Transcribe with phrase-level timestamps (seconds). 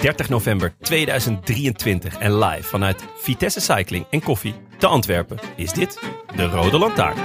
[0.00, 6.00] 30 november 2023 en live vanuit Vitesse Cycling en Koffie te Antwerpen is dit
[6.36, 7.18] de Rode Lantaarn.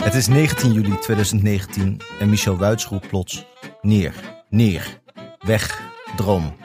[0.00, 3.44] Het is 19 juli 2019 en Michel Wuits roept plots:
[3.80, 4.14] Neer,
[4.50, 5.00] neer,
[5.40, 5.82] weg,
[6.16, 6.56] droom.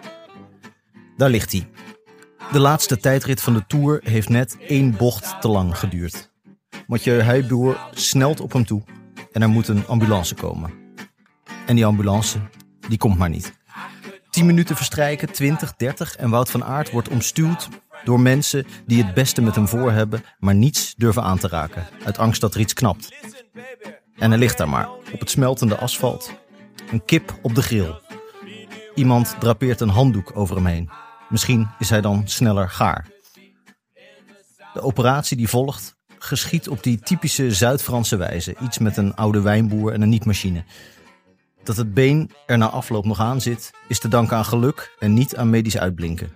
[1.17, 1.67] Daar ligt hij.
[2.53, 6.31] De laatste tijdrit van de Tour heeft net één bocht te lang geduurd.
[6.87, 8.83] Mathieu Heijboer snelt op hem toe
[9.31, 10.73] en er moet een ambulance komen.
[11.65, 12.39] En die ambulance,
[12.87, 13.53] die komt maar niet.
[14.29, 17.69] 10 minuten verstrijken, 20, 30 en Wout van Aert wordt omstuwd
[18.03, 21.87] door mensen die het beste met hem voor hebben, maar niets durven aan te raken,
[22.05, 23.13] uit angst dat er iets knapt.
[24.15, 26.31] En hij ligt daar maar, op het smeltende asfalt.
[26.91, 27.99] Een kip op de grill.
[28.95, 31.02] Iemand drapeert een handdoek over hem heen.
[31.33, 33.07] Misschien is hij dan sneller gaar.
[34.73, 38.55] De operatie die volgt geschiet op die typische Zuid-Franse wijze.
[38.61, 40.63] Iets met een oude wijnboer en een nietmachine.
[41.63, 45.13] Dat het been er na afloop nog aan zit, is te danken aan geluk en
[45.13, 46.31] niet aan medisch uitblinken.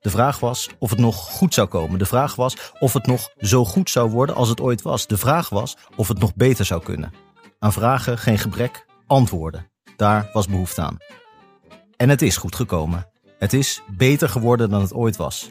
[0.00, 1.98] De vraag was of het nog goed zou komen.
[1.98, 5.06] De vraag was of het nog zo goed zou worden als het ooit was.
[5.06, 7.12] De vraag was of het nog beter zou kunnen.
[7.58, 9.70] Aan vragen geen gebrek, antwoorden.
[9.96, 10.96] Daar was behoefte aan.
[11.96, 13.16] En het is goed gekomen.
[13.38, 15.50] Het is beter geworden dan het ooit was.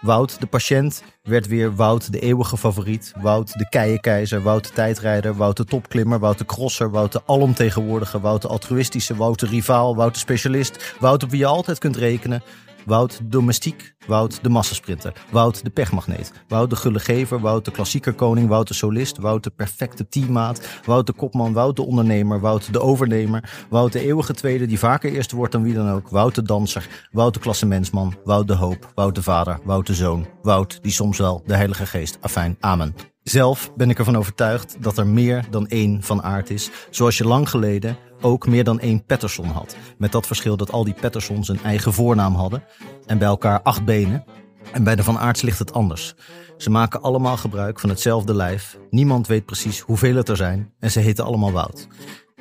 [0.00, 3.12] Wout, de patiënt, werd weer Wout, de eeuwige favoriet.
[3.20, 4.42] Wout, de keizenkeizer.
[4.42, 5.34] Wout, de tijdrijder.
[5.34, 6.18] Wout, de topklimmer.
[6.18, 6.90] Wout, de crosser.
[6.90, 8.20] Wout, de alomtegenwoordige.
[8.20, 9.16] Wout, de altruïstische.
[9.16, 9.96] Wout, de rivaal.
[9.96, 10.94] Wout, de specialist.
[11.00, 12.42] Wout, op wie je altijd kunt rekenen.
[12.86, 18.68] Wout domestiek, Wout de massasprinter, Wout de pechmagneet, Wout de gullegever, Wout de klassiekerkoning, Wout
[18.68, 23.66] de solist, Wout de perfecte teammaat, Wout de kopman, Wout de ondernemer, Wout de overnemer,
[23.70, 26.88] Wout de eeuwige tweede die vaker eerste wordt dan wie dan ook, Wout de danser,
[27.10, 31.18] Wout de klassementsman, Wout de hoop, Wout de vader, Wout de zoon, Wout die soms
[31.18, 33.11] wel de heilige geest, afijn, amen.
[33.22, 37.26] Zelf ben ik ervan overtuigd dat er meer dan één van aard is, zoals je
[37.26, 39.76] lang geleden ook meer dan één Patterson had.
[39.98, 42.64] Met dat verschil dat al die Pattersons een eigen voornaam hadden
[43.06, 44.24] en bij elkaar acht benen.
[44.72, 46.14] En bij de Van Aarts ligt het anders.
[46.56, 48.78] Ze maken allemaal gebruik van hetzelfde lijf.
[48.90, 51.88] Niemand weet precies hoeveel het er zijn en ze heten allemaal Wout.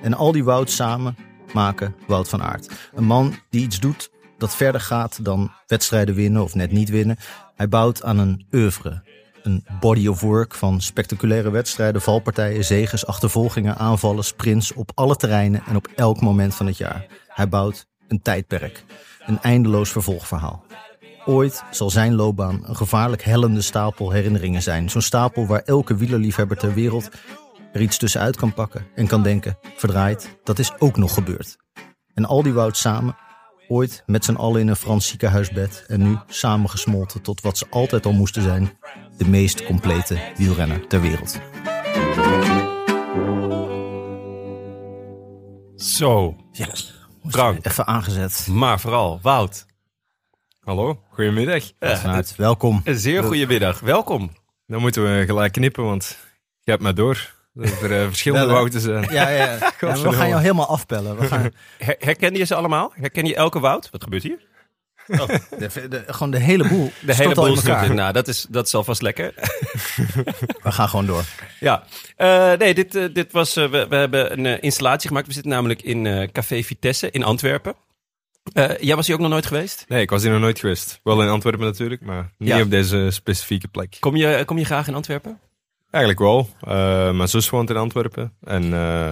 [0.02, 1.16] En al die Wout samen
[1.54, 2.72] maken Wout van Aert.
[2.94, 7.18] Een man die iets doet dat verder gaat dan wedstrijden winnen of net niet winnen.
[7.56, 9.04] Hij bouwt aan een oeuvre,
[9.44, 15.64] een body of work van spectaculaire wedstrijden, valpartijen, zegens, achtervolgingen, aanvallen, sprints op alle terreinen
[15.68, 17.06] en op elk moment van het jaar.
[17.28, 18.84] Hij bouwt een tijdperk,
[19.26, 20.64] een eindeloos vervolgverhaal.
[21.26, 24.90] Ooit zal zijn loopbaan een gevaarlijk hellende stapel herinneringen zijn.
[24.90, 27.10] Zo'n stapel waar elke wielerliefhebber ter wereld
[27.74, 31.58] er iets tussenuit kan pakken en kan denken: verdraaid, dat is ook nog gebeurd.
[32.14, 33.16] En al die woud samen,
[33.68, 38.06] ooit met z'n allen in een Frans ziekenhuisbed en nu samengesmolten tot wat ze altijd
[38.06, 38.78] al moesten zijn:
[39.22, 41.40] de meest complete wielrenner ter wereld.
[45.76, 46.94] Zo, Yes.
[47.28, 48.48] Frank, Even aangezet.
[48.52, 49.66] maar vooral Wout.
[50.60, 51.64] Hallo, goedemiddag.
[51.80, 52.82] Vanuit, welkom.
[52.84, 54.32] Een zeer goede middag, welkom.
[54.68, 56.18] Dan moeten we gelijk knippen, want
[56.60, 57.34] je hebt mij door.
[57.54, 58.54] Dat er eh, verschillende hè?
[58.54, 59.04] Wouten zijn.
[59.12, 59.44] Ja, ja.
[59.80, 61.18] ja we gaan jou helemaal afpellen.
[61.20, 62.92] We gaan Her- herkende je ze allemaal?
[62.96, 63.90] Herken je elke Wout?
[63.90, 64.50] Wat gebeurt hier?
[65.18, 66.92] De, de- gewoon de hele boel.
[67.06, 67.96] De hele boel stort in.
[67.96, 69.34] Nou, dat is, dat is alvast lekker.
[70.64, 71.24] We gaan gewoon door.
[71.60, 71.84] Ja,
[72.16, 73.56] Eh, nee, dit, eh, dit was.
[73.56, 75.28] eh, we, we hebben een installatie gemaakt.
[75.28, 77.76] We zitten namelijk in eh, Café Vitesse in Antwerpen.
[78.54, 79.86] Eh, jij was hier ook nog nooit geweest?
[79.88, 81.00] Nee, ik was hier nog nooit geweest.
[81.04, 82.62] Wel in Antwerpen natuurlijk, maar niet Ja.
[82.62, 83.98] op deze specifieke plek.
[84.00, 85.40] Kom je, kom je graag in Antwerpen?
[85.92, 86.50] Eigenlijk wel.
[86.62, 88.34] Eh, mijn zus woont in Antwerpen.
[88.44, 89.10] En eh,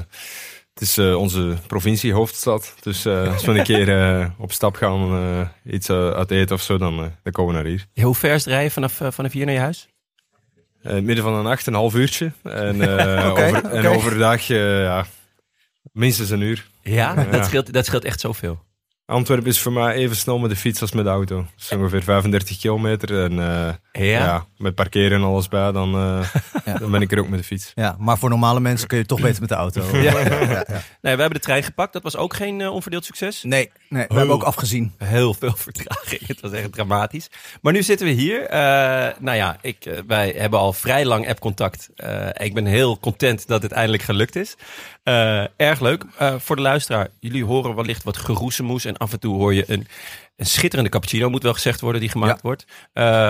[0.79, 2.73] het is eh, onze provincie, hoofdstad.
[2.81, 6.77] Dus eh, als we een keer eh, op stap gaan, iets uit eten of zo,
[6.77, 8.05] dan, dan komen we naar hier.
[8.05, 9.87] Hoe ver is het rijden vanaf, vanaf hier naar je huis?
[10.81, 12.31] Midden van de nacht, een half uurtje.
[12.43, 12.81] En,
[13.31, 15.05] over, en overdag, ja,
[15.91, 16.69] minstens een uur.
[16.81, 17.23] Ja, Ja.
[17.23, 18.59] Dat, scheelt, dat scheelt echt zoveel.
[19.09, 21.35] Antwerpen is voor mij even snel met de fiets als met de auto.
[21.35, 23.23] Dat is ongeveer 35 kilometer.
[23.23, 23.73] En eh,
[24.07, 24.19] Ja?
[24.19, 24.45] ja?
[24.57, 26.33] met parkeren en alles bij, dan, eh,
[26.65, 26.77] Ja.
[26.77, 27.71] dan ben ik er ook met de fiets.
[27.75, 29.81] Ja, maar voor normale mensen kun je toch beter met de auto.
[30.01, 30.13] Ja.
[31.01, 31.93] Nee, we hebben de trein gepakt.
[31.93, 33.43] Dat was ook geen eh, onverdeeld succes.
[33.43, 34.93] Nee, nee, we hebben ook afgezien.
[34.97, 36.27] Heel veel vertraging.
[36.27, 37.29] Het was echt dramatisch.
[37.61, 38.45] Maar nu zitten we hier.
[38.45, 38.59] Eh,
[39.19, 41.89] nou ja, ik, eh, wij hebben al vrij lang appcontact.
[41.95, 44.55] Eh ik ben heel content dat het eindelijk gelukt is.
[45.57, 46.03] Erg leuk.
[46.37, 48.85] Voor de luisteraar, jullie horen wellicht wat geroezemoes.
[48.85, 49.87] En af en toe hoor je een,
[50.35, 52.39] een schitterende cappuccino, moet wel gezegd worden, die gemaakt Ja.
[52.41, 52.65] wordt.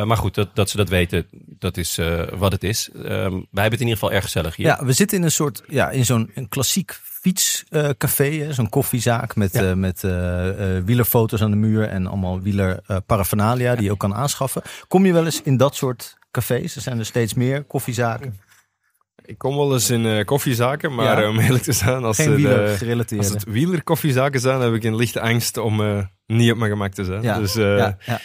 [0.07, 1.99] Maar goed, dat, dat ze dat weten, dat is
[2.33, 2.89] wat het is.
[2.95, 4.65] Ehm, wij hebben het in ieder geval erg gezellig hier.
[4.65, 9.53] Ja, we zitten in een soort, ja, in zo'n een klassiek fietscafé, zo'n koffiezaak met,
[9.53, 9.69] Ja.
[9.69, 14.15] eh, met eh, eh, wielerfoto's aan de muur en allemaal wielerparaphernalia die je ook kan
[14.15, 14.61] aanschaffen.
[14.87, 16.75] Kom je wel eens in dat soort cafés?
[16.75, 18.39] Er zijn er steeds meer koffiezaken.
[19.25, 21.29] Ik kom wel eens in koffiezaken, maar Ja.
[21.29, 23.23] om eerlijk te zijn, als, Geen het, wieler gerelateerde.
[23.23, 27.03] als het wielerkoffiezaken zijn, heb ik een lichte angst om niet op mijn gemak te
[27.03, 27.21] zijn.
[27.21, 28.19] ja, Dus ja, ja.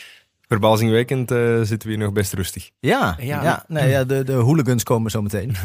[0.49, 2.71] Verbazingwekkend eh, zitten we hier nog best rustig.
[2.81, 3.43] Ja, Ja.
[3.43, 3.65] ja.
[3.69, 5.55] nee, ja de, de hooligans komen zo meteen.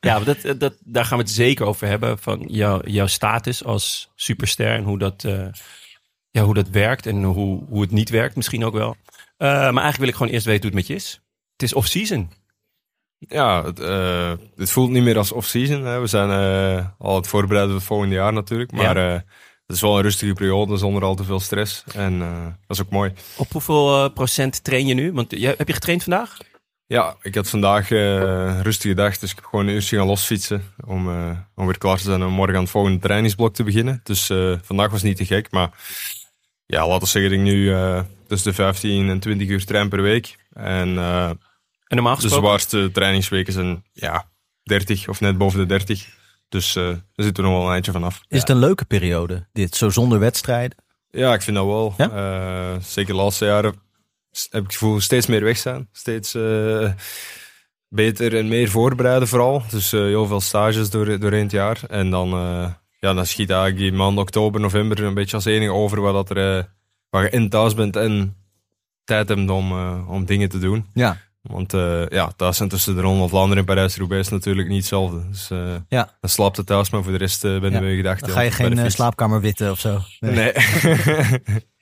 [0.00, 2.18] Ja, dat, dat, daar gaan we het zeker over hebben.
[2.18, 5.46] Van jou, jouw status als superster en hoe dat, eh,
[6.30, 8.96] ja, hoe dat werkt en hoe, hoe het niet werkt misschien ook wel.
[9.36, 11.20] Eh, maar eigenlijk wil ik gewoon eerst weten hoe het met je is.
[11.52, 12.30] Het is off-season.
[13.18, 15.84] Ja, het, eh, het voelt niet meer als off-season.
[15.84, 16.00] hè.
[16.00, 18.72] We zijn eh, al het voorbereiden op het volgende jaar natuurlijk.
[18.72, 19.24] Maar Ja.
[19.68, 21.84] Het is wel een rustige periode zonder al te veel stress.
[21.94, 23.12] En eh, dat is ook mooi.
[23.36, 25.12] Op hoeveel eh, procent train je nu?
[25.12, 26.36] Want jij- heb je getraind vandaag?
[26.86, 30.06] Ja, ik had vandaag eh, een rustige dag, dus ik heb gewoon een uurtje gaan
[30.06, 30.62] losfietsen.
[30.86, 31.08] Om,
[31.54, 34.00] om weer klaar te zijn om morgen aan het volgende trainingsblok te beginnen.
[34.02, 34.26] Dus
[34.62, 35.70] vandaag was niet te gek, maar
[36.66, 37.74] ja, laten we zeggen dat ik nu
[38.26, 40.36] tussen de 15 en 20 uur train per week.
[40.52, 41.38] En eh, En
[41.96, 42.46] normaal de gesproken?
[42.48, 44.28] zwaarste trainingsweken zijn ja,
[44.62, 46.16] 30 of net boven de 30.
[46.48, 48.20] Dus eh daar zitten we nog wel een eindje vanaf.
[48.28, 49.74] Is het een leuke periode, dit?
[49.74, 50.78] Zo zonder wedstrijden?
[51.10, 51.94] Ja, ik vind dat wel.
[51.96, 52.10] Ja?
[52.10, 53.74] Eh, zeker de laatste jaren
[54.30, 55.88] heb ik het gevoel steeds meer weg zijn.
[55.92, 56.92] Steeds eh,
[57.88, 59.62] beter en meer voorbereiden vooral.
[59.70, 61.80] Dus heel veel stages door, doorheen het jaar.
[61.88, 62.28] En dan,
[63.00, 66.30] ja, dan schiet eigenlijk die maand oktober, november een beetje als enige over waar, dat
[66.30, 66.72] er,
[67.10, 68.36] waar je in thuis bent en
[69.04, 69.72] tijd hebt om,
[70.06, 70.86] om dingen te doen.
[70.94, 71.16] Ja.
[71.48, 74.78] Want eh, ja, thuis zijn tussen de Ronde van Vlaanderen en Parijs-Roubaix is natuurlijk niet
[74.78, 75.28] hetzelfde.
[75.28, 76.16] Dus eh, Ja.
[76.20, 77.80] dan slaapt het thuis, maar voor de rest eh ben Ja.
[77.80, 78.20] je gedacht.
[78.20, 79.98] Dan ga je geen slaapkamer witten of zo.
[80.20, 80.52] Nee.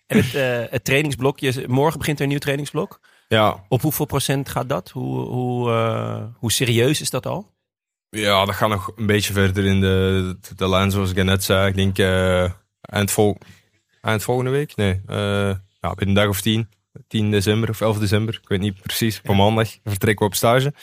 [0.07, 3.01] En het, eh, het trainingsblokje, morgen begint er een nieuw trainingsblok.
[3.29, 4.91] ja, Op hoeveel procent gaat dat?
[4.91, 7.53] Hoe, hoe, eh, hoe serieus is dat al?
[8.11, 11.45] Ja, dat gaat nog een beetje verder in de, de, de lijn zoals ik net
[11.45, 11.69] zei.
[11.69, 13.37] Ik denk eh, eind, vol,
[14.01, 14.77] eind volgende week.
[14.77, 16.69] Nee, eh ja, binnen een dag of tien.
[17.09, 18.39] 10 december of 11 december.
[18.43, 19.19] Ik weet niet precies.
[19.19, 20.75] Op een maandag vertrekken we op stage.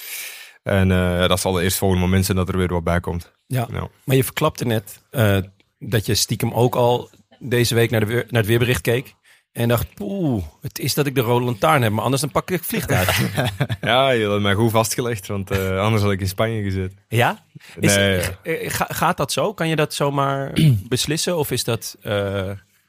[0.63, 3.31] En eh, dat zal de eerst volgende moment zijn dat er weer wat bij komt.
[3.47, 3.67] Ja.
[4.03, 5.37] Maar je verklapte net eh,
[5.79, 9.15] dat je stiekem ook al deze week naar, de weer- naar het weerbericht keek.
[9.51, 12.51] En dacht, oeh, het is dat ik de rode lantaarn heb, maar anders dan pak
[12.51, 13.21] ik vliegtuig.
[13.81, 16.97] Ja, je had mij goed vastgelegd, want eh, anders had ik in Spanje gezeten.
[17.07, 17.45] ja?
[17.79, 18.21] Is, Nee.
[18.69, 19.53] ga- gaat dat zo?
[19.53, 20.51] Kan je dat zomaar
[20.89, 21.37] beslissen?
[21.37, 22.05] Of is dat, is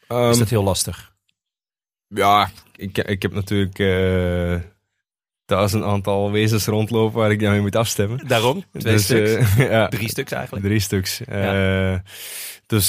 [0.08, 1.12] Ehm, dat heel lastig?
[2.08, 2.50] Ja,
[2.84, 4.70] ik, ik heb natuurlijk eh
[5.44, 8.28] thuis een aantal wezens rondlopen waar ik dan mee moet afstemmen.
[8.28, 9.30] Daarom, twee Dus, stuks.
[9.32, 9.88] eh, ja.
[9.88, 10.64] Drie stuks eigenlijk.
[10.66, 11.20] Drie stuks.
[11.24, 11.94] Eh,
[12.66, 12.88] dus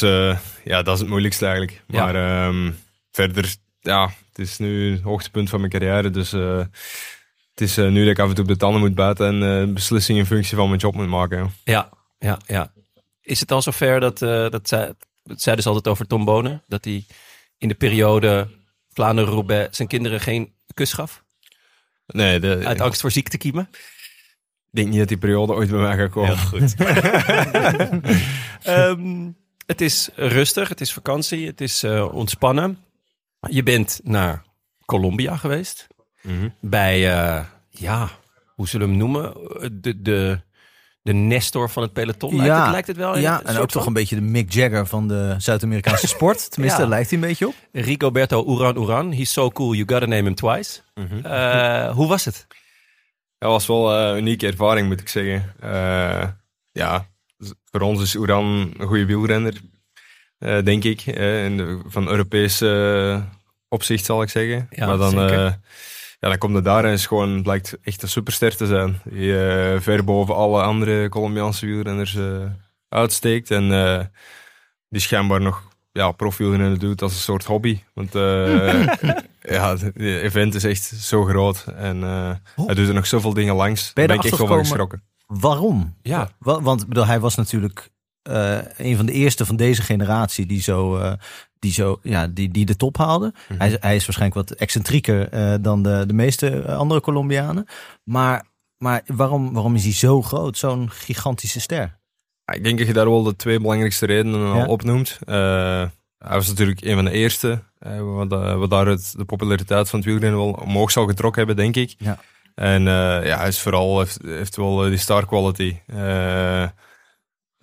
[0.64, 1.82] ja, dat is het moeilijkste eigenlijk.
[1.88, 2.04] Ja.
[2.06, 2.16] Maar
[2.48, 2.72] ehm,
[3.12, 6.10] verder, ja, het is nu het hoogtepunt van mijn carrière.
[6.10, 9.62] Dus het is nu dat ik af en toe op de tanden moet buiten en
[9.68, 11.52] eh beslissingen in functie van mijn job moet maken.
[11.64, 11.90] ja.
[12.20, 12.72] Ja, ja, ja.
[13.22, 14.20] Is het al zover dat,
[14.52, 14.92] dat, zei,
[15.24, 17.06] dat zeiden ze altijd over Tom Bonen, dat hij
[17.58, 18.48] in de periode
[18.96, 21.24] Vlaanderen-Roubaix zijn kinderen geen kus gaf?
[22.08, 23.70] Nee, de, Uit ik angst voor ziektekiemen?
[24.72, 26.38] denk niet dat die periode ooit bij mij gaat komen.
[26.38, 26.76] goed.
[28.64, 29.32] Ehm,
[29.66, 32.78] het is rustig, het is vakantie, het is eh, ontspannen.
[33.50, 34.44] Je bent naar
[34.86, 35.88] Colombia geweest.
[36.22, 36.50] Mhm.
[36.62, 38.10] Bij, eh, ja,
[38.48, 39.34] hoe zullen we hem noemen?
[39.82, 40.42] De, de,
[41.06, 43.18] de Nestor van het peloton, lijkt, het, lijkt het wel?
[43.18, 43.88] Ja, en ook toch van?
[43.88, 46.52] een beetje de Mick Jagger van de Zuid-Amerikaanse sport.
[46.52, 46.88] Tenminste, Ja.
[46.88, 47.54] daar lijkt hij een beetje op.
[47.72, 49.12] Rigoberto Uran Uran.
[49.14, 50.80] He's so cool, you gotta name him twice.
[51.24, 52.48] Eh, hoe was het?
[53.38, 55.54] Dat was wel eh, een unieke ervaring, moet ik zeggen.
[55.60, 56.28] Eh,
[56.72, 57.08] ja,
[57.72, 59.62] voor ons is Oeran een goede wielrenner,
[60.38, 61.02] eh, denk ik.
[61.02, 63.22] eh, in de- van Europees eh,
[63.70, 64.68] opzicht, zal ik zeggen.
[64.70, 65.46] Ja, maar dan, zeker.
[65.46, 65.54] eh,
[66.20, 69.00] ja, dan komt het daar en is gewoon, blijkt echt een superster te zijn.
[69.04, 72.46] Die eh, ver boven alle andere Colombiaanse wielrenners eh,
[72.90, 73.52] uitsteekt.
[73.52, 74.06] En eh,
[74.90, 77.80] die schijnbaar nog ja, profielrennen doet als een soort hobby.
[77.94, 78.14] Want
[79.56, 81.66] ja, het event is echt zo groot.
[81.76, 82.32] En eh,
[82.66, 83.94] hij doet er nog zoveel dingen langs.
[83.94, 85.04] Daar ben ik echt wel van geschrokken.
[85.28, 85.96] Waarom?
[86.02, 86.30] Ja.
[86.40, 87.90] Wa- Want bedoel, hij was natuurlijk
[88.78, 90.98] een van de eerste van deze generatie die zo,
[91.60, 93.34] die, zo, ja, die, die de top haalden.
[93.50, 93.60] Mhm.
[93.60, 97.66] hij, is- hij is waarschijnlijk wat excentrieker eh, dan de, de meeste eh, andere Colombianen.
[98.04, 98.46] Maar,
[98.78, 101.98] maar waarom, waarom is hij zo groot, zo'n gigantische ster?
[102.54, 104.66] Ik denk dat je daar wel de twee belangrijkste redenen al Ja.
[104.66, 105.20] opnoemt.
[105.26, 105.36] Eh,
[106.18, 109.90] hij was natuurlijk een van de eerste, eh, wat, eh, wat daar het, de populariteit
[109.90, 111.96] van het wielrennen wel omhoog zou getrokken hebben, denk ik.
[111.98, 112.20] Ja.
[112.56, 115.76] En eh, ja, hij is vooral, heeft, heeft wel eh, die star quality.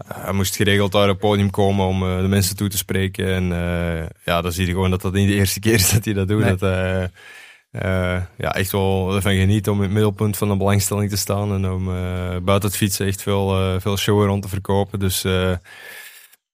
[0.08, 2.76] Eh, hij moest geregeld daar op het podium komen om eh, de mensen toe te
[2.76, 3.26] spreken.
[3.34, 6.04] En eh, ja, dan zie je gewoon dat dat niet de eerste keer is dat
[6.04, 6.42] hij dat doet.
[6.42, 6.56] Nee.
[6.56, 7.02] Dat, eh,
[7.72, 11.52] eh, ja, echt wel ervan geniet om in het middelpunt van de belangstelling te staan.
[11.52, 14.98] En om eh, buiten het fietsen echt veel, veel show rond te verkopen.
[14.98, 15.52] Dus eh,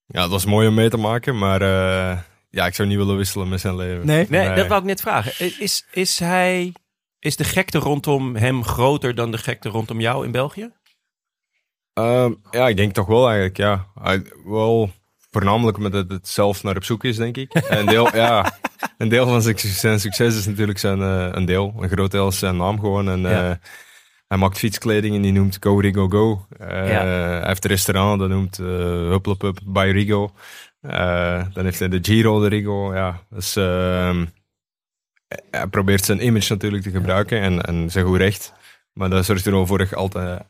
[0.06, 1.38] ja, dat was mooi om mee te maken.
[1.38, 2.18] Maar eh,
[2.50, 4.06] ja, ik zou niet willen wisselen met zijn leven.
[4.06, 4.26] Nee?
[4.28, 5.32] Nee, dat wou ik net vragen.
[5.60, 6.72] Is, is hij...
[7.20, 10.70] Is de gekte rondom hem groter dan de gekte rondom jou in België?
[11.98, 13.86] Ehm, ja, ik denk toch wel eigenlijk, ja.
[14.44, 14.90] Wel
[15.30, 17.52] voornamelijk met het, het zelf naar op zoek is, denk ik.
[17.54, 18.58] En een deel, ja,
[18.98, 21.74] een deel van zijn, succes is natuurlijk zijn, eh, een deel.
[21.78, 23.08] Een groot deel is zijn naam gewoon.
[23.08, 23.50] En, Ja.
[23.50, 23.56] eh,
[24.28, 26.46] hij maakt fietskleding en die noemt Go Rigo Go.
[26.58, 27.04] Eh, Ja.
[27.04, 30.30] Hij heeft een restaurant, dat noemt Hupplepup by Rigo.
[31.52, 33.22] Dan heeft hij de Giro de Rigo, ja.
[33.30, 33.54] Dus
[35.50, 38.52] hij probeert zijn image natuurlijk te gebruiken en, en zijn goed recht.
[38.92, 40.42] Maar dat zorgt er wel voor dat je altijd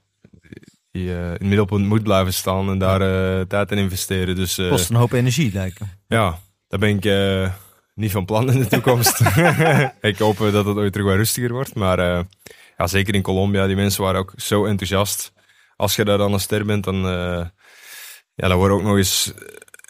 [0.90, 4.34] die eh, in het middelpunt moet blijven staan en daar eh, tijd in investeren.
[4.36, 5.86] Dus eh, Kost een hoop energie, lijkt me.
[6.06, 7.52] ja, daar ben ik eh,
[7.94, 9.20] niet van plan in de toekomst.
[10.00, 11.74] ik hoop dat het ooit terug wat rustiger wordt.
[11.74, 12.20] Maar eh,
[12.76, 15.32] ja, zeker in Colombia, die mensen waren ook zo enthousiast.
[15.76, 17.46] Als je daar dan een ster bent, dan, eh,
[18.34, 19.32] ja, dan wordt ook nog eens...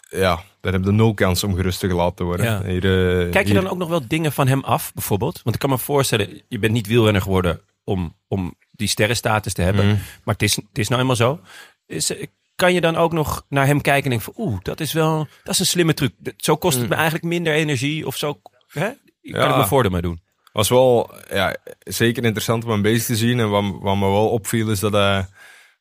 [0.09, 2.45] ja, dan heb je nul kans om gerust gelaten te worden.
[2.45, 2.63] Ja.
[2.63, 2.81] Hier,
[3.29, 5.41] Kijk je hier- dan ook nog wel dingen van hem af, bijvoorbeeld?
[5.43, 9.61] Want ik kan me voorstellen, je bent niet wielrenner geworden om, om die sterrenstatus te
[9.61, 9.85] hebben.
[9.85, 9.95] Mhm.
[10.23, 11.39] Maar het is, het is nou eenmaal zo.
[11.85, 14.45] Is, eh, kan je dan ook nog naar hem kijken en denken van...
[14.45, 16.11] Oeh, dat is wel dat is een slimme truc.
[16.37, 18.41] Zo kost het me eigenlijk minder energie of zo.
[18.67, 18.85] Hè?
[18.89, 19.49] Kan Ja.
[19.49, 20.21] ik me voordeel mee doen.
[20.53, 23.39] was wel ja, zeker interessant om hem bezig te zien.
[23.39, 25.25] En wat, wat me wel opviel is dat hij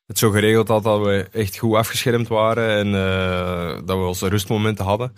[0.07, 2.69] het zo geregeld had dat we echt goed afgeschermd waren.
[2.79, 5.17] En eh, dat we onze rustmomenten hadden.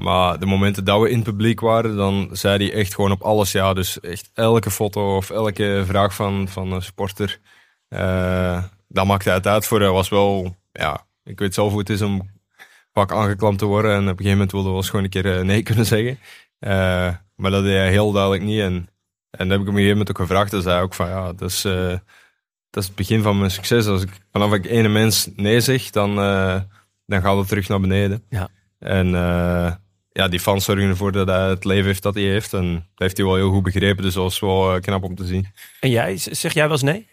[0.00, 3.22] Maar de momenten dat we in het publiek waren, dan zei hij echt gewoon op
[3.22, 3.74] alles ja.
[3.74, 7.40] Dus echt elke foto of elke vraag van, van een supporter.
[7.88, 9.80] eh dat maakte het uit voor.
[9.80, 12.30] Hij was wel, ja, ik weet zelf hoe het is om
[12.92, 13.90] vaak aangeklampt te worden.
[13.90, 15.86] En op een gegeven moment wilde we wel eens gewoon een keer eh, nee kunnen
[15.86, 16.18] zeggen.
[16.58, 18.60] Eh, maar dat deed hij heel duidelijk niet.
[18.60, 18.88] En,
[19.30, 20.52] en dat heb ik hem op een gegeven moment ook gevraagd.
[20.52, 21.62] En zei hij ook van ja, dat is,
[22.70, 23.86] dat is het begin van mijn succes.
[23.86, 26.14] Als ik vanaf ik ene mens nee zeg, dan,
[27.06, 28.24] dan gaat het terug naar beneden.
[28.28, 28.48] Ja.
[28.78, 29.14] En
[30.12, 32.52] ja, die fans zorgen ervoor dat hij het leven heeft dat hij heeft.
[32.52, 34.02] En dat heeft hij wel heel goed begrepen.
[34.02, 35.46] Dus dat was wel eh, knap om te zien.
[35.80, 37.08] En jij, zeg jij wel eens nee?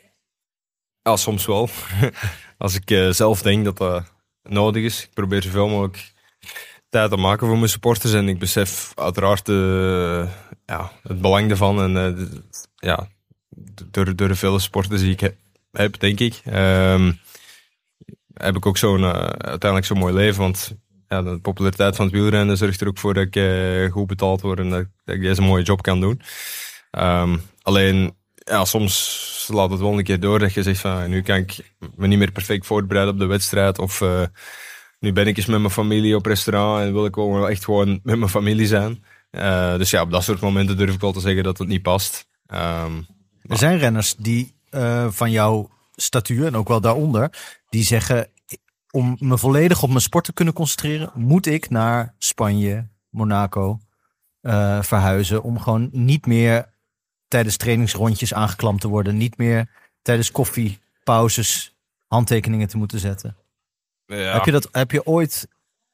[1.01, 1.69] Ja, soms wel.
[2.57, 4.13] Als ik eh, zelf denk dat dat
[4.43, 5.03] nodig is.
[5.03, 6.11] Ik probeer zoveel mogelijk
[6.89, 8.13] tijd te maken voor mijn supporters.
[8.13, 10.29] En ik besef uiteraard eh,
[10.65, 11.81] ja, het belang daarvan.
[11.95, 12.43] En
[12.75, 13.07] ja,
[13.91, 15.35] door, door de vele sporters die ik he-
[15.71, 17.11] heb, denk ik, ehm,
[18.33, 20.41] heb ik ook zo'n, uiteindelijk zo'n mooi leven.
[20.41, 20.75] Want
[21.07, 24.41] ja, de populariteit van het wielrennen zorgt er ook voor dat ik eh, goed betaald
[24.41, 26.21] word en dat, ik deze mooie job kan doen.
[26.91, 31.07] Ehm, alleen, ja, soms laat het wel een keer door dat je zegt van, ah,
[31.07, 33.79] nu kan ik me niet meer perfect voorbereiden op de wedstrijd.
[33.79, 34.21] Of eh,
[34.99, 37.99] nu ben ik eens met mijn familie op restaurant en wil ik wel echt gewoon
[38.03, 39.03] met mijn familie zijn.
[39.29, 41.81] Eh, dus ja, op dat soort momenten durf ik wel te zeggen dat het niet
[41.81, 42.27] past.
[42.47, 43.01] Ehm,
[43.41, 44.55] Er zijn renners die
[45.09, 47.31] van jouw statuur en ook wel daaronder,
[47.69, 48.27] die zeggen:
[48.97, 53.79] om me volledig op mijn sport te kunnen concentreren, moet ik naar Spanje, Monaco
[54.41, 55.43] eh, verhuizen.
[55.43, 56.69] Om gewoon niet meer
[57.27, 59.69] tijdens trainingsrondjes aangeklampt te worden, niet meer
[60.01, 61.75] tijdens koffiepauzes
[62.07, 63.35] handtekeningen te moeten zetten.
[64.05, 64.15] ja.
[64.33, 65.47] Heb, je dat, heb je ooit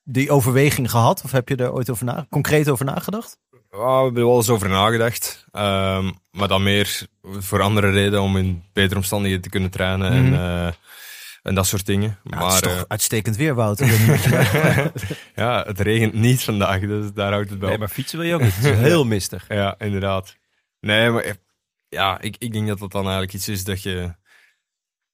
[0.04, 1.22] die overweging gehad?
[1.24, 3.38] Of heb je er ooit over na, concreet over nagedacht?
[3.52, 5.46] Ja, we hebben er wel eens over nagedacht.
[5.52, 10.34] Ehm, maar dan meer voor andere redenen om in betere omstandigheden te kunnen trainen Mhm.
[10.34, 10.74] en, eh,
[11.44, 12.20] en dat soort dingen.
[12.24, 13.88] Ja, maar het is eh, toch uitstekend weer, Wouter.
[15.36, 17.70] Ja, het regent niet vandaag, dus daar houdt het wel.
[17.70, 18.56] Nee, maar fietsen wil je ook niet.
[18.56, 19.46] Het is heel mistig.
[19.48, 20.36] Ja, inderdaad.
[20.80, 21.34] Nee, maar eh,
[21.90, 24.14] ja, ik, ik denk dat dat dan eigenlijk iets is dat je...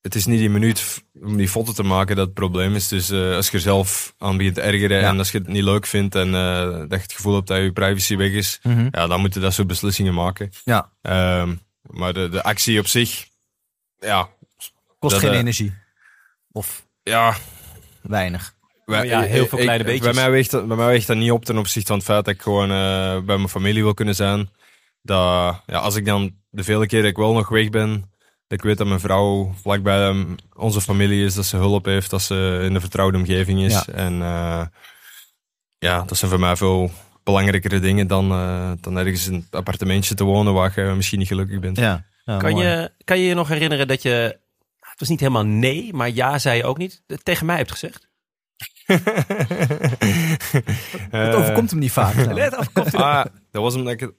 [0.01, 2.87] Het is niet die minuut om die foto te maken dat het probleem is.
[2.87, 5.07] Dus eh, als je er zelf aan begint te ergeren Ja.
[5.09, 7.57] en als je het niet leuk vindt en eh, dat je het gevoel hebt dat
[7.57, 8.87] je privacy weg is, Mhm.
[8.91, 10.49] ja, dan moet je dat soort beslissingen maken.
[10.63, 13.27] Ja, Ehm, maar de, de actie op zich,
[13.99, 14.29] ja,
[14.99, 15.73] kost Dat, geen eh, energie.
[16.51, 17.35] Of ja,
[18.01, 18.53] weinig.
[18.85, 20.13] wij- ja, heel veel kleine ik- beetjes.
[20.13, 22.25] Bij mij, weegt dat, bij mij weegt dat niet op ten opzichte van het feit
[22.25, 24.49] dat ik gewoon eh, bij mijn familie wil kunnen zijn.
[25.01, 27.91] Dat, ja, als ik dan de vele keren dat ik wel nog weg ben,
[28.47, 32.09] dat ik weet dat mijn vrouw vlakbij em, onze familie is, dat ze hulp heeft,
[32.09, 33.73] dat ze in een vertrouwde omgeving is.
[33.73, 33.85] Ja.
[33.93, 34.61] En eh,
[35.77, 36.91] ja, dat zijn voor mij veel
[37.23, 41.27] belangrijkere dingen dan, eh, dan ergens in een appartementje te wonen waar je misschien niet
[41.27, 41.77] gelukkig bent.
[41.77, 42.05] Ja.
[42.25, 42.67] Ja, Kan mooi.
[42.67, 44.39] je, kan je je nog herinneren dat je,
[44.99, 48.07] was niet helemaal nee, maar ja zei je ook niet, tegen mij hebt gezegd?
[51.09, 52.15] Het overkomt hem niet vaak.
[52.33, 54.13] Let af, Ah, dat was omdat ik het,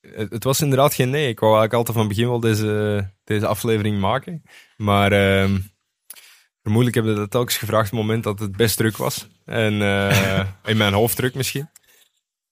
[0.00, 1.28] het, het was inderdaad geen nee.
[1.28, 4.42] Ik wou eigenlijk altijd van het begin wel deze, deze aflevering maken.
[4.76, 5.58] Maar ehm
[6.62, 9.28] vermoedelijk hebben we dat telkens gevraagd op het moment dat het best druk was.
[9.44, 11.70] En eh, in mijn hoofd druk misschien.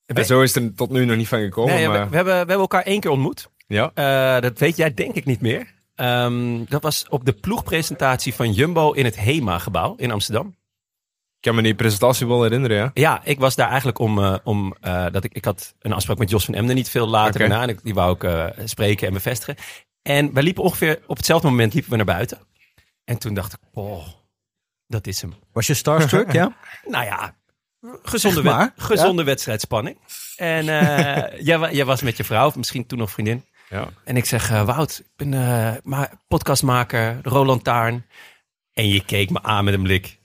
[0.07, 1.75] En zo is er tot nu nog niet van gekomen.
[1.75, 3.51] Nee, we, maar, we hebben, we hebben elkaar één keer ontmoet.
[3.67, 3.91] ja.
[3.95, 5.72] Eh, dat weet jij denk ik niet meer.
[5.95, 10.47] Ehm, dat was op de ploegpresentatie van Jumbo in het HEMA-gebouw in Amsterdam.
[11.37, 12.91] Ik kan me die presentatie wel herinneren, ja.
[12.95, 16.19] Ja, ik was daar eigenlijk om, eh, om eh, dat ik, ik had een afspraak
[16.19, 17.63] met Jos van Emden niet veel later daarna.
[17.63, 19.57] En ik- die wou ik eh, spreken en bevestigen.
[20.03, 22.39] En wij liepen ongeveer op hetzelfde moment liepen we naar buiten.
[23.05, 24.07] En toen dacht ik, oh,
[24.87, 25.35] dat is hem.
[25.53, 26.57] Was je starstruck, ja?
[26.87, 27.37] Nou ja,
[28.03, 29.99] gezonde, wed- gezonde wedstrijdspanning.
[30.37, 33.45] En eh, jij, jij was met je vrouw, of misschien toen nog vriendin.
[33.73, 33.88] Ja.
[34.05, 38.07] En ik zeg, eh, Wout, ik ben eh, maar podcastmaker, Roland Taarn.
[38.73, 40.19] En je keek me aan met een blik.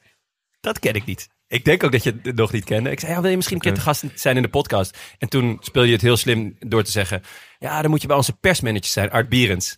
[0.60, 1.30] Dat ken ik niet.
[1.48, 2.90] Ik denk ook dat je het nog niet kende.
[2.90, 4.98] Ik zei, ja, wil je misschien een keer te gast zijn in de podcast?
[5.18, 7.22] En toen speel je het heel slim door te zeggen...
[7.60, 9.78] Ja, dan moet je bij onze persmanager zijn, Art Bierens.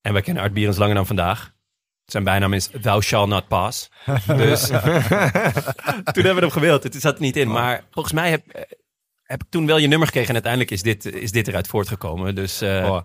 [0.00, 1.52] En wij kennen Art Bierens langer dan vandaag.
[2.04, 3.90] Zijn bijnaam is Thou Shall Not Pass.
[4.26, 4.66] Dus
[6.12, 6.82] toen hebben we hem gewild.
[6.82, 7.50] Het zat er niet in.
[7.50, 8.62] Maar volgens mij heb, eh,
[9.32, 10.28] heb ik toen wel je nummer gekregen.
[10.28, 12.34] En uiteindelijk is dit, is dit eruit voortgekomen.
[12.34, 13.00] Dus eh, Oh.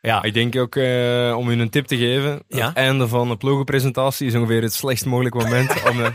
[0.00, 2.66] ja, Ik denk ook, eh, om u een tip te geven, Ja?
[2.66, 6.12] het einde van de ploegenpresentatie is ongeveer het slechtst mogelijke moment om, de,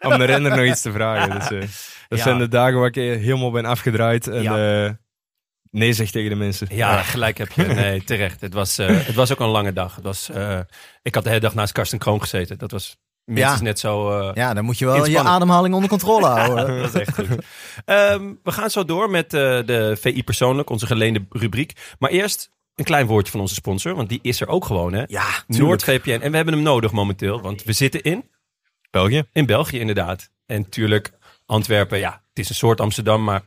[0.00, 1.30] om de renner nog iets te vragen.
[1.38, 1.60] Dus, eh,
[2.08, 2.24] dat Ja.
[2.24, 4.98] zijn de dagen waar ik helemaal ben afgedraaid en Ja.
[5.70, 6.66] nee zeg tegen de mensen.
[6.70, 7.62] Ja, gelijk heb je.
[7.62, 8.40] Nee, terecht.
[8.40, 9.94] Het was, het was ook een lange dag.
[9.94, 10.30] Het was,
[11.02, 12.58] ik had de hele dag naast Karsten Kroon gezeten.
[12.58, 12.96] Dat was
[13.38, 13.60] Ja.
[13.60, 14.18] net zo...
[14.18, 16.76] eh, Ja, dan moet je wel je ademhaling onder controle houden.
[16.82, 17.28] dat is echt goed.
[17.84, 21.72] Ehm, we gaan zo door met eh, de VI Persoonlijk, onze geleende rubriek.
[21.98, 25.02] Maar eerst een klein woordje van onze sponsor, want die is er ook gewoon, hè?
[25.06, 26.10] Ja, NoordVPN.
[26.10, 28.24] En we hebben hem nodig momenteel, want we zitten in,
[28.90, 29.24] België?
[29.32, 30.30] in België inderdaad.
[30.46, 31.10] En tuurlijk,
[31.46, 33.42] Antwerpen, ja, het is een soort Amsterdam, maar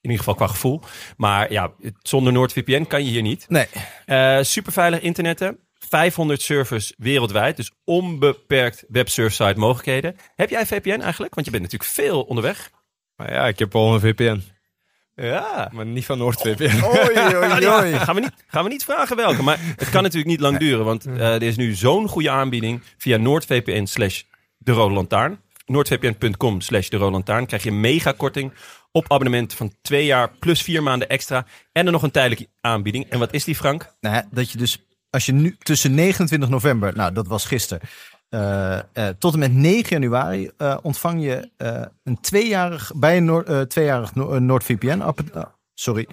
[0.00, 0.80] in ieder geval qua gevoel.
[1.16, 3.44] Maar ja, zonder NoordVPN kan je hier niet.
[3.48, 3.66] Nee.
[4.06, 5.58] Eh superveilig internetten.
[5.88, 7.56] 500 servers wereldwijd.
[7.56, 10.16] Dus onbeperkt websurfsite mogelijkheden.
[10.34, 11.34] Heb jij VPN eigenlijk?
[11.34, 12.70] Want je bent natuurlijk veel onderweg.
[13.16, 14.42] Maar ja, ik heb al een VPN,
[15.14, 15.70] Ja.
[15.72, 16.84] maar niet van NoordVPN.
[16.84, 17.98] Oei, oei, oei.
[17.98, 19.42] Gaan we, niet, gaan we niet vragen welke.
[19.42, 20.84] Maar het kan natuurlijk niet lang duren.
[20.84, 24.22] Want eh, er is nu zo'n goede aanbieding via NoordVPN slash
[24.58, 25.40] de Rode Lantaarn.
[25.66, 27.46] Noordvpn.com slash de Rode Lantaarn.
[27.46, 28.52] Krijg je een mega korting
[28.92, 31.46] op abonnement van twee jaar plus vier maanden extra.
[31.72, 33.06] En dan nog een tijdelijke aanbieding.
[33.10, 33.94] En wat is die Frank?
[34.00, 37.88] Nou, ja, dat je dus, als je nu tussen 29 november, nou dat was gisteren,
[38.28, 38.84] eh, eh,
[39.18, 41.50] tot en met 9 januari eh, ontvang je
[42.04, 45.02] een tweejarig, bij een Noor- tweejarig No- NoordVPN.
[45.74, 46.06] sorry,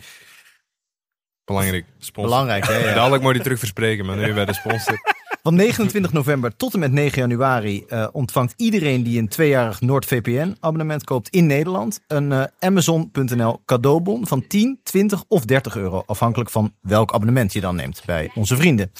[1.45, 1.85] Belangrijk.
[1.97, 2.31] Sponsor.
[2.31, 2.77] belangrijk hè.
[2.77, 2.93] ja.
[2.93, 4.97] Dadelijk moet je die terug verspreken, maar nu bij de sponsor.
[5.43, 11.03] Van 29 november tot en met 9 januari eh, ontvangt iedereen die een tweejarig NoordVPN-abonnement
[11.03, 16.03] koopt in Nederland een eh, Amazon.nl cadeaubon van 10, 20 of 30 euro.
[16.05, 18.91] Afhankelijk van welk abonnement je dan neemt bij onze vrienden.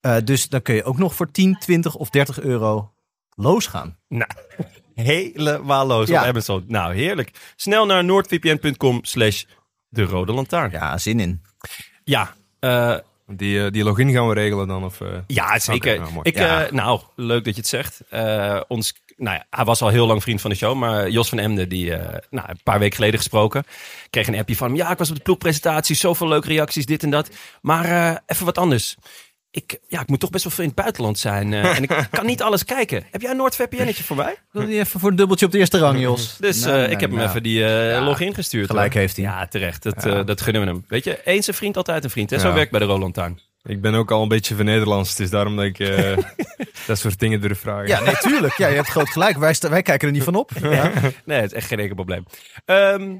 [0.00, 2.92] Eh, dus dan kun je ook nog voor 10, 20 of 30 euro
[3.36, 3.96] losgaan.
[4.08, 4.30] Nou,
[4.94, 6.20] helemaal los Ja.
[6.22, 6.64] op Amazon.
[6.66, 7.52] Nou, heerlijk.
[7.56, 9.44] Snel naar noordvpn.com slash
[9.88, 10.70] de Rode Lantaarn.
[10.70, 11.42] Ja, Ja, zin in.
[12.04, 14.84] ja, eh, Die, eh, die login gaan we regelen dan?
[14.84, 15.08] Of, eh?
[15.26, 16.00] ja zeker.
[16.00, 16.64] Nou, ik, Ja.
[16.64, 18.00] eh, nou, leuk dat je het zegt.
[18.68, 21.38] Ons, nou ja, hij was al heel lang vriend van de show, maar Jos van
[21.38, 21.90] Emden, die
[22.30, 23.64] nou, een paar weken geleden gesproken,
[24.10, 24.76] kreeg een appje van hem.
[24.76, 27.30] Ja, ik was op de ploegpresentatie, zoveel leuke reacties, dit en dat.
[27.60, 28.96] Maar even wat anders.
[29.56, 31.52] Ik, ja, ik moet toch best wel veel in het buitenland zijn.
[31.52, 33.04] eh, en ik kan niet alles kijken.
[33.10, 34.34] Heb jij een NoordVPN'tje voor mij?
[34.50, 36.36] Wil je even voor een dubbeltje op de eerste rang, Jos?
[36.40, 37.28] Dus eh, ik heb hem nou.
[37.28, 38.66] even die eh, Ja, login gestuurd.
[38.70, 39.00] gelijk hoor.
[39.00, 39.24] heeft hij.
[39.24, 39.82] Ja, terecht.
[39.82, 40.84] Dat, eh, dat gunnen we hem.
[40.88, 42.30] Weet je, eens een vriend, altijd een vriend.
[42.30, 42.38] Hè?
[42.38, 42.54] Zo Ja.
[42.54, 43.40] werkt bij de Roland Tuin.
[43.62, 45.10] Ik ben ook al een beetje van Nederlands.
[45.10, 46.16] Het is daarom dat ik eh,
[46.86, 47.86] dat soort dingen durf vragen.
[47.86, 48.56] Ja, nee, tuurlijk.
[48.56, 49.36] Ja, je hebt groot gelijk.
[49.38, 50.50] Wij, wij kijken er niet van op.
[50.62, 50.90] Ja.
[51.24, 52.24] Nee, het is echt geen enkel probleem.
[52.64, 53.12] Ehm,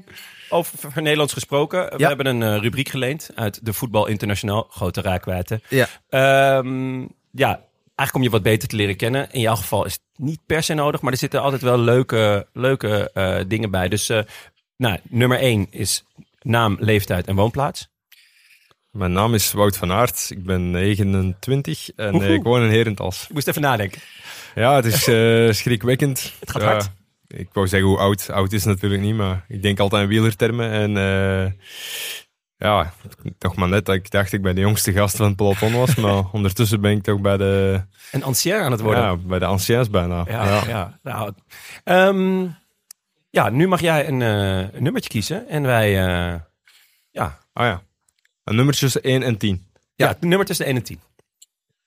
[0.49, 1.85] over Nederlands gesproken.
[1.89, 2.07] We Ja.
[2.07, 4.67] hebben een eh, rubriek geleend uit de Voetbal Internationaal.
[4.69, 5.61] Grote raakwijte.
[5.69, 5.87] Ja.
[6.09, 6.99] Ehm,
[7.31, 7.61] ja,
[7.95, 9.31] eigenlijk om je wat beter te leren kennen.
[9.31, 12.47] In jouw geval is het niet per se nodig, maar er zitten altijd wel leuke,
[12.53, 13.87] leuke eh, dingen bij.
[13.89, 14.19] Dus eh,
[14.77, 16.03] nou, nummer één is
[16.41, 17.93] naam, leeftijd en woonplaats.
[18.91, 20.27] Mijn naam is Wout van Aert.
[20.29, 23.23] Ik ben 29 en ik woon in Herentals.
[23.27, 24.01] Ik moest even nadenken.
[24.55, 26.33] Ja, het is eh, schrikwekkend.
[26.39, 26.89] Het gaat Ja, hard.
[27.27, 28.29] Ik wou zeggen hoe oud.
[28.29, 30.71] Oud is natuurlijk niet, maar ik denk altijd aan wielertermen.
[30.71, 31.51] En eh,
[32.57, 32.93] ja,
[33.37, 35.95] toch maar net dat ik dacht ik bij de jongste gast van het peloton was.
[36.05, 39.03] Maar ondertussen ben ik toch bij de, Een ancien aan het worden.
[39.03, 40.25] ja, bij de anciens bijna.
[40.27, 40.99] Ja, ja.
[41.03, 41.33] Nou,
[41.83, 42.47] ehm,
[43.29, 45.47] Ja, nu mag jij een, eh, een nummertje kiezen.
[45.47, 46.39] En wij, eh,
[47.11, 47.81] ja, Ah ja.
[48.43, 49.67] Een nummer tussen 1 en 10.
[49.95, 50.07] ja.
[50.07, 50.99] het nummer tussen 1 en 10.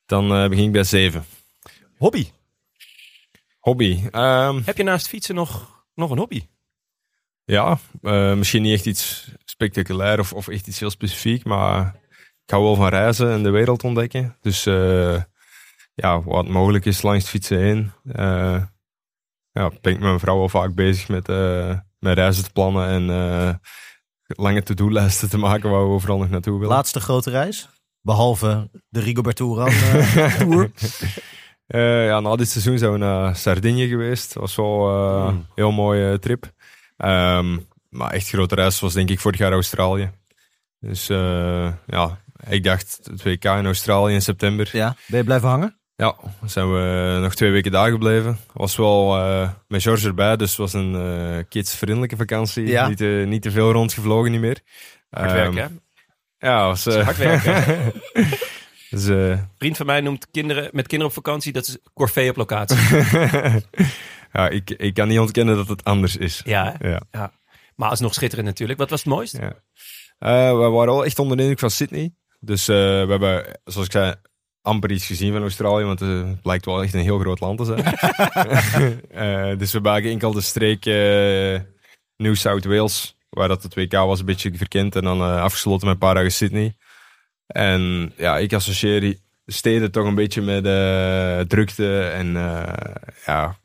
[0.07, 1.25] Dan begin ik bij 7.
[1.99, 2.29] Hobby.
[3.69, 4.03] Hobby.
[4.11, 6.47] Ehm, Heb je naast fietsen nog, nog een hobby?
[7.45, 11.95] ja, eh, misschien niet echt iets spectaculair of, of echt iets heel specifiek, maar
[12.45, 14.37] ik hou wel van reizen en de wereld ontdekken.
[14.41, 15.23] Dus eh,
[15.95, 17.93] ja, wat mogelijk is langs het fietsen heen.
[18.13, 18.63] Eh,
[19.53, 22.89] ja, ben ik met mijn vrouw wel vaak bezig met, eh, met reizen te plannen
[22.89, 23.55] en eh,
[24.27, 26.75] lange to-do-lijsten te maken waar we overal nog naartoe willen.
[26.75, 27.69] Laatste grote reis?
[28.01, 29.55] Behalve de Rigoberto
[30.39, 30.71] Tour.
[31.69, 34.33] Eh, ja, na dit seizoen zijn we naar Sardinië geweest.
[34.35, 35.47] Dat was wel eh, een Mm.
[35.55, 36.51] heel mooie trip.
[36.97, 37.57] Ehm,
[37.89, 40.11] maar echt grote reis was denk ik vorig jaar Australië.
[40.81, 44.69] Dus eh, ja, ik dacht het WK in Australië in september.
[44.73, 45.77] Ja, ben je blijven hangen?
[45.97, 48.39] Ja, dan zijn we nog twee weken daar gebleven.
[48.53, 52.67] Was wel eh, met George erbij, dus het was een eh kidsvriendelijke vakantie.
[52.67, 52.89] Ja.
[52.89, 54.61] Niet, te, niet te veel rondgevlogen, niet meer.
[55.11, 55.81] Hard Ehm, werken,
[56.39, 56.49] hè?
[56.49, 57.93] Ja, was, eh, Hard werken.
[58.91, 62.31] dus, eh, Een vriend van mij noemt kinderen met kinderen op vakantie, dat is corvée
[62.31, 62.77] op locatie.
[64.33, 66.41] ja, ik, ik kan niet ontkennen dat het anders is.
[66.45, 66.89] ja, hè?
[67.11, 67.33] Ja.
[67.77, 68.79] maar alsnog schitterend natuurlijk.
[68.79, 69.37] Wat was het mooist?
[69.39, 69.53] Ja.
[70.19, 72.15] Eh, we waren wel echt onder de indruk van Sydney.
[72.41, 74.15] Dus eh, we hebben, zoals ik zei,
[74.63, 77.59] amper iets gezien van Australië, want eh, het blijkt wel echt een heel groot land
[77.59, 77.85] te zijn.
[79.11, 81.61] Eh, dus we hebben enkel de streek eh,
[82.17, 84.97] New South Wales, waar dat het WK was, een beetje verkend.
[84.97, 86.77] En dan eh, afgesloten met een paar dagen Sydney.
[87.49, 92.95] En ja, ik associeer steden toch een beetje met eh, drukte en eh,
[93.27, 93.57] ja,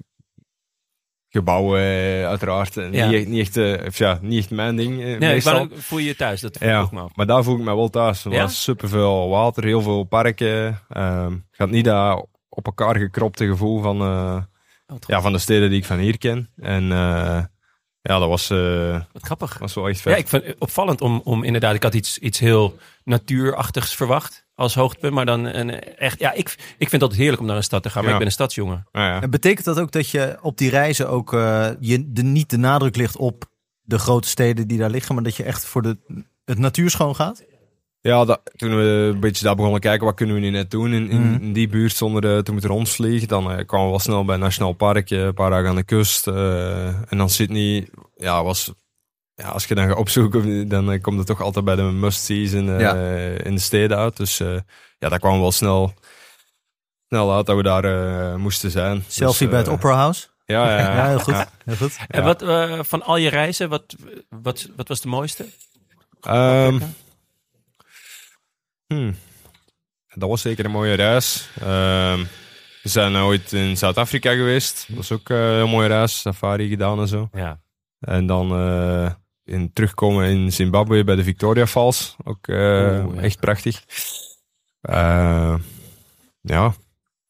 [1.30, 2.74] gebouwen eh, uiteraard.
[2.74, 2.82] Ja.
[2.88, 5.54] Niet, echt, niet, echt, ja, niet echt mijn ding Nee, meestal.
[5.54, 6.42] wou- voel je je thuis?
[6.42, 7.16] Dat vroeg Ja, ik me af.
[7.16, 8.26] maar daar voel ik me wel thuis.
[8.26, 8.42] Er Ja?
[8.42, 10.80] was superveel water, heel veel parken.
[10.90, 14.02] Ehm gaat niet dat op elkaar gekropte gevoel van,
[14.88, 16.50] Oh, ja, van de steden die ik van hier ken.
[16.58, 16.92] En
[18.04, 19.58] ja, dat was, eh, Wat grappig.
[19.58, 20.14] was wel echt vet.
[20.14, 24.46] Ja, ik vind het opvallend om, om inderdaad, ik had iets, iets heel natuurachtigs verwacht
[24.56, 27.56] als hoogtepunt, maar dan een, echt, ja, ik, ik vind het altijd heerlijk om naar
[27.56, 28.12] een stad te gaan, maar Ja.
[28.14, 28.88] ik ben een stadsjongen.
[28.92, 29.22] Ja.
[29.22, 32.58] En betekent dat ook dat je op die reizen ook eh, je de, niet de
[32.58, 33.46] nadruk ligt op
[33.82, 35.98] de grote steden die daar liggen, maar dat je echt voor de,
[36.46, 37.44] het natuur schoon gaat?
[38.06, 40.94] Ja, dat, toen we een beetje daar begonnen kijken, wat kunnen we nu net doen
[40.94, 41.44] in, in, Mhm.
[41.44, 43.28] in die buurt zonder eh, te moeten rondvliegen.
[43.28, 45.84] Dan eh, kwamen we wel snel bij nationaal park, eh, een paar dagen aan de
[45.84, 46.28] kust.
[46.28, 48.72] eh, en dan Sydney, ja, was...
[49.36, 52.70] Ja, als je dan gaat opzoeken, dan komt het toch altijd bij de must-sees in,
[52.70, 52.94] eh, Ja.
[53.44, 54.18] in de steden uit.
[54.18, 54.56] Dus eh,
[55.00, 55.94] ja, daar kwamen we wel snel,
[57.08, 59.04] snel uit dat we daar eh, moesten zijn.
[59.08, 60.28] Selfie Dus, bij het Opera House?
[60.46, 61.34] Ja, ja, Ja, heel goed.
[61.34, 61.50] ja.
[61.66, 61.98] Heel goed.
[62.08, 63.96] En wat, eh, van al je reizen, wat,
[64.30, 65.46] wat, wat was de mooiste?
[66.22, 66.80] Ehm,
[68.94, 69.16] hmm.
[70.16, 71.50] Dat was zeker een mooie reis.
[71.60, 72.24] Ehm,
[72.84, 74.86] we zijn ooit in Zuid-Afrika geweest.
[74.88, 76.22] Dat was ook eh, een heel mooie reis.
[76.22, 77.30] Safari gedaan en zo.
[77.32, 77.62] Ja.
[78.00, 79.12] En dan eh,
[79.44, 82.16] in, terugkomen in Zimbabwe bij de Victoria Falls.
[82.24, 83.22] Ook eh, ja.
[83.22, 83.84] echt prachtig.
[84.82, 85.56] Eh,
[86.42, 86.74] ja,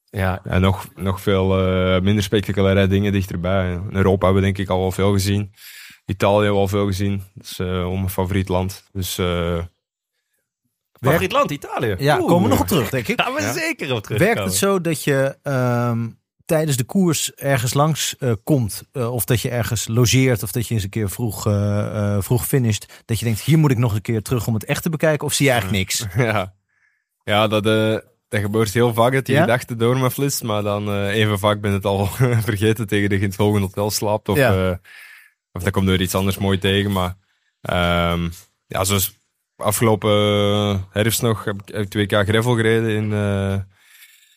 [0.09, 1.47] Ja, en nog, nog veel
[2.01, 3.71] minder spectaculaire dingen dichterbij.
[3.71, 5.53] In Europa hebben we denk ik al wel veel gezien.
[6.05, 7.23] Italië al veel gezien.
[7.33, 8.83] Dat is eh mijn favoriet land.
[8.91, 9.63] Dus eh,
[11.03, 11.95] favoriet land, Italië.
[11.97, 12.27] Ja, Oeh.
[12.27, 13.21] komen we nog op terug, denk ik.
[13.21, 14.19] Gaan we zeker op terug.
[14.19, 16.07] Werkt het zo dat je ehm,
[16.45, 20.67] tijdens de koers ergens langs eh, komt, eh, of dat je ergens logeert, of dat
[20.67, 23.93] je eens een keer vroeg, eh, vroeg finisht, dat je denkt, hier moet ik nog
[23.93, 26.05] een keer terug om het echt te bekijken, of zie je eigenlijk niks?
[26.27, 26.53] ja,
[27.23, 29.41] ja dat, dat gebeurt heel vaak dat die Ja?
[29.41, 30.43] gedachte door me flitst.
[30.43, 32.05] Maar dan even vaak ben het al
[32.49, 34.29] vergeten tegen dat je in het volgende hotel slaapt.
[34.29, 34.79] Of, Ja.
[35.51, 36.91] of dat komt er iets anders mooi tegen.
[36.91, 37.15] Maar
[37.61, 38.29] ehm,
[38.67, 39.13] ja, zoals
[39.55, 43.55] afgelopen eh, herfst nog heb ik, heb ik twee keer gravel gereden in eh,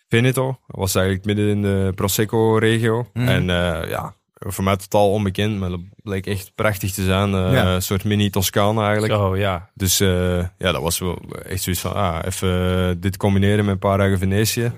[0.08, 0.46] Veneto.
[0.66, 3.06] Dat was eigenlijk midden in de Prosecco-regio.
[3.12, 3.28] Mhm.
[3.28, 7.34] En eh, ja, voor mij totaal onbekend, maar dat bleek echt prachtig te zijn.
[7.34, 7.74] Eh, Ja.
[7.74, 9.12] Een soort mini-Toscane eigenlijk.
[9.12, 9.70] Oh ja.
[9.74, 13.78] Dus eh, ja, dat was wel echt zoiets van, ah, even dit combineren met een
[13.80, 14.72] paar dagen Venetië.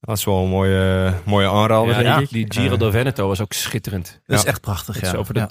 [0.00, 2.30] Dat is wel een mooie, mooie aanrader, ja, denk ik.
[2.30, 4.20] die Giro do Veneto was ook schitterend.
[4.26, 5.18] Dat is echt prachtig, Dat ja.
[5.18, 5.48] over Ja.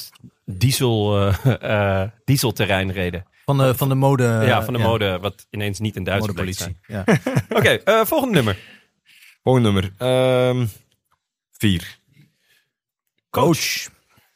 [0.51, 3.25] Diesel, eh, eh, dieselterrein reden.
[3.45, 4.23] Van, de, van de mode...
[4.23, 6.77] ja, van de ja, mode, wat ineens niet in Duitsland zijn.
[6.87, 7.03] Ja.
[7.57, 8.57] Oké, eh, volgende nummer.
[9.43, 9.91] Volgende nummer.
[9.97, 10.65] Ehm,
[11.51, 11.99] vier.
[13.29, 13.89] Coach.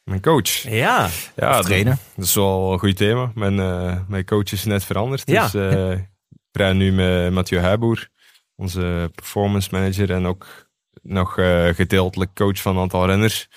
[0.04, 0.50] Mijn coach.
[0.50, 1.93] Ja, Ja, Of trainer.
[1.93, 3.32] Dat, dat is wel een goed thema.
[3.36, 5.24] Mijn, eh, mijn coach is net veranderd.
[5.26, 5.43] Ja.
[5.43, 6.08] Dus eh, ik
[6.52, 8.10] rij nu met Mathieu Heijboer,
[8.56, 10.12] onze performance manager.
[10.12, 10.69] En ook
[11.02, 13.47] nog eh, gedeeltelijk coach van een aantal renners.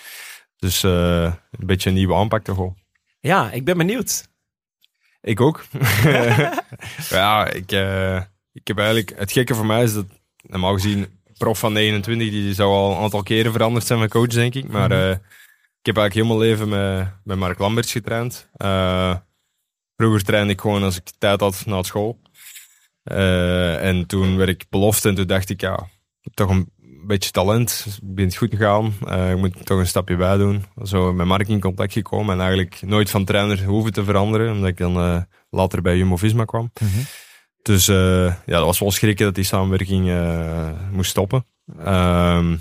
[0.65, 2.77] Dus eh, een beetje een nieuwe aanpak toch wel.
[3.21, 4.29] ja, ik ben benieuwd.
[5.21, 5.65] Ik ook.
[7.11, 8.23] ja, ik, eh,
[8.53, 9.13] ik heb eigenlijk...
[9.17, 10.07] Het gekke voor mij is dat,
[10.43, 14.29] normaal gezien, prof van 29, die zou al een aantal keren veranderd zijn van coach,
[14.29, 14.69] denk ik.
[14.69, 15.11] Maar eh,
[15.81, 18.49] ik heb eigenlijk heel mijn leven met, met Mark Lamberts getraind.
[19.97, 22.21] Vroeger trainde ik gewoon als ik tijd had na school.
[23.05, 26.73] En toen werd ik belofte en toen dacht ik, ja, ik heb toch een
[27.07, 27.85] beetje talent.
[27.85, 28.95] Het begint goed gegaan.
[29.09, 30.65] Uh, ik moet toch een stapje bij doen.
[30.83, 34.53] Zo met Mark in contact gekomen en eigenlijk nooit van trainer hoeven te veranderen.
[34.53, 36.73] Omdat ik dan uh, later bij Jumbo-Visma kwam.
[36.81, 37.01] Mhm.
[37.63, 40.13] Dus uh, ja, dat was wel schrikken dat die samenwerking
[40.91, 41.47] moest stoppen.
[41.79, 42.53] Ehm,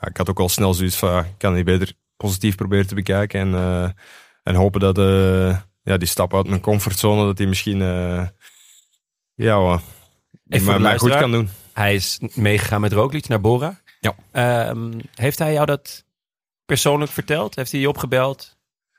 [0.00, 3.40] ik had ook al snel zoiets van, ik kan die beter positief proberen te bekijken.
[3.40, 3.94] En,
[4.42, 4.96] en hopen dat
[5.82, 7.78] ja, die stap uit mijn comfortzone, dat die misschien
[9.34, 9.80] ja,
[10.62, 11.48] maar, maar goed kan doen.
[11.78, 13.80] Hij is meegegaan met Roglic naar Bora.
[14.00, 14.14] Ja.
[14.70, 16.04] Um, heeft hij jou dat
[16.64, 17.54] persoonlijk verteld?
[17.54, 18.56] Heeft hij je opgebeld?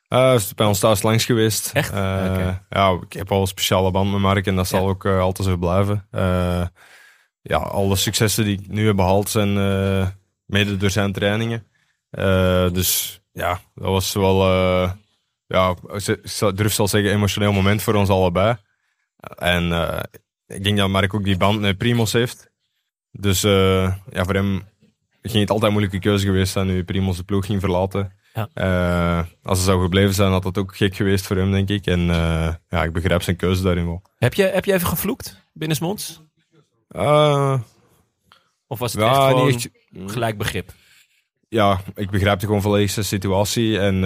[0.10, 1.72] Uh, is bij ons thuis langs geweest.
[1.74, 1.94] Echt?
[1.94, 2.62] Uh, okay.
[2.70, 5.48] Ja, ik heb al een speciale band met Mark en dat zal ook uh, altijd
[5.48, 6.08] zo blijven.
[7.42, 9.54] ja, alle successen die ik nu heb behaald zijn
[10.46, 11.68] mede door zijn trainingen.
[12.74, 14.48] dus ja, dat was wel,
[15.48, 18.58] ja, ik durf zal zeggen, emotioneel moment voor ons allebei.
[19.38, 19.72] En
[20.48, 22.49] ik denk dat Mark ook die band met Primos heeft.
[23.12, 24.68] Dus uh, ja, voor hem
[25.22, 28.14] ging het altijd een moeilijke keuze geweest zijn nu Primos de ploeg ging verlaten.
[28.34, 28.50] Ja.
[28.54, 31.86] Uh, als hij zou gebleven zijn, had dat ook gek geweest voor hem, denk ik.
[31.86, 34.02] En uh, ja, ik begrijp zijn keuze daarin wel.
[34.18, 36.22] Heb je, heb je even gevloekt binnensmonds?
[38.68, 39.70] of was het ja, echt gewoon echt,
[40.06, 40.72] gelijk begrip?
[41.48, 43.80] Ja, ik begrijp de gewoon volledig zijn situatie.
[43.80, 44.04] En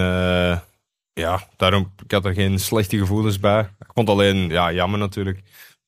[1.14, 3.60] ja, daarom, ik had er geen slechte gevoelens bij.
[3.60, 5.42] Ik vond alleen, ja, jammer natuurlijk.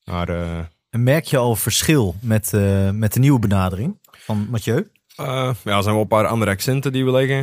[0.05, 0.59] Maar, uh,
[0.97, 4.91] en merk je al verschil met, uh, met de nieuwe benadering van Mathieu?
[5.21, 5.27] Uh,
[5.65, 7.43] ja, er zijn wel een paar andere accenten die we leggen.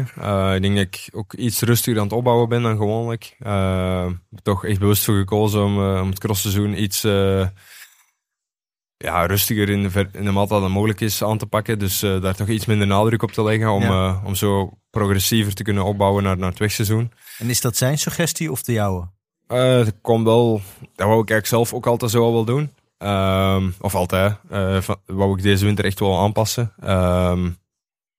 [0.56, 3.24] ik denk dat ik ook iets rustiger aan het opbouwen ben dan gewoonlijk.
[3.24, 3.48] ik
[4.30, 7.02] heb toch echt bewust voor gekozen om, om het crossseizoen iets
[8.98, 11.80] ja, rustiger in de, in de mate dat mogelijk is aan te pakken.
[11.80, 14.22] Dus daar toch iets minder nadruk op te leggen om, ja.
[14.26, 17.12] om zo progressiever te kunnen opbouwen naar, naar het wegseizoen.
[17.38, 19.08] En is dat zijn suggestie of de jouwe?
[19.48, 20.62] Uh, dat komt wel.
[20.80, 22.72] Dat wou ik eigenlijk zelf ook altijd zo wel doen.
[23.04, 24.36] Um, of altijd.
[24.52, 26.74] Uh, van, wou ik deze winter echt wel aanpassen.
[26.84, 27.58] Um,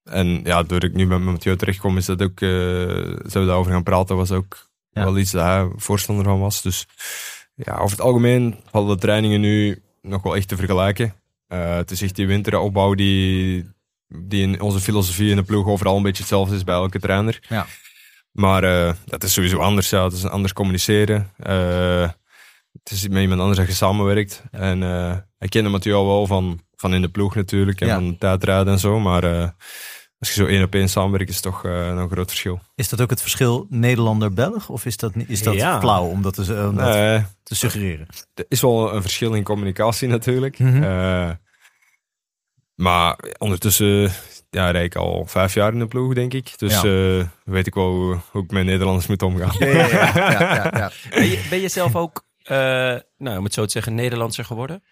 [0.03, 2.41] en ja, doordat ik nu met Mathieu terechtkom, is dat ook.
[2.41, 2.51] Uh,
[3.25, 5.05] zijn we daarover gaan praten, was ook ja.
[5.05, 6.63] wel iets dat hij voorstander van was.
[6.63, 6.87] Dus
[7.55, 11.15] ja, over het algemeen hadden de trainingen nu nog wel echt te vergelijken.
[11.49, 13.71] het is echt die winteropbouw die,
[14.09, 17.41] die in onze filosofie in de ploeg overal een beetje hetzelfde is bij elke trainer.
[17.49, 17.67] Ja.
[18.35, 19.91] Maar uh, dat is sowieso anders.
[19.91, 20.05] Ja.
[20.05, 21.31] Het is anders communiceren.
[21.47, 22.09] Uh,
[22.85, 24.43] het is met iemand anders dat je samenwerkt.
[24.51, 27.81] En uh, ik kende Mathieu al wel van, van in de ploeg natuurlijk.
[27.81, 27.95] En Ja.
[27.95, 29.01] van tijdrijden en zo.
[29.01, 29.25] Maar
[30.19, 32.61] als je zo één op één samenwerkt, is het toch nog een groot verschil.
[32.75, 34.69] Is dat ook het verschil Nederlander-Belg?
[34.69, 35.81] Of is dat, is dat Ja.
[35.81, 38.07] flauw om dat, te, om dat Nee, te suggereren?
[38.35, 40.59] er is wel een verschil in communicatie natuurlijk.
[40.59, 40.83] Mhm.
[40.83, 41.31] Eh,
[42.75, 44.11] maar ondertussen
[44.51, 46.59] ja, rijd ik al vijf jaar in de ploeg, denk ik.
[46.59, 47.19] Dus Ja.
[47.19, 49.55] eh, weet ik wel hoe, hoe ik met Nederlanders moet omgaan.
[49.59, 50.91] Ja, ja, ja, ja, ja.
[51.15, 52.23] Ben je, ben je zelf ook, eh,
[53.19, 54.83] nou, om het zo te zeggen, Nederlandser geworden?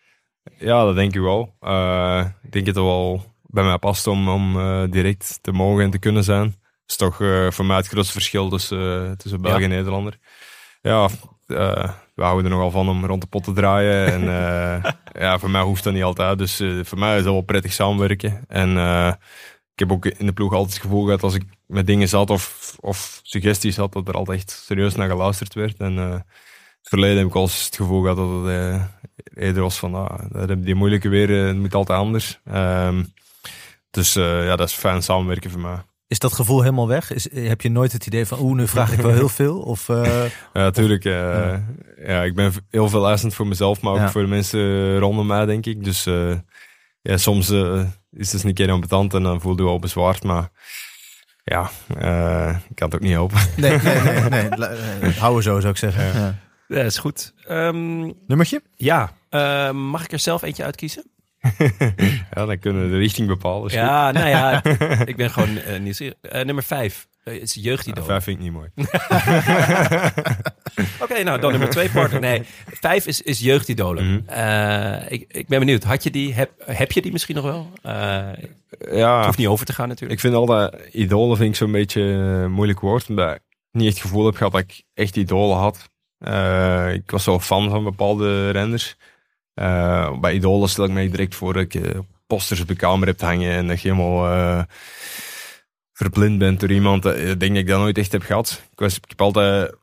[0.58, 1.54] Ja, dat denk ik wel.
[1.60, 5.84] Eh, ik denk dat het wel bij mij past om, om eh, direct te mogen
[5.84, 6.44] en te kunnen zijn.
[6.44, 9.62] Dat is toch eh, voor mij het grootste verschil tussen, eh, tussen Belg Ja.
[9.64, 10.18] en Nederlander.
[10.82, 11.08] Ja,
[11.46, 14.06] eh, we houden er nogal van om rond de pot te draaien.
[14.12, 16.38] En eh, ja, voor mij hoeft dat niet altijd.
[16.38, 18.44] Dus eh, voor mij is dat wel prettig samenwerken.
[18.48, 19.12] En eh,
[19.72, 22.30] ik heb ook in de ploeg altijd het gevoel gehad als ik met dingen zat
[22.30, 25.76] of, of suggesties had, dat er altijd echt serieus naar geluisterd werd.
[25.78, 26.20] En eh,
[26.82, 28.82] het verleden heb ik al eens het gevoel gehad dat het eh,
[29.46, 32.40] eerder was van, ah, dat heb die moeilijke weer, eh, het moet altijd anders.
[32.44, 33.02] Ehm,
[33.90, 35.76] dus eh, ja, dat is fijn samenwerken voor mij.
[36.06, 37.12] Is dat gevoel helemaal weg?
[37.12, 39.58] Is, heb je nooit het idee van, oeh, nu vraag ik wel heel veel?
[39.72, 41.04] Of, eh, Ja, natuurlijk.
[41.04, 41.62] eh, Ja.
[42.06, 42.22] ja.
[42.22, 44.10] ik ben heel veel eisend voor mezelf, maar ook Ja.
[44.10, 45.84] voor de mensen rondom mij, denk ik.
[45.84, 46.34] Dus eh,
[47.02, 50.50] ja, soms eh, is het een keer ambetant en dan voel je wel bezwaard, maar
[51.44, 53.40] ja, eh, ik kan het ook niet helpen.
[53.56, 54.48] nee, nee, nee.
[54.48, 56.20] eh, Houden zo, zou ik zeggen.
[56.20, 56.34] Ja.
[56.72, 57.34] Ja, is goed.
[57.46, 58.62] Ehm, Nummertje?
[58.76, 61.04] ja, eh, mag ik er zelf eentje uitkiezen?
[62.34, 63.60] ja, dan kunnen we de richting bepalen.
[63.62, 63.72] Goed.
[63.72, 64.64] Ja, nou ja,
[65.04, 66.14] ik ben gewoon eh nieuwsgierig.
[66.20, 67.08] Eh, nummer vijf.
[67.24, 68.04] Eh, het is jeugdidool.
[68.04, 68.68] Vijf vind ik niet mooi.
[71.02, 72.20] Oké, nou dan nummer twee partner.
[72.20, 74.04] Nee, vijf is, is jeugdidolen.
[74.26, 75.02] Mhm.
[75.08, 75.82] Ik, ik ben benieuwd.
[75.84, 76.34] Had je die?
[76.34, 77.70] Heb, heb je die misschien nog wel?
[77.82, 78.48] Het
[78.92, 80.12] Ja, hoeft niet over te gaan natuurlijk.
[80.12, 84.00] ik vind altijd idolen vind ik zo'n beetje een moeilijk woord, omdat ik niet het
[84.00, 85.90] gevoel heb gehad dat ik echt idolen had.
[86.22, 88.96] Eh, ik was wel fan van bepaalde renners.
[89.54, 93.06] Eh, bij idolen stel ik mij direct voor dat ik eh, posters op de kamer
[93.06, 94.66] heb hangen en dat je helemaal
[95.92, 97.04] verblind bent door iemand.
[97.04, 98.62] Ik denk dat ik dat nooit echt heb gehad.
[98.70, 99.74] Ik, was, ik heb altijd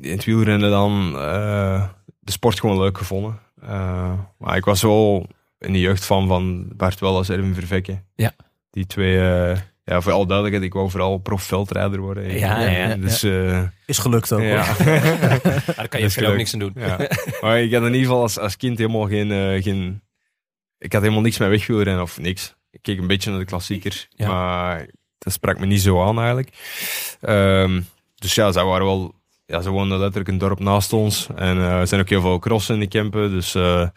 [0.00, 1.12] in het wielrennen dan
[2.20, 3.40] de sport gewoon leuk gevonden.
[4.38, 5.26] Maar ik was wel
[5.58, 8.02] in de jeugd fan van Bart Wellers, Erwin Vervekke.
[8.14, 8.32] Ja.
[8.70, 9.16] Die twee,
[9.84, 12.38] ja, voor alle duidelijkheid, ik wou vooral profveldrijder worden.
[12.38, 12.96] Ja, ja, ja.
[12.96, 14.40] Dus eh, Is gelukt ook.
[14.40, 14.74] ja.
[15.76, 16.72] daar kan je verder ook niks aan doen.
[16.76, 16.96] ja.
[17.40, 20.02] Maar ik had in ieder geval als, als kind helemaal geen, eh, geen...
[20.78, 22.54] Ik had helemaal niks met wegwielrennen of niks.
[22.70, 24.28] Ik keek een beetje naar de klassiekers, Ja.
[24.28, 24.86] maar
[25.18, 26.48] dat sprak me niet zo aan eigenlijk.
[27.20, 27.80] Ehm,
[28.14, 29.14] dus ja, zij waren wel...
[29.46, 31.28] Ja, ze woonden letterlijk een dorp naast ons.
[31.36, 33.30] En eh, er zijn ook heel veel crossen in de Kempen.
[33.30, 33.88] Dus eh,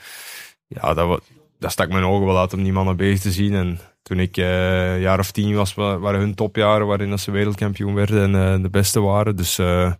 [0.68, 1.22] ja, dat,
[1.60, 3.54] dat stak mijn ogen wel uit om die mannen bezig te zien.
[3.54, 7.20] En toen ik eh, een jaar of tien was, wa- waren hun topjaren waarin dat
[7.20, 9.36] ze wereldkampioen werden en eh, de beste waren.
[9.36, 9.94] Dus eh,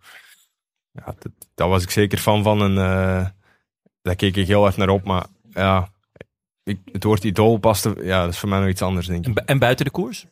[0.92, 2.62] ja, dat, daar was ik zeker fan van.
[2.62, 3.26] En eh,
[4.02, 5.04] daar keek ik heel erg naar op.
[5.04, 5.92] Maar ja,
[6.64, 7.96] ik, het woord idool paste...
[8.02, 9.38] Ja, dat is voor mij nog iets anders, denk En, ik.
[9.38, 10.26] en buiten de koers?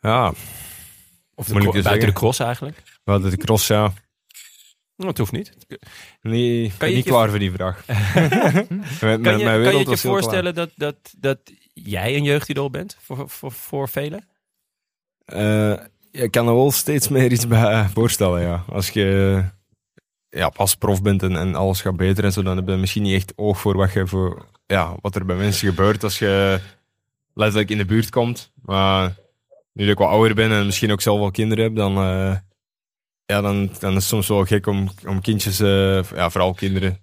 [0.00, 0.32] Ja,
[1.34, 2.82] Of de buiten de cross eigenlijk?
[3.04, 3.92] hadden de cross, ja.
[4.96, 5.52] Nou, het hoeft niet.
[6.22, 7.86] Nee, Kan je niet je- klaar voor die vraag.
[7.86, 11.38] Mijn- Kan je, mijn kan je je voorstellen dat, dat, dat
[11.84, 14.28] jij een jeugdidool bent voor, voor, voor velen?
[15.24, 15.76] Eh,
[16.10, 18.64] je kan er wel steeds meer iets bij voorstellen, ja.
[18.68, 19.42] Als je
[20.30, 23.02] ja, pas prof bent en, en alles gaat beter en zo, dan heb je misschien
[23.02, 26.60] niet echt oog voor wat, je voor, ja, wat er bij mensen gebeurt als je
[27.34, 28.52] letterlijk in de buurt komt.
[28.62, 29.16] Maar
[29.72, 32.36] nu dat ik wat ouder ben en misschien ook zelf wel kinderen heb, dan, eh,
[33.24, 36.98] ja, dan, dan is het soms wel gek om, om kindjes, eh, ja, vooral kinderen,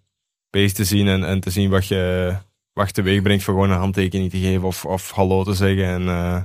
[0.49, 2.35] bezig te zien en, en te zien wat je,
[2.77, 5.85] wat je teweeg brengt voor gewoon een handtekening te geven of, of hallo te zeggen.
[5.85, 6.41] En, eh,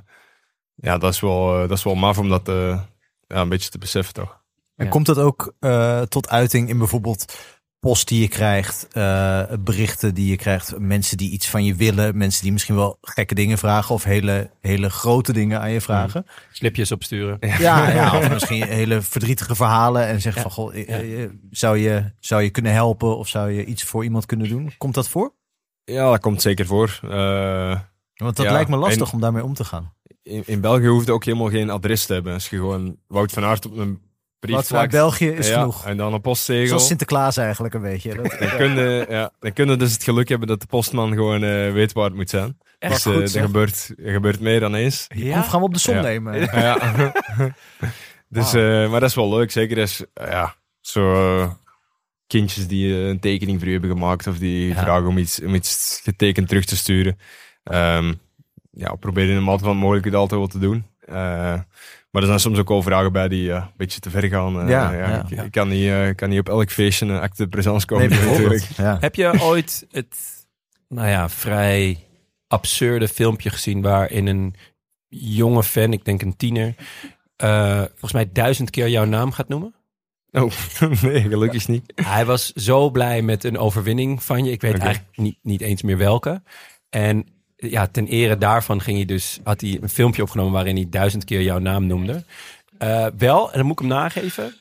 [0.75, 2.81] ja, dat is wel, eh, dat is wel maf om dat eh,
[3.27, 4.40] ja, een beetje te beseffen, toch?
[4.77, 4.90] En Ja.
[4.90, 7.35] komt dat ook eh, tot uiting in bijvoorbeeld
[7.81, 12.16] post die je krijgt, eh, berichten die je krijgt, mensen die iets van je willen,
[12.16, 16.27] mensen die misschien wel gekke dingen vragen of hele, hele grote dingen aan je vragen?
[16.53, 17.37] Slipjes opsturen.
[17.59, 20.51] Ja, ja, of misschien hele verdrietige verhalen en zeggen Ja.
[20.51, 21.29] van, goh, Ja.
[21.51, 24.75] zou, je, zou je kunnen helpen of zou je iets voor iemand kunnen doen?
[24.79, 25.35] Komt dat voor?
[25.85, 26.99] Ja, dat komt zeker voor.
[27.03, 27.79] Eh,
[28.14, 29.92] Want dat Ja, lijkt me lastig en- om daarmee om te gaan.
[30.23, 32.33] in, in België hoeft het ook helemaal geen adres te hebben.
[32.33, 34.01] Als je gewoon Wout van Aert op een
[34.38, 35.85] brief uit België is ja, genoeg.
[35.87, 36.66] En dan een postzegel.
[36.66, 38.14] Zoals Sinterklaas eigenlijk een beetje.
[38.14, 41.12] Dat, Dan kun, je, ja, dan kun je dus het geluk hebben dat de postman
[41.12, 42.59] gewoon eh, weet waar het moet zijn.
[42.79, 43.45] Echt dus, eh, goed, er, zeg.
[43.45, 45.07] gebeurt, er gebeurt meer dan eens.
[45.09, 46.01] Proef gaan we op de som Ja.
[46.03, 46.40] nemen.
[46.40, 46.79] ja.
[48.29, 49.51] dus, eh, maar dat is wel leuk.
[49.51, 51.51] Zeker als eh, ja, zo eh,
[52.38, 54.83] kindjes die eh, een tekening voor u hebben gemaakt of die Ja.
[54.83, 57.18] vragen om iets, om iets getekend terug te sturen.
[57.64, 58.12] Ehm
[58.71, 60.85] ja, probeer in de mate van het mogelijke het altijd wel te doen.
[61.01, 61.14] Eh,
[62.11, 64.61] maar er zijn soms ook wel vragen bij die eh, een beetje te ver gaan.
[64.61, 65.25] Eh, Ja, ja, ja.
[65.31, 67.87] ik, ik kan niet, eh, ik kan niet op elk feestje een acte de présence
[67.87, 68.09] komen.
[68.11, 68.64] Nee, natuurlijk.
[69.01, 70.16] Heb je ooit het,
[70.88, 71.99] nou ja, vrij
[72.49, 74.55] absurde filmpje gezien waarin een
[75.09, 76.75] jonge fan, ik denk een tiener,
[77.37, 79.75] eh, volgens mij duizend keer jouw naam gaat noemen?
[80.33, 80.51] Oh,
[81.03, 81.92] nee, gelukkig niet.
[81.95, 84.51] Hij was zo blij met een overwinning van je.
[84.51, 86.42] Ik weet eigenlijk niet, niet eens meer welke.
[86.90, 90.87] En ja, ten ere daarvan ging hij dus, had hij een filmpje opgenomen waarin hij
[90.88, 92.25] duizend keer jouw naam noemde.
[92.79, 94.55] Eh, wel, en dan moet ik hem nageven,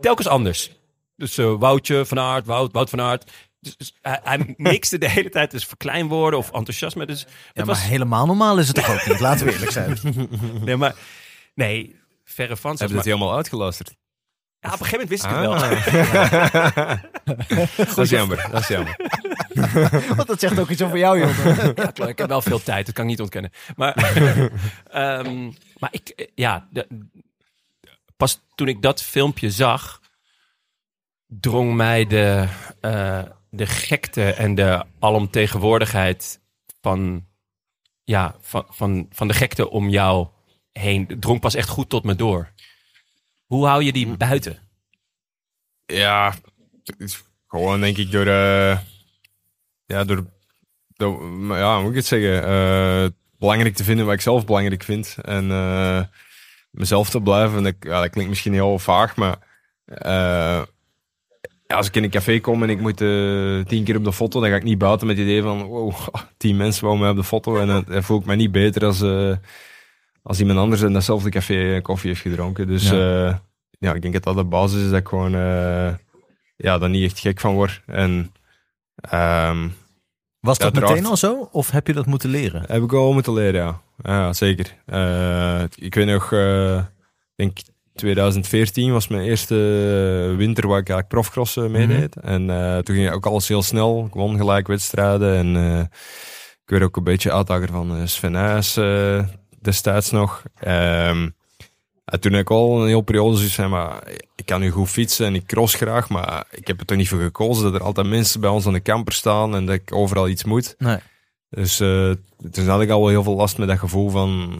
[0.00, 0.70] telkens anders.
[1.16, 3.30] Dus eh, Woutje van Aert, Wout, Wout van Aert.
[3.60, 7.06] Dus, dus hij, hij mixte de hele tijd dus verkleinwoorden of enthousiasme.
[7.06, 9.20] Dus Ja, het maar was, helemaal normaal is het toch ook niet?
[9.20, 9.98] Laten we eerlijk zijn.
[10.64, 10.94] nee, maar,
[11.54, 12.70] nee, verre van.
[12.70, 13.94] Heb zelfs, je het maar- helemaal uitgeluisterd?
[14.64, 15.54] Ja, op een gegeven moment wist ik het wel.
[15.54, 15.60] Ah.
[17.94, 18.96] dat is jammer, dat is jammer.
[20.16, 21.56] Want dat zegt ook iets over jou, jongen.
[21.56, 22.08] Ja, klopt.
[22.10, 23.50] Ik heb wel veel tijd, dat kan ik niet ontkennen.
[23.76, 23.94] Maar,
[24.90, 25.44] ehm,
[25.78, 26.88] maar ik, eh, ja, de-
[28.16, 30.00] pas toen ik dat filmpje zag,
[31.26, 32.48] drong mij de,
[32.80, 36.40] eh, de gekte en de alomtegenwoordigheid
[36.80, 37.26] van,
[38.04, 40.28] ja, van, van, van de gekte om jou
[40.72, 42.52] heen, drong pas echt goed tot me door.
[43.54, 44.58] Hoe hou je die buiten?
[45.86, 46.34] Ja,
[47.48, 48.78] gewoon denk ik door, eh,
[49.86, 50.26] ja, door,
[51.48, 53.06] ja, moet ik het zeggen, Eh,
[53.38, 56.02] belangrijk te vinden wat ik zelf belangrijk vind en eh,
[56.70, 57.56] mezelf te blijven.
[57.56, 59.38] En dat, ja, dat klinkt misschien heel vaag, maar
[61.66, 62.96] als ik in een café kom en ik moet
[63.68, 65.94] tien keer op de foto, dan ga ik niet buiten met het idee van, wow,
[66.36, 69.00] tien mensen wouden mij op de foto en dan, voel ik me niet beter als,
[70.24, 72.66] als iemand anders in datzelfde café koffie heeft gedronken.
[72.66, 73.42] Dus ja.
[73.78, 75.94] ja, ik denk dat dat de basis is dat ik gewoon eh,
[76.56, 77.82] ja, daar niet echt gek van word.
[77.86, 78.32] En
[78.96, 79.68] ehm,
[80.40, 80.92] Was dat Uiteraard.
[80.94, 81.48] meteen al zo?
[81.52, 82.64] Of heb je dat moeten leren?
[82.66, 83.80] heb ik wel moeten leren, ja.
[84.02, 84.74] Ja, zeker.
[84.86, 86.84] Eh, ik weet nog, eh, ik
[87.34, 87.58] denk
[87.94, 89.54] 2014 was mijn eerste
[90.36, 92.16] winter waar ik eigenlijk profcrossen meedeed.
[92.16, 94.04] En eh, toen ging ook alles heel snel.
[94.06, 95.36] Ik won gelijk wedstrijden.
[95.36, 95.80] En eh,
[96.64, 99.24] ik werd ook een beetje uitdager van eh, Sven Nys, eh,
[99.64, 100.42] destijds nog.
[100.60, 101.28] Ehm,
[102.04, 104.02] en toen ik al een hele periode zoiets maar
[104.36, 107.08] ik kan nu goed fietsen en ik cross graag, maar ik heb er toch niet
[107.08, 109.94] voor gekozen dat er altijd mensen bij ons aan de camper staan en dat ik
[109.94, 110.74] overal iets moet.
[110.78, 110.98] Nee.
[111.50, 112.10] Dus eh
[112.50, 114.54] toen had ik al wel heel veel last met dat gevoel van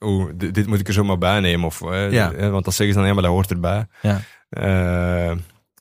[0.00, 1.66] oeh, dit, dit moet ik er zomaar bij nemen.
[1.66, 1.80] Of,
[2.10, 2.50] Ja.
[2.50, 3.86] want dat zeggen ze dan, ja, maar dat hoort erbij.
[4.02, 4.20] Ja.
[4.50, 5.36] Eh,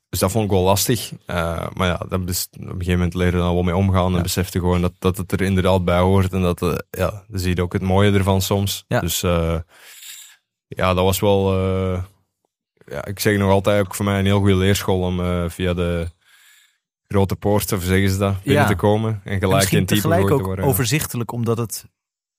[0.10, 1.12] dus dat vond ik wel lastig.
[1.26, 4.16] Eh, maar ja, dat is, op een gegeven moment leren we dan wel mee omgaan.
[4.16, 6.34] En besefte gewoon dat, dat het er inderdaad bij hoort.
[6.34, 8.86] En dat, eh, ja, dan zie je ook het mooie ervan soms.
[8.88, 9.00] Ja.
[9.00, 9.60] Dus eh,
[10.68, 11.58] ja, dat was wel...
[12.86, 16.08] ja, ik zeg nog altijd ook voor mij een heel goede leerschool om via de
[17.08, 18.68] grote poort, of zeggen ze dat, binnen Ja.
[18.68, 19.22] te komen.
[19.24, 20.66] En gelijk in type tegelijk ook te worden.
[20.66, 21.86] overzichtelijk, omdat het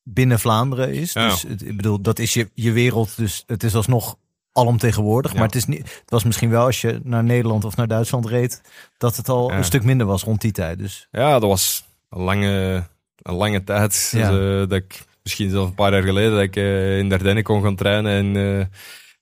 [0.02, 1.12] binnen Vlaanderen is.
[1.12, 3.16] Dus ik bedoel, dat is je, je wereld.
[3.16, 4.16] Dus het is alsnog
[4.52, 5.30] alomtegenwoordig.
[5.32, 5.36] Ja.
[5.38, 8.26] Maar het, is niet, het was misschien wel als je naar Nederland of naar Duitsland
[8.26, 8.62] reed,
[8.98, 9.56] dat het al Ja.
[9.56, 10.78] een stuk minder was rond die tijd.
[10.78, 12.84] Dus Ja, dat was een lange,
[13.22, 14.12] een lange tijd.
[14.14, 14.30] Ja.
[14.30, 17.42] Dus, eh, dat ik misschien zelfs een paar jaar geleden dat ik eh, in Dardenne
[17.42, 18.66] kon gaan trainen en eh,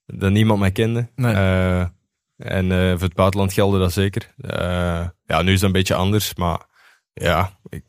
[0.05, 1.07] dat niemand mij kende.
[1.15, 1.35] Nee.
[2.37, 4.33] En voor het buitenland gelde dat zeker.
[5.25, 6.61] Ja, nu is dat een beetje anders, maar
[7.13, 7.83] ja, ik,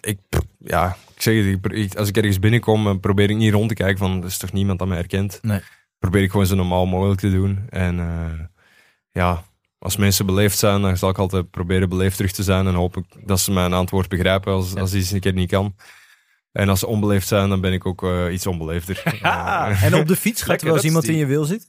[0.00, 0.18] ik,
[0.58, 3.98] ja, ik zeg het, ik als ik ergens binnenkom, probeer ik niet rond te kijken
[3.98, 5.38] van, er is toch niemand dat mij herkent.
[5.42, 5.60] Nee.
[5.98, 7.66] Probeer ik gewoon zo normaal mogelijk te doen.
[7.68, 8.44] En eh,
[9.10, 9.42] ja,
[9.78, 12.66] als mensen beleefd zijn, dan zal ik altijd proberen beleefd terug te zijn.
[12.66, 15.76] En hoop ik dat ze mijn antwoord begrijpen als, als iets een keer niet kan.
[16.52, 19.02] En als ze onbeleefd zijn, dan ben ik ook eh, iets onbeleefder.
[19.22, 21.68] Eh, En op de fiets gaat Lekker, er wel eens iemand in je wil zitten?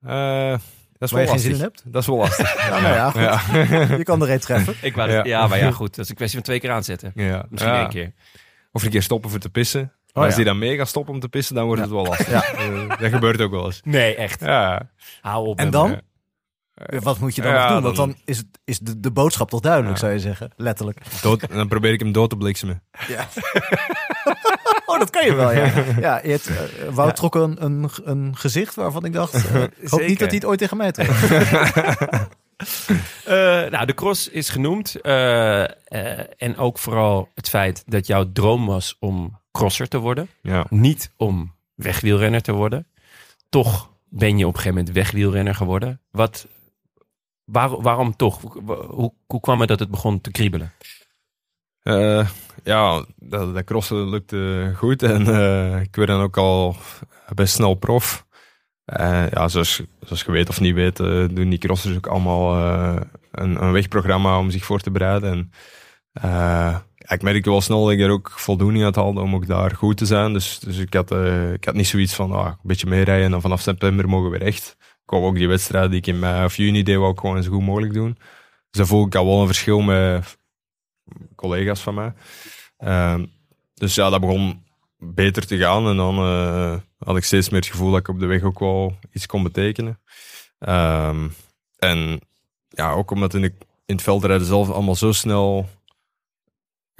[0.00, 0.50] eh,
[0.98, 1.82] dat is Waar wel je geen zin in hebt?
[1.86, 2.56] Dat is wel lastig.
[2.68, 3.96] Ja, nou ja, goed.
[3.98, 4.74] Je kan er een treffen.
[4.82, 5.24] Ik wou Ja.
[5.24, 5.46] ja.
[5.46, 5.94] maar ja, goed.
[5.94, 7.12] Dat is een kwestie van twee keer aanzetten.
[7.14, 7.46] ja.
[7.48, 7.80] Misschien Ja.
[7.80, 8.12] één keer.
[8.72, 9.92] Of een keer stoppen voor te pissen.
[10.18, 10.36] Maar Oh, als ja.
[10.36, 12.30] die dan mee gaat stoppen om te pissen, dan wordt het wel lastig.
[12.30, 12.42] Ja.
[12.44, 13.80] Eh, dat gebeurt ook wel eens.
[13.84, 14.40] Nee, echt.
[14.40, 14.90] Ja.
[15.20, 15.58] Hou op.
[15.58, 15.90] En dan?
[15.90, 16.02] me.
[17.00, 17.82] Wat moet je dan Ja, nog doen?
[17.82, 20.00] Want dan- is, het, is de, de boodschap toch duidelijk, Ja.
[20.00, 20.50] zou je zeggen.
[20.56, 20.98] Letterlijk.
[21.22, 22.82] Dood, dan probeer ik hem dood te bliksemen.
[24.86, 25.72] Oh, dat kan je wel, ja.
[26.00, 26.54] ja je hebt, eh,
[26.94, 29.34] Wout trok een, een, een gezicht waarvan ik dacht...
[29.34, 31.10] eh, ik hoop niet dat hij het ooit tegen mij trekt.
[33.24, 33.34] Eh,
[33.70, 35.00] nou, de cross is genoemd.
[35.00, 40.28] eh, eh, en ook vooral het feit dat jouw droom was om crosser te worden.
[40.42, 40.66] Ja.
[40.70, 42.86] Niet om wegwielrenner te worden.
[43.48, 46.00] Toch ben je op een gegeven moment wegwielrenner geworden.
[46.10, 46.46] Wat,
[47.44, 48.40] waar- waarom toch?
[48.88, 50.72] Hoe, hoe kwam het dat het begon te kriebelen?
[51.82, 52.28] Eh,
[52.64, 55.02] ja, dat, dat crossen lukte goed.
[55.02, 55.20] En
[55.82, 56.76] ik werd dan ook al
[57.34, 58.26] best snel prof.
[58.88, 62.56] Eh, ja, zoals, zoals je weet of niet weet, eh, doen die crossers ook allemaal
[62.56, 65.30] eh, een, een wegprogramma om zich voor te bereiden.
[65.30, 69.74] En, ik merkte wel snel dat ik er ook voldoening uit haalde om ook daar
[69.76, 70.32] goed te zijn.
[70.32, 71.10] Dus, dus ik, had,
[71.54, 74.46] ik had niet zoiets van ah, een beetje meerijden en vanaf september mogen we weer
[74.48, 74.76] echt.
[74.78, 77.42] Ik wou ook die wedstrijden die ik in mei of juni deed, wou ik gewoon
[77.42, 78.18] zo goed mogelijk doen.
[78.70, 80.38] Dus dan voel ik al wel een verschil met
[81.34, 82.12] collega's van mij.
[82.78, 83.24] Ehm,
[83.74, 84.62] dus ja, dat begon
[84.98, 85.88] beter te gaan.
[85.88, 86.16] En dan
[86.98, 89.42] had ik steeds meer het gevoel dat ik op de weg ook wel iets kon
[89.42, 90.00] betekenen.
[90.58, 91.28] Ehm,
[91.78, 92.20] en
[92.68, 93.52] ja, ook omdat in, de,
[93.86, 95.68] in het veldrijden zelf allemaal zo snel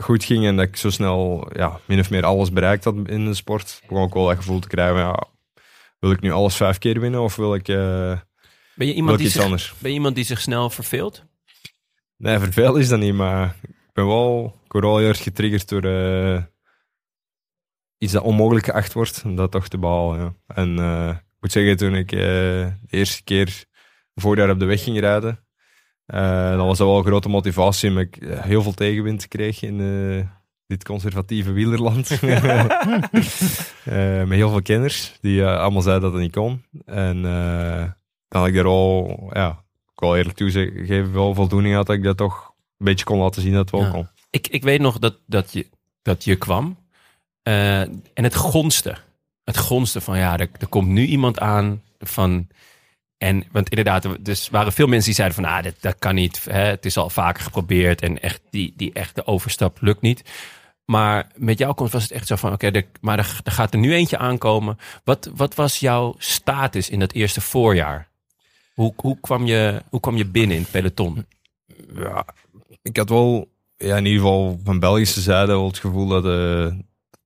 [0.03, 3.25] goed ging en dat ik zo snel ja, min of meer alles bereikt had in
[3.25, 5.25] de sport, begon ik wel dat gevoel te krijgen ja,
[5.99, 8.19] wil ik nu alles vijf keer winnen of wil ik, eh,
[8.75, 9.75] Ben je iemand, ik die iets zich, anders?
[9.79, 11.25] ben je iemand die zich snel verveelt?
[12.17, 15.69] Nee, vervelend is dat niet, maar ik ben wel, ik word wel heel erg getriggerd
[15.69, 16.43] door eh,
[17.99, 20.21] iets dat onmogelijk geacht wordt, om dat toch te behalen.
[20.21, 20.55] Ja.
[20.55, 23.65] En eh, ik moet zeggen, toen ik eh, de eerste keer
[24.15, 25.45] voorjaar op de weg ging rijden,
[26.07, 29.81] eh, dan was dat wel een grote motivatie, omdat ik heel veel tegenwind kreeg in
[29.81, 30.27] eh,
[30.67, 32.11] dit conservatieve wielerland.
[33.85, 36.65] Eh, met heel veel kenners, die allemaal zeiden dat het niet kon.
[36.85, 37.91] En eh,
[38.29, 42.03] dan had ik daar al, ja, ik wil eerlijk toegeven, wel voldoening had dat ik
[42.03, 43.91] dat toch een beetje kon laten zien dat het wel Ja.
[43.91, 44.09] kon.
[44.31, 45.67] Ik, ik weet nog dat, dat, je,
[46.03, 46.79] dat je kwam.
[47.49, 48.97] Eh, en het gonste.
[49.45, 52.49] Het gonste van ja, er, komt nu iemand aan van.
[53.19, 56.15] En, want inderdaad, er dus waren veel mensen die zeiden van, ah, dat, dat kan
[56.15, 56.45] niet.
[56.51, 60.23] Hè, het is al vaker geprobeerd en echt die, die echte overstap lukt niet.
[60.85, 63.95] Maar met jouw komst was het echt zo van, oké, maar er, gaat er nu
[63.95, 64.79] eentje aankomen.
[65.05, 68.09] Wat, wat was jouw status in dat eerste voorjaar?
[68.75, 71.27] Hoe, hoe, kwam je, hoe kwam je binnen in het peloton?
[71.95, 72.27] Ja,
[72.83, 76.79] ik had wel, ja, in ieder geval van Belgische zijde, wel het gevoel dat eh,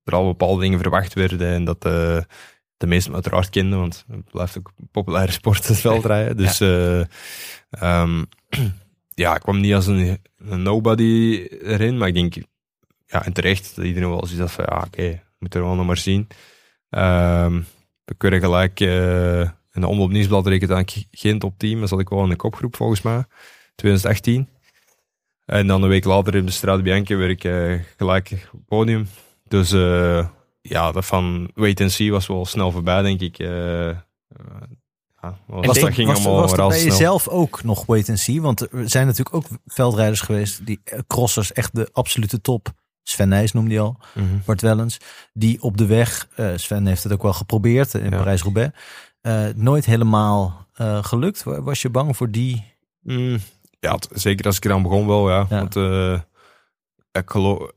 [0.03, 2.17] er al bepaalde dingen verwacht werden en dat eh,
[2.77, 6.37] de meesten me uiteraard kenden, want het blijft ook een populaire sport, het veldrijden.
[6.37, 6.99] Dus eh,
[7.69, 8.23] ehm,
[9.23, 12.33] ja, ik kwam niet als een, een nobody erin, maar ik denk,
[13.05, 15.75] ja, en terecht, dat iedereen wel zoiets had van, ja, oké, we moeten er wel
[15.75, 16.27] nog maar zien.
[16.89, 17.61] Ehm
[18.05, 19.41] we kunnen gelijk eh,
[19.71, 22.35] in de Omloop Nieuwsblad rekent aan geen top 10, maar zat ik wel in de
[22.35, 23.25] kopgroep volgens mij,
[23.75, 24.49] 2018.
[25.45, 29.07] En dan een week later in de Strade Bianchi werd ik eh, gelijk podium.
[29.53, 30.27] Dus eh,
[30.61, 33.39] ja, dat van wait and see was wel snel voorbij, denk ik.
[33.39, 33.95] eh, eh,
[35.21, 38.41] ja, was, dat ging was, allemaal was dat bij jezelf ook nog wait and see?
[38.41, 42.71] Want er zijn natuurlijk ook veldrijders geweest die crossers echt de absolute top
[43.03, 44.25] Sven Nijs noemde die al, Mhm.
[44.45, 44.97] Bart Wellens.
[45.33, 48.17] Die op de weg, Sven heeft het ook wel geprobeerd in Ja.
[48.17, 48.77] Parijs-Roubaix.
[49.55, 50.67] nooit helemaal
[51.01, 51.43] gelukt.
[51.43, 52.73] Wa- Was je bang voor die?
[53.01, 53.37] Mm,
[53.79, 55.45] ja, zeker als ik eraan begon wel, ja.
[55.49, 55.67] Ja.
[55.67, 55.75] Want
[57.11, 57.71] ik, geloof,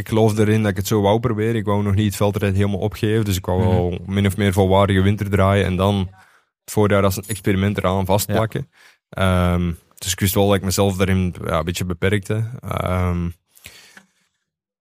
[0.00, 1.54] ik geloof erin dat ik het zo wou proberen.
[1.54, 3.24] Ik wou nog niet het veldrijd helemaal opgeven.
[3.24, 5.64] Dus ik wou wel min of meer volwaardige winter draaien.
[5.64, 5.96] En dan
[6.64, 8.70] het voorjaar als een experiment eraan vastplakken.
[9.10, 12.50] Ehm, dus ik wist wel dat ik mezelf daarin ja, een beetje beperkte.
[12.60, 13.28] Ehm,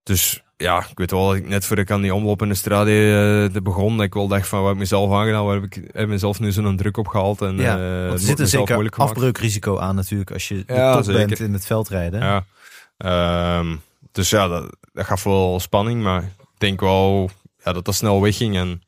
[0.04, 2.56] dus ja, ik weet wel dat ik net voor ik aan die omloop in de
[2.56, 5.64] strade eh, begon, dat ik wel dacht van wat heb ik mezelf aangedaan, waar heb
[5.64, 7.42] ik heb mezelf nu zo'n druk op gehaald.
[7.42, 10.94] En, Ja, eh, want er zit een zeker afbreukrisico aan natuurlijk als je de Ja,
[10.94, 11.28] top zeker.
[11.28, 12.20] bent in het veldrijden.
[12.20, 12.46] Ja.
[12.98, 13.76] Ehm,
[14.12, 17.30] dus ja, dat, dat gaf wel spanning, maar ik denk wel
[17.64, 18.58] ja, dat dat snel wegging.
[18.58, 18.82] En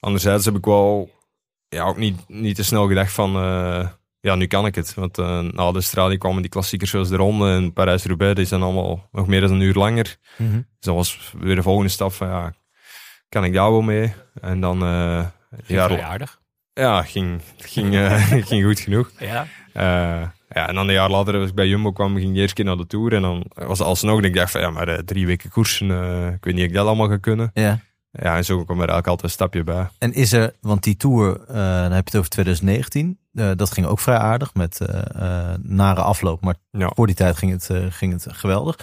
[0.00, 1.10] anderzijds heb ik wel
[1.68, 3.88] ja, ook niet, niet te snel gedacht van, eh,
[4.20, 4.94] ja, nu kan ik het.
[4.94, 8.62] Want eh, na de straling kwamen die klassiekers zoals de Ronde en Parijs-Roubaix, die zijn
[8.62, 10.16] allemaal nog meer dan een uur langer.
[10.36, 10.52] Mhm.
[10.54, 12.54] Dus dat was weer de volgende stap van, ja,
[13.28, 14.12] kan ik daar wel mee?
[14.40, 15.26] En dan, eh
[15.66, 16.40] Ja, aardig.
[16.72, 17.94] ja, ging, ging,
[18.48, 19.10] ging goed genoeg.
[19.18, 19.46] Ja.
[20.54, 22.54] Ja, en dan een jaar later, als ik bij Jumbo kwam, ging ik de eerste
[22.54, 23.12] keer naar de Tour.
[23.14, 25.90] En dan was het alsnog, dat ik dacht van, ja, maar eh, drie weken koersen,
[25.90, 27.50] eh, ik weet niet of ik dat allemaal ga kunnen.
[27.54, 27.78] Ja.
[28.10, 29.88] Ja, en zo kwam er eigenlijk altijd een stapje bij.
[29.98, 33.18] En is er, want die tour, eh, dan heb je het over 2019.
[33.34, 34.80] eh, dat ging ook vrij aardig met
[35.62, 36.40] nare afloop.
[36.44, 36.90] Maar Ja.
[36.94, 38.76] voor die tijd ging het, ging het geweldig.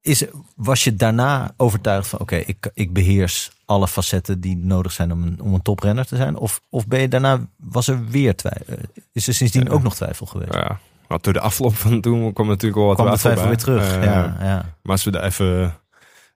[0.00, 0.24] Is,
[0.56, 5.22] was je daarna overtuigd van, oké, ik, ik beheers alle facetten die nodig zijn om
[5.22, 6.36] een, om een toprenner te zijn?
[6.36, 8.76] Of, of ben je daarna, was er weer twijfel?
[9.12, 9.70] is er sindsdien Ja.
[9.70, 10.54] ook nog twijfel geweest?
[10.54, 13.96] Ja, maar door de afloop van toen kwam natuurlijk wel wat Kwam twijfel weer terug?
[13.96, 14.74] Eh, ja, ja.
[14.82, 15.74] Maar als we dat even...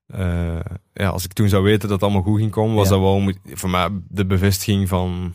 [0.06, 0.60] eh,
[0.92, 2.90] ja, als ik toen zou weten dat het allemaal goed ging komen, was Ja.
[2.94, 5.34] dat wel voor mij de bevestiging van...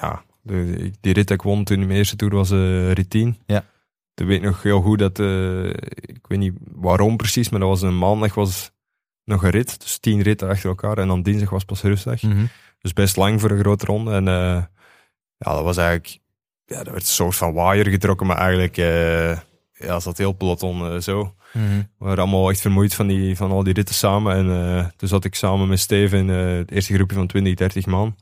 [0.00, 3.10] Ja, de, die rit dat ik won toen in mijn eerste tour was eh rit
[3.10, 3.38] 10.
[3.46, 3.64] Ja.
[4.14, 5.18] Toen weet ik nog heel goed dat...
[5.18, 8.70] eh, ik weet niet waarom precies, maar dat was een maandag was
[9.24, 9.80] nog een rit.
[9.80, 10.98] Dus tien ritten achter elkaar.
[10.98, 12.22] En dan dinsdag was pas rustdag.
[12.22, 12.44] Mhm.
[12.78, 14.12] Dus best lang voor een grote ronde.
[14.12, 14.62] En eh,
[15.36, 16.18] ja, dat was eigenlijk...
[16.64, 18.76] Ja, dat werd een soort van waaier getrokken, maar eigenlijk...
[18.76, 19.38] eh
[19.72, 21.34] ja, zat heel peloton zo.
[21.52, 21.76] Mhm.
[21.76, 24.36] We waren allemaal echt vermoeid van, die, van al die ritten samen.
[24.36, 28.16] En toen zat ik samen met Steven in het eerste groepje van 20, 30 man.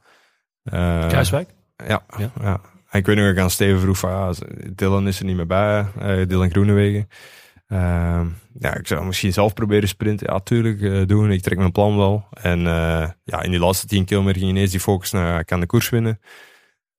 [1.09, 1.51] Kruiswijk?
[1.77, 2.31] Ja, Ja.
[2.41, 2.61] ja.
[2.91, 4.33] En ik weet nog ik aan Steven vroeg van, ja,
[4.75, 7.09] Dylan is er niet meer bij, eh, Dylan Groenewegen.
[7.69, 8.27] Ehm,
[8.59, 10.33] ja, ik zou misschien zelf proberen sprinten.
[10.33, 11.31] Ja, tuurlijk, eh, doen.
[11.31, 12.27] Ik trek mijn plan wel.
[12.43, 15.61] En eh, ja, in die laatste 10 kilometer ging ineens die focus naar, ik kan
[15.61, 16.21] de koers winnen.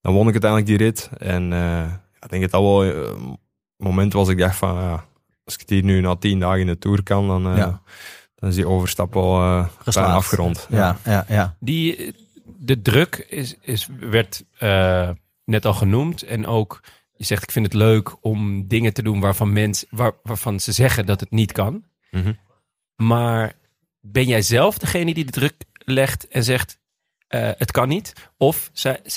[0.02, 1.10] Dan won ik uiteindelijk die rit.
[1.18, 3.38] En eh, ja, ik denk dat dat wel een
[3.78, 5.06] moment was ik dacht van, ja,
[5.44, 7.82] als ik het hier nu na 10 dagen in de Tour kan, dan, eh, Ja.
[8.36, 10.68] dan is die overstap wel eh afgerond.
[10.70, 11.56] Ja, ja, ja.
[11.60, 12.16] Die,
[12.58, 15.10] de druk is, is, werd eh,
[15.52, 16.22] net al genoemd.
[16.24, 16.80] En ook,
[17.16, 20.72] je zegt, ik vind het leuk om dingen te doen waarvan, mens, waar, waarvan ze
[20.72, 21.84] zeggen dat het niet kan.
[22.12, 22.34] Mhm.
[22.96, 23.54] Maar
[24.00, 26.80] ben jij zelf degene die de druk legt en zegt,
[27.28, 28.14] eh, het kan niet?
[28.38, 28.72] Of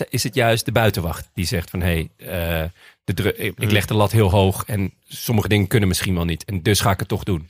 [0.08, 2.70] is het juist de buitenwacht die zegt van, hé, hey, eh,
[3.04, 6.24] de dru- ik ik leg de lat heel hoog en sommige dingen kunnen misschien wel
[6.24, 6.44] niet.
[6.44, 7.48] En dus ga ik het toch doen.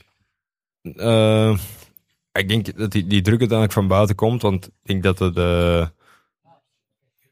[0.81, 1.57] Eh,
[2.31, 5.35] ik denk dat die, die druk uiteindelijk van buiten komt, want ik denk dat het,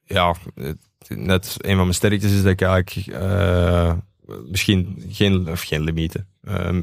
[0.06, 3.93] ja, het- net een van mijn sterktes is dat ik eigenlijk eh,
[4.47, 6.78] misschien geen, of geen limieten, eh,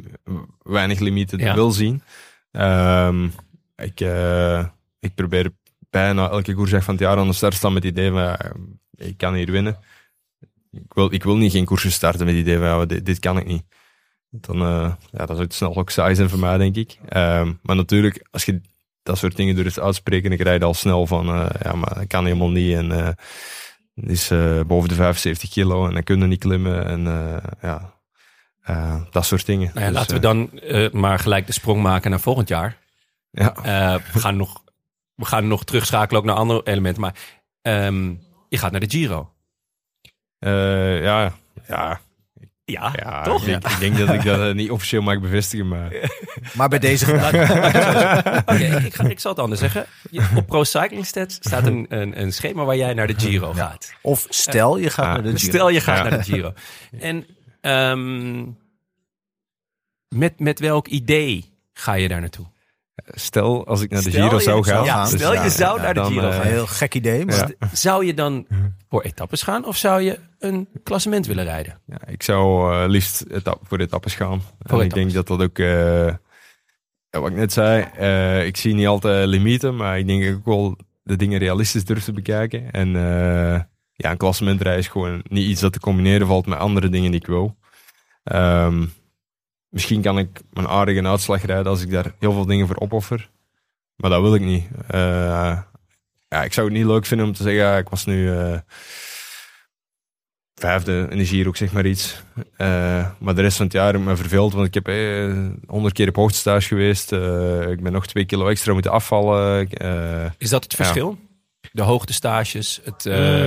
[0.62, 1.54] weinig limieten Ja.
[1.54, 2.02] wil zien.
[2.50, 3.24] Ehm,
[3.76, 4.64] ik, eh,
[5.00, 5.50] ik probeer
[5.90, 8.20] bijna elke koersdag van het jaar aan de start te staan met het idee van,
[8.20, 8.52] ja,
[8.96, 9.78] ik kan hier winnen.
[10.72, 13.18] Ik wil, ik wil niet geen koersen starten met het idee van, ja, dit, dit
[13.18, 13.62] kan ik niet.
[14.30, 16.98] Dan eh, ja, dat zou het snel ook saai zijn voor mij, denk ik.
[17.08, 18.60] Ehm, maar natuurlijk, als je
[19.02, 21.26] dat soort dingen durft uitspreken, dan krijg je al snel van,
[21.62, 22.76] ja, maar dat kan helemaal niet.
[22.76, 23.18] En het
[24.02, 26.86] is eh, boven de 75 kilo en dan kunnen niet klimmen.
[26.86, 27.94] En eh, ja,
[28.62, 29.70] eh, dat soort dingen.
[29.74, 30.50] Nou ja, Dus, laten we dan
[31.00, 32.78] maar gelijk de sprong maken naar volgend jaar.
[33.30, 33.52] Ja,
[34.12, 34.64] we, gaan nog,
[35.14, 37.02] we gaan nog terugschakelen ook naar andere elementen.
[37.02, 37.14] Maar
[37.62, 38.14] ehm,
[38.48, 39.32] je gaat naar de Giro.
[40.38, 41.32] Ja,
[41.68, 42.00] ja,
[42.70, 43.40] Ja, ja toch?
[43.40, 45.92] Ik, denk, ik denk dat ik dat eh, niet officieel mag bevestigen, maar
[46.54, 47.06] Maar bij deze
[48.46, 49.86] Oké, ik, ik ga, ik zal het anders zeggen.
[50.10, 53.52] Je- op Pro Cycling Stats staat een, een, een schema waar jij naar de Giro
[53.52, 53.92] gaat.
[54.02, 55.52] Of stel je gaat Ah, naar de Giro.
[55.52, 56.08] Stel je gaat Ja.
[56.10, 56.52] naar de Giro.
[57.00, 57.26] En
[57.60, 58.46] ehm,
[60.08, 62.46] met, met welk idee ga je daar naartoe?
[63.04, 64.84] Stel als ik naar de Stel Giro zou gaan.
[64.84, 66.40] Ja, dus stel je zou naar de Giro eh, gaan.
[66.46, 67.68] Een heel gek idee, maar Ja.
[67.72, 68.46] Zou je dan
[68.88, 71.80] voor etappes gaan of zou je een klassement willen rijden?
[71.86, 74.42] Ja, ik zou eh, liefst etap, voor de etappes gaan.
[74.62, 76.06] en ik denk dat dat ook, eh,
[77.10, 80.44] ja, wat ik net zei, eh, ik zie niet altijd limieten, maar ik denk ook
[80.44, 82.70] wel de dingen realistisch durf te bekijken.
[82.70, 83.60] En eh,
[83.92, 87.20] ja, een klassementrij is gewoon niet iets dat te combineren valt met andere dingen die
[87.20, 87.56] ik wil.
[88.24, 88.84] Ehm,
[89.70, 93.30] misschien kan ik mijn aardige uitslag rijden als ik daar heel veel dingen voor opoffer.
[93.96, 94.64] Maar dat wil ik niet.
[94.88, 95.58] Eh,
[96.28, 98.58] ja, ik zou het niet leuk vinden om te zeggen, ja, ik was nu eh,
[100.54, 102.22] vijfde in de Giro, zeg maar iets.
[102.56, 104.86] Eh, maar de rest van het jaar heb ik me verveeld, want ik heb
[105.66, 107.12] honderd keer op hoogtestage geweest.
[107.12, 109.68] Eh, ik ben nog twee kilo extra moeten afvallen.
[109.70, 110.76] Eh, Is dat het Ja.
[110.84, 111.18] verschil?
[111.72, 113.04] De hoogtestages, het,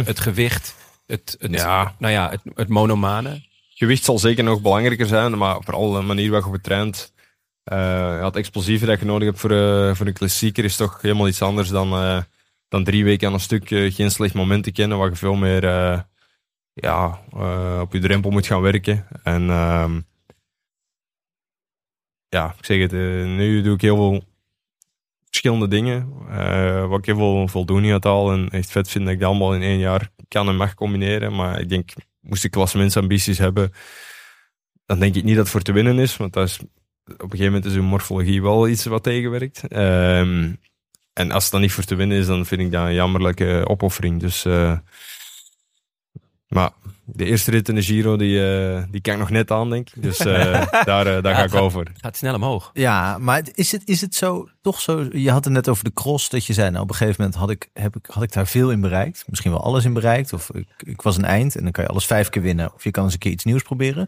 [0.07, 1.95] het gewicht, het, het, Ja.
[1.99, 3.51] nou ja, het, het monomane.
[3.83, 7.13] Gewicht zal zeker nog belangrijker zijn, maar vooral de manier waarop je traint.
[7.63, 11.27] eh het explosieve dat je nodig hebt voor, eh, voor een klassieker is toch helemaal
[11.27, 12.21] iets anders dan, eh,
[12.67, 15.63] dan drie weken aan een stuk geen slecht moment te kennen, waar je veel meer
[16.73, 17.21] ja,
[17.81, 19.07] op je drempel moet gaan werken.
[19.23, 20.01] En ehm,
[22.29, 22.91] ja, ik zeg het,
[23.37, 24.23] nu doe ik heel veel
[25.25, 26.09] verschillende dingen,
[26.89, 29.55] wat ik heel veel voldoening uit haal en echt vet vind dat ik dat allemaal
[29.55, 31.35] in één jaar kan en mag combineren.
[31.35, 31.93] Maar ik denk,
[32.23, 33.71] moest ik klassementsambities hebben,
[34.85, 36.17] dan denk ik niet dat het voor te winnen is.
[36.17, 39.67] Want dat is, op een gegeven moment is uw morfologie wel iets wat tegenwerkt.
[39.67, 40.53] Ehm,
[41.13, 43.63] en als het dan niet voor te winnen is, dan vind ik dat een jammerlijke
[43.67, 44.19] opoffering.
[44.19, 44.77] Dus, eh,
[46.47, 46.71] maar
[47.05, 50.01] de eerste rit in de Giro, die, eh, die ik nog net aan, denk ik.
[50.01, 51.79] Dus eh, daar, eh, daar ga ik over.
[51.79, 52.69] Het gaat snel omhoog.
[52.73, 55.07] Ja, maar is het, is het zo, toch zo?
[55.11, 57.39] Je had het net over de cross, dat je zei, nou op een gegeven moment
[57.39, 59.23] had ik, heb ik, had ik daar veel in bereikt.
[59.27, 60.33] Misschien wel alles in bereikt.
[60.33, 62.73] Of ik, ik was een eind en dan kan je alles vijf keer winnen.
[62.73, 64.07] Of je kan eens een keer iets nieuws proberen.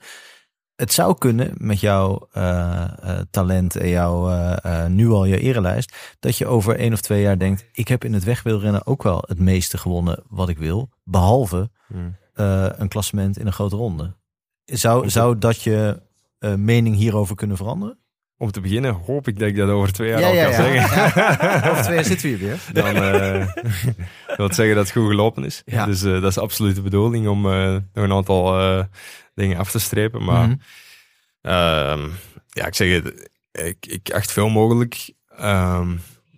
[0.75, 5.39] Het zou kunnen met jouw eh, eh, talent en jouw eh, eh, nu al je
[5.39, 9.03] erelijst, dat je over één of twee jaar denkt, ik heb in het wegwielrennen ook
[9.03, 10.89] wel het meeste gewonnen wat ik wil.
[11.03, 12.15] Behalve Hmm.
[12.35, 14.15] Eh, een klassement in een grote ronde.
[14.65, 16.01] Zou, zou dat je
[16.39, 17.99] eh, mening hierover kunnen veranderen?
[18.37, 21.03] Om te beginnen hoop ik dat ik dat over twee jaar al kan zeggen.
[21.71, 22.59] Over twee jaar zitten we hier weer.
[22.73, 23.47] Dan eh,
[24.37, 25.61] wil het zeggen dat het goed gelopen is.
[25.65, 25.85] Ja.
[25.85, 28.83] Dus eh, dat is absoluut de bedoeling om eh, nog een aantal eh,
[29.33, 30.23] dingen af te strepen.
[30.23, 30.55] Maar Mhm.
[31.41, 32.09] Ehm,
[32.49, 35.13] ja, ik zeg het, ik, ik acht veel mogelijk.
[35.37, 35.95] Ehm,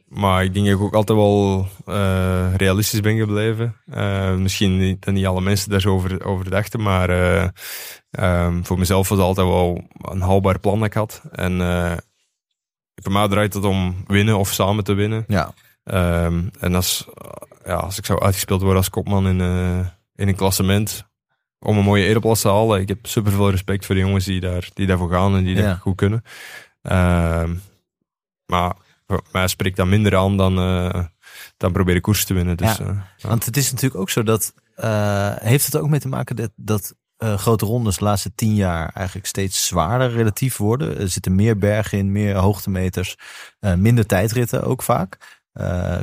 [0.08, 3.76] maar ik denk dat ik ook altijd wel eh, realistisch ben gebleven.
[3.86, 7.48] Eh, misschien niet, dat niet alle mensen daar zo over, over dachten, maar eh,
[8.12, 11.22] ehm, voor mezelf was het altijd wel een haalbaar plan dat ik had.
[11.32, 11.58] En
[12.96, 15.24] voor mij draait het om winnen of samen te winnen.
[15.28, 15.54] Ja,
[15.84, 17.08] Ehm, en als,
[17.66, 19.40] ja, als ik zou uitgespeeld worden als kopman in,
[20.16, 21.06] in een klassement
[21.60, 24.40] om een mooie ereplaats te halen, ik heb super veel respect voor de jongens die,
[24.40, 25.68] daar, die daarvoor gaan en die Ja.
[25.68, 26.24] dat goed kunnen.
[26.82, 27.56] Ehm,
[29.32, 31.04] maar spreekt dat minder aan dan, eh,
[31.58, 32.58] dan proberen koers te winnen.
[32.58, 32.86] Dus, Ja.
[32.86, 33.28] eh, ja.
[33.28, 34.54] want het is natuurlijk ook zo dat.
[34.76, 38.92] eh, heeft het ook mee te maken dat, dat grote rondes de laatste tien jaar
[38.94, 40.98] eigenlijk steeds zwaarder relatief worden?
[41.00, 43.16] Er zitten meer bergen in, meer hoogtemeters,
[43.60, 45.18] minder tijdritten ook vaak.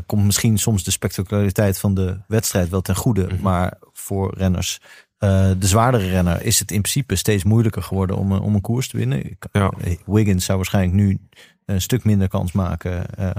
[0.07, 3.41] Komt misschien soms de spectaculariteit van de wedstrijd wel ten goede, Mhm.
[3.43, 4.81] maar voor renners.
[5.25, 8.61] Eh, de zwaardere renner is het in principe steeds moeilijker geworden om, een- om een
[8.61, 9.39] koers te winnen.
[9.53, 9.73] Ja.
[9.81, 11.19] eh, Wiggins zou waarschijnlijk nu
[11.65, 13.31] een stuk minder kans maken eh,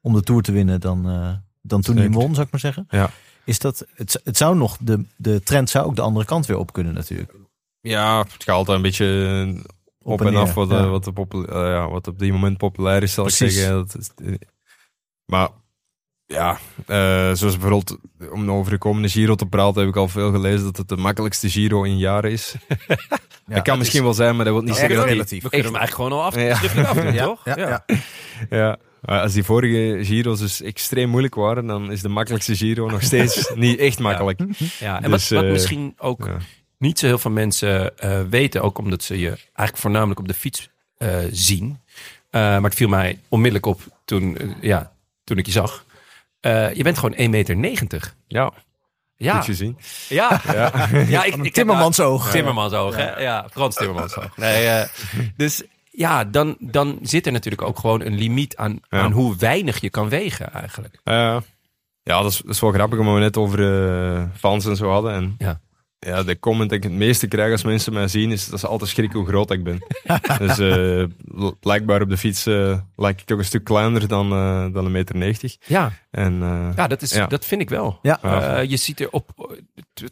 [0.00, 1.32] om de Tour te winnen dan, eh,
[1.62, 2.86] dan toen hij won, zou ik maar zeggen.
[2.88, 3.10] Ja.
[3.44, 6.58] Is dat, het, het zou nog, de, de trend zou ook de andere kant weer
[6.58, 7.32] op kunnen natuurlijk.
[7.80, 9.62] ja, het gaat altijd een beetje
[9.98, 10.78] op, Op en, af wat, ja.
[10.78, 13.72] eh, wat, op, popul- eh, ja, wat op die moment populair is, zal ik zeggen.
[13.72, 14.34] Dat is, eh,
[15.24, 15.48] maar
[16.26, 16.96] ja, eh,
[17.32, 17.96] zoals bijvoorbeeld
[18.32, 20.96] om over de komende Giro te praten, heb ik al veel gelezen dat het de
[20.96, 22.54] makkelijkste Giro in jaren is.
[23.46, 25.42] dat kan misschien wel zijn, maar dat wil niet Nou, zeggen dat erg die, relatief.
[25.42, 27.24] We kunnen hem eigenlijk gewoon al af, Ja.
[27.26, 27.44] toch?
[27.44, 27.84] ja,
[28.50, 28.78] ja.
[29.04, 33.50] Als die vorige Giro's dus extreem moeilijk waren, dan is de makkelijkste Giro nog steeds
[33.54, 34.40] niet echt makkelijk.
[34.78, 36.36] Ja, en Dus, wat, wat eh, misschien ook Ja.
[36.78, 40.34] niet zo heel veel mensen eh, weten, ook omdat ze je eigenlijk voornamelijk op de
[40.34, 41.78] fiets eh, zien.
[42.30, 44.92] Eh, maar het viel mij onmiddellijk op toen, ja,
[45.24, 45.84] toen ik je zag.
[46.44, 48.14] Eh, je bent gewoon 1,90 meter.
[48.26, 48.52] Ja,
[49.16, 49.78] Ja, goed gezien.
[50.08, 50.40] ja.
[50.52, 50.72] ja.
[51.08, 52.30] ja ik, ik heb Timmermansoog.
[52.30, 53.20] Timmermansoog, hè?
[53.20, 54.36] Ja, Frans Timmermansoog.
[54.36, 54.88] Nee, eh,
[55.36, 58.98] dus ja, dan, dan zit er natuurlijk ook gewoon een limiet aan, Ja.
[59.00, 61.00] aan hoe weinig je kan wegen eigenlijk.
[61.04, 61.14] Eh,
[62.02, 63.60] ja, dat is, dat is wel grappig omdat we net over
[64.16, 65.12] eh, fans en zo hadden.
[65.12, 65.60] En Ja.
[66.04, 68.66] Ja, de comment die ik het meeste krijg als mensen mij zien, is dat ze
[68.66, 69.78] altijd schrikken hoe groot ik ben.
[70.38, 71.02] dus eh,
[71.42, 74.84] l- blijkbaar op de fiets eh lijk ik toch een stuk kleiner dan, eh, dan
[74.84, 75.56] een meter negentig.
[75.66, 77.26] Ja, En eh, ja, dat, is, Ja.
[77.26, 77.98] dat vind ik wel.
[78.02, 78.22] Ja.
[78.22, 79.56] Eh, je ziet er op,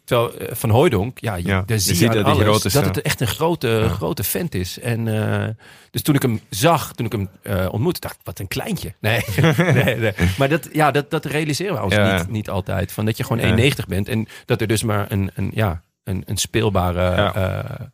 [0.03, 2.65] terwijl Van Hooijdonk, ja, je, Ja, daar je zie je, ziet dat hij alles groot
[2.65, 2.87] is, dat ja.
[2.89, 4.79] het echt een grote, grote vent is.
[4.79, 5.49] En eh,
[5.91, 8.93] dus toen ik hem zag, toen ik hem eh, ontmoette, dacht ik, wat een kleintje.
[9.01, 9.21] Nee,
[9.57, 10.13] nee, nee.
[10.37, 12.17] maar dat, ja, dat, dat realiseren we ons Ja.
[12.17, 12.91] niet, niet altijd.
[12.91, 13.71] Van dat je gewoon Ja.
[13.71, 17.33] 1,90 bent en dat er dus maar een, een, ja, een, een speelbare Ja.
[17.35, 17.85] eh,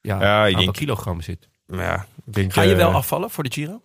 [0.00, 1.48] ja, Ja, ik aantal denk- kilogram zit.
[1.66, 3.80] maar ja, ik denk, Ga je wel eh, afvallen voor de Giro?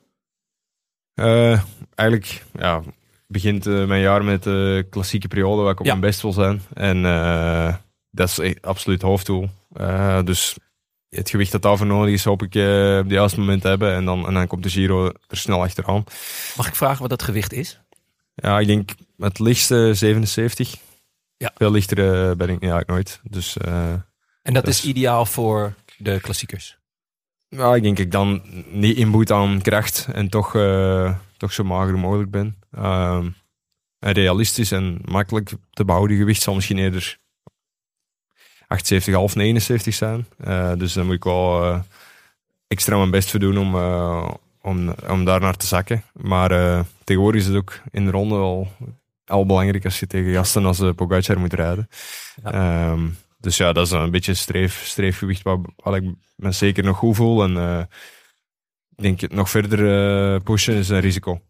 [1.13, 1.61] Eh,
[1.95, 2.81] eigenlijk ja,
[3.27, 5.91] begint eh, mijn jaar met de klassieke periode waar ik op Ja.
[5.91, 6.61] mijn best wil zijn.
[6.73, 7.75] En eh,
[8.11, 9.49] dat is echt absoluut hoofddoel.
[9.73, 10.57] Eh, dus
[11.09, 13.93] het gewicht dat daarvoor nodig is, hoop ik eh, op het juiste moment te hebben.
[13.93, 16.03] En dan, en dan komt de Giro er snel achteraan.
[16.57, 17.79] Mag ik vragen wat dat gewicht is?
[18.35, 20.75] Ja, ik denk het lichtste 77.
[21.43, 21.51] Ja.
[21.55, 23.19] Veel lichter ben ik ja, ik nooit.
[23.23, 23.93] Dus eh,
[24.41, 26.77] En dat Dus- is ideaal voor de klassiekers.
[27.49, 31.97] ja, ik denk ik dan niet inboet aan kracht en toch, eh, toch zo mager
[31.99, 32.55] mogelijk ben.
[32.71, 33.29] Ehm,
[33.99, 37.17] en realistisch en makkelijk te behouden gewicht zal misschien eerder
[38.67, 40.27] 78, half 79 zijn.
[40.37, 41.81] Eh, dus dan moet ik wel
[42.67, 43.75] extra mijn best voor doen om,
[44.61, 46.03] om, om daar naar te zakken.
[46.13, 48.71] Maar tegenwoordig is het ook in de ronde al,
[49.25, 51.87] al belangrijk als je tegen gasten als uh, Pogacar moet rijden.
[52.43, 53.07] Ehm,
[53.39, 57.15] dus ja, dat is een beetje streef, streefgewicht waar, waar ik me zeker nog goed
[57.15, 57.43] voel.
[57.43, 57.79] En eh,
[58.95, 59.79] ik denk het nog verder
[60.33, 61.41] eh, pushen is een risico.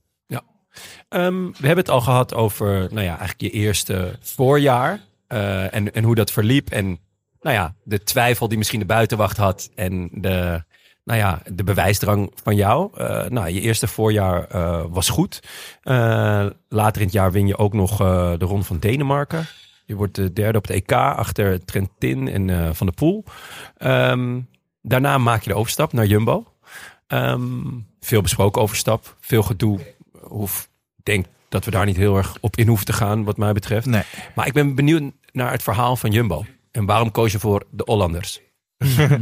[1.10, 5.02] Ehm, we hebben het al gehad over nou ja, eigenlijk je eerste voorjaar.
[5.28, 6.70] eh, en, en hoe dat verliep.
[6.70, 7.00] En
[7.42, 9.70] nou ja, de twijfel die misschien de buitenwacht had.
[9.76, 10.64] En de,
[11.04, 12.90] nou ja, de bewijsdrang van jou.
[12.98, 15.40] Eh, nou, je eerste voorjaar eh, was goed.
[15.82, 19.46] Eh, later in het jaar win je ook nog eh, de Ronde van Denemarken.
[19.86, 23.24] Je wordt de derde op het EK achter Trentin en eh, Van der Poel.
[23.78, 24.40] Ehm,
[24.82, 26.54] daarna maak je de overstap naar Jumbo.
[27.08, 27.62] Ehm,
[28.00, 29.80] veel besproken overstap, veel gedoe.
[30.22, 33.38] Hoef, ik denk dat we daar niet heel erg op in hoeven te gaan, wat
[33.38, 33.86] mij betreft.
[33.86, 34.04] Nee.
[34.36, 36.46] Maar ik ben benieuwd naar het verhaal van Jumbo.
[36.72, 38.42] En waarom koos je voor de Hollanders?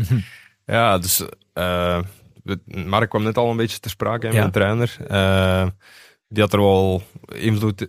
[0.66, 4.40] Ja, dus het- Mark kwam net al een beetje ter sprake, hè, Ja.
[4.40, 4.98] mijn trainer.
[5.08, 5.68] Eh,
[6.28, 7.02] die had er wel
[7.36, 7.88] invloed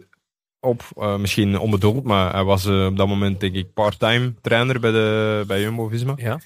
[0.60, 4.90] op, eh, misschien onbedoeld, maar hij was op dat moment denk ik part-time trainer bij,
[4.90, 6.12] de, bij Jumbo-Visma.
[6.16, 6.40] Ja?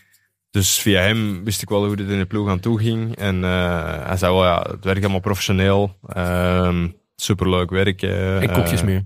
[0.51, 3.17] Dus via hem wist ik wel hoe het in de ploeg aan toe ging.
[3.17, 5.97] En hij zei wel, ja, het werkt allemaal professioneel.
[6.09, 8.01] Ehm superleuk werk.
[8.01, 9.05] Geen koekjes meer.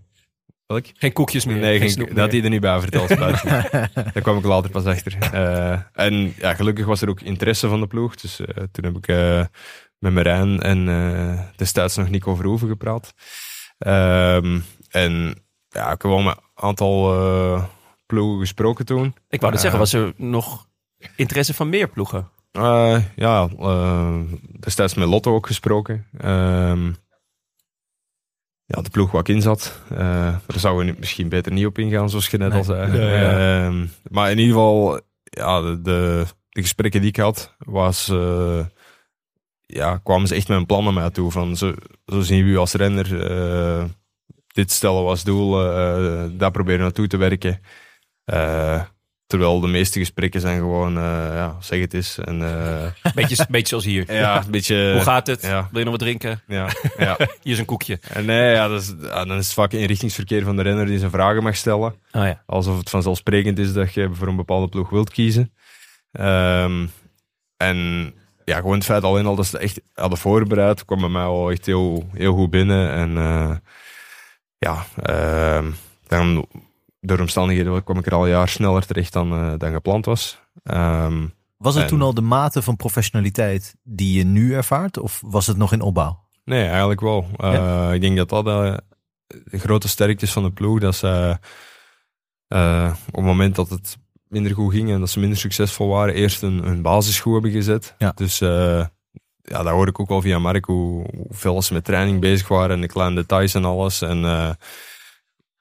[0.70, 0.86] Welk?
[0.94, 1.56] Geen koekjes meer.
[1.56, 3.08] Nee, geen dat had hij er niet bij verteld.
[4.14, 5.16] Daar kwam ik later pas achter.
[5.32, 8.14] Eh, en ja, gelukkig was er ook interesse van de ploeg.
[8.14, 9.44] Dus eh, toen heb ik eh,
[9.98, 13.14] met Marijn en destijds nog Nico Verhoeven gepraat.
[13.78, 15.34] Ehm, en
[15.68, 17.14] ja, ik heb wel met een aantal
[18.06, 19.14] ploegen gesproken toen.
[19.28, 20.66] Ik wou dat zeggen, was er nog
[21.16, 22.28] interesse van meer ploegen?
[23.16, 23.48] Ja,
[24.60, 26.06] destijds met Lotto ook gesproken.
[26.18, 26.90] Ehm,
[28.76, 29.80] ja, de ploeg waar ik in zat.
[29.90, 29.98] eh,
[30.46, 32.58] daar zouden we misschien beter niet op ingaan, zoals je net Nee.
[32.58, 32.96] al zei.
[32.98, 33.64] Ja, ja.
[33.66, 38.66] Ehm, maar in ieder geval, ja, de, de, de gesprekken die ik had, was, eh,
[39.66, 41.30] ja, kwamen ze echt met een plan naar mij toe.
[41.30, 41.74] Van, zo,
[42.06, 43.30] zo zien we u als renner.
[43.30, 43.84] eh,
[44.46, 45.50] dit stellen we als doel.
[46.36, 47.60] daar proberen we naartoe te werken.
[49.30, 51.02] Terwijl de meeste gesprekken zijn gewoon, eh,
[51.34, 52.18] ja, zeg het eens.
[52.18, 54.12] En, eh, Beetje, beetje zoals hier.
[54.12, 54.90] ja, een beetje...
[54.94, 55.42] Hoe gaat het?
[55.42, 55.68] ja.
[55.70, 56.42] Wil je nog wat drinken?
[56.46, 56.68] Ja,
[56.98, 57.16] ja.
[57.42, 57.98] Hier is een koekje.
[58.12, 60.98] En nee, ja, dat is, ja, dan is het vaak inrichtingsverkeer van de renner die
[60.98, 61.94] zijn vragen mag stellen.
[62.12, 62.42] Oh ja.
[62.46, 65.52] Alsof het vanzelfsprekend is dat je voor een bepaalde ploeg wilt kiezen.
[66.12, 66.86] Ehm,
[67.56, 68.12] en
[68.44, 71.22] ja, gewoon het feit alleen al dat ze het echt hadden voorbereid, kwam bij mij
[71.22, 72.90] al echt heel, heel goed binnen.
[72.90, 73.56] En eh,
[74.58, 75.70] ja, ehm,
[76.06, 76.46] dan,
[77.00, 80.38] door omstandigheden kwam ik er al een jaar sneller terecht dan, eh, dan gepland was.
[80.62, 81.26] Ehm,
[81.56, 84.98] Was het En- toen al de mate van professionaliteit die je nu ervaart?
[84.98, 86.24] Of was het nog in opbouw?
[86.44, 87.26] Nee, eigenlijk wel.
[87.36, 88.76] Eh, Ik denk dat dat eh,
[89.44, 90.80] de grote sterkte is van de ploeg.
[90.80, 91.38] Dat ze
[93.08, 93.96] op het moment dat het
[94.28, 97.50] minder goed ging en dat ze minder succesvol waren, eerst een, een basis goed hebben
[97.50, 97.94] gezet.
[97.98, 98.12] Ja.
[98.14, 102.48] Dus ja, dat hoor ik ook al via Mark, hoe, hoeveel ze met training bezig
[102.48, 104.02] waren en de kleine details en alles.
[104.02, 104.20] En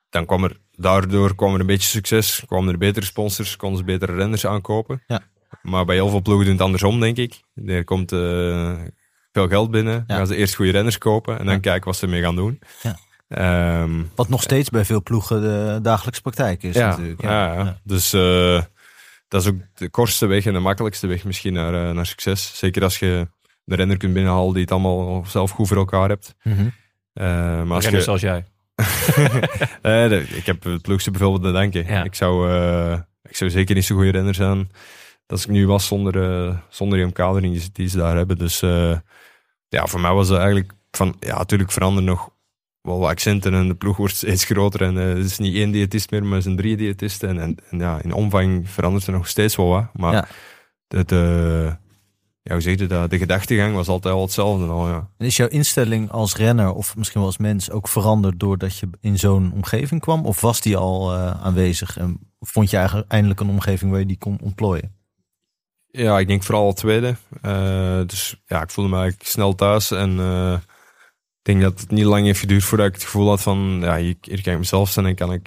[0.09, 3.83] dan kwam er, daardoor kwam er een beetje succes, kwamen er betere sponsors, konden ze
[3.83, 5.03] betere renners aankopen.
[5.07, 5.21] Ja.
[5.61, 7.41] Maar bij heel veel ploegen doen het andersom, denk ik.
[7.65, 8.73] Er komt eh,
[9.31, 10.15] veel geld binnen, dan Ja.
[10.15, 11.59] gaan ze eerst goede renners kopen en dan Ja.
[11.59, 12.59] kijken wat ze ermee gaan doen.
[12.81, 12.97] Ja.
[13.27, 17.21] Ehm, Wat nog steeds bij veel ploegen de dagelijkse praktijk is ja, natuurlijk.
[17.21, 17.79] ja, ja.
[17.83, 18.61] Dus eh,
[19.27, 22.57] dat is ook de kortste weg en de makkelijkste weg misschien naar, eh, naar succes.
[22.57, 23.27] Zeker als je
[23.63, 26.35] de renner kunt binnenhalen die het allemaal zelf goed voor elkaar hebt.
[26.43, 26.67] Mhm.
[27.13, 28.45] Eh, maar als Renners je, zoals jij.
[30.35, 31.85] Ik heb het ploegste bijvoorbeeld te danken.
[31.85, 32.03] Ja.
[32.03, 34.69] Ik, zou, eh, ik zou zeker niet zo'n goede renner zijn
[35.27, 38.37] als ik nu was zonder, eh, zonder die omkadering die, ze- daar hebben.
[38.37, 38.97] Dus eh,
[39.67, 42.29] ja, voor mij was het eigenlijk van, ja, natuurlijk veranderen nog
[42.81, 44.81] wel wat accenten en de ploeg wordt steeds groter.
[44.81, 47.29] En het is niet één diëtist meer, maar het zijn drie diëtisten.
[47.29, 49.85] En, en, en ja, in omvang verandert er nog steeds wel wat.
[49.93, 50.27] Maar Ja.
[52.49, 53.09] Ja, hoe zeg je dat?
[53.09, 54.65] De gedachtegang was altijd al hetzelfde.
[54.65, 55.09] Al, ja.
[55.17, 58.89] En is jouw instelling als renner of misschien wel als mens ook veranderd doordat je
[59.01, 60.25] in zo'n omgeving kwam?
[60.25, 64.05] Of was die al eh, aanwezig en vond je eigenlijk eindelijk een omgeving waar je
[64.05, 64.95] die kon ontplooien?
[65.91, 67.15] Ja, ik denk vooral het tweede.
[67.41, 69.91] Eh, dus ja, ik voelde me eigenlijk snel thuis.
[69.91, 73.41] En eh, ik denk dat het niet lang heeft geduurd voordat ik het gevoel had
[73.41, 73.77] van...
[73.81, 75.45] Ja, hier, hier kan ik mezelf zijn en kan ik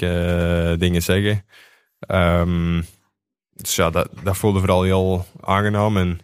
[0.78, 1.44] dingen zeggen.
[1.98, 2.82] Ehm,
[3.52, 5.96] dus ja, dat, dat voelde vooral heel aangenaam.
[5.96, 6.20] En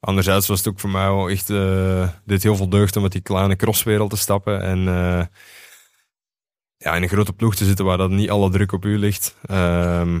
[0.00, 3.12] anderzijds was het ook voor mij wel echt, eh dit heel veel deugd om met
[3.12, 4.62] die kleine crosswereld te stappen.
[4.62, 5.26] En eh,
[6.76, 9.36] ja, in een grote ploeg te zitten waar dat niet alle druk op u ligt.
[9.42, 10.20] Ehm,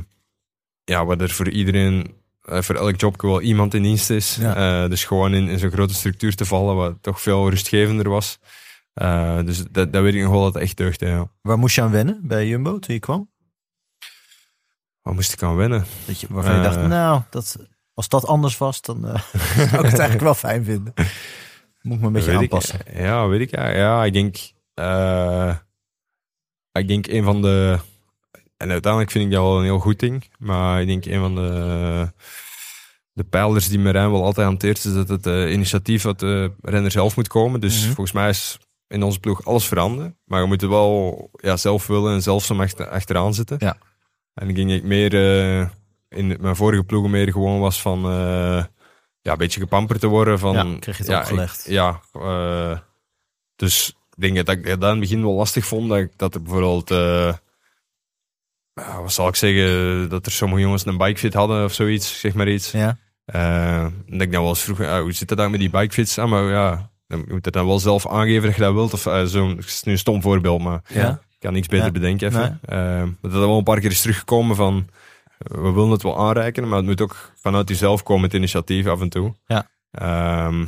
[0.84, 4.36] ja, waar er voor iedereen, eh, voor elk job wel iemand in dienst is.
[4.36, 4.88] Ja.
[4.88, 8.38] Dus gewoon in, in zo'n grote structuur te vallen, wat toch veel rustgevender was.
[9.44, 11.30] Dus dat, dat weet ik nog wel dat echt deugde, ja.
[11.40, 13.30] Waar moest je aan wennen bij Jumbo toen je kwam?
[15.02, 15.84] Waar moest ik aan wennen?
[16.06, 17.56] Dat je, waarvan je dacht, nou, dat,
[18.00, 19.14] als dat anders was, dan eh,
[19.56, 20.92] zou ik het eigenlijk wel fijn vinden.
[21.82, 22.80] Moet ik me een beetje Weet ik- aanpassen.
[22.94, 23.50] ja, weet ik.
[23.50, 24.36] Ja, ja ik denk...
[24.74, 25.54] eh,
[26.72, 27.78] ik denk een van de...
[28.56, 30.24] En uiteindelijk vind ik dat wel een heel goed ding.
[30.38, 32.12] Maar ik denk een van de...
[33.12, 36.90] De pijlers die Marijn wel altijd hanteert, is dat het eh, initiatief uit de renner
[36.90, 37.60] zelf moet komen.
[37.60, 37.84] Dus Mhm.
[37.86, 40.16] volgens mij is in onze ploeg alles veranderen.
[40.24, 43.56] Maar we moeten wel ja, zelf willen en zelf zo achter, achteraan zitten.
[43.60, 43.76] Ja.
[44.34, 45.14] En ik denk dat ik meer
[46.10, 48.64] in mijn vorige ploegen meer gewoon was van eh,
[49.20, 50.38] ja, een beetje gepamperd te worden.
[50.38, 51.60] Van, Ja, kreeg je het ja, opgelegd.
[51.66, 52.78] ik- ja, eh,
[53.56, 55.88] dus ik denk dat ik dat in het begin wel lastig vond.
[55.88, 57.34] Dat, ik, dat er bijvoorbeeld, eh,
[58.74, 62.48] wat zal ik zeggen, dat er sommige jongens een bikefit hadden of zoiets, zeg maar
[62.48, 62.70] iets.
[62.70, 62.96] Ja,
[64.06, 66.18] dat ik dan wel eens vroeg, ah, hoe zit dat dan met die bikefiets?
[66.18, 68.92] Ah, maar ja, dan moet je dan wel zelf aangeven dat je dat wilt.
[68.92, 71.10] Of zo, het is nu een stom voorbeeld, maar ja.
[71.10, 71.92] ik kan niks beter Ja.
[71.92, 72.60] bedenken even.
[72.68, 73.16] Nee.
[73.20, 74.88] Dat dat wel een paar keer is teruggekomen van,
[75.44, 79.00] we willen het wel aanreiken, maar het moet ook vanuit jezelf komen, het initiatief af
[79.00, 79.34] en toe.
[79.46, 79.68] Ja.
[79.90, 80.66] Ehm,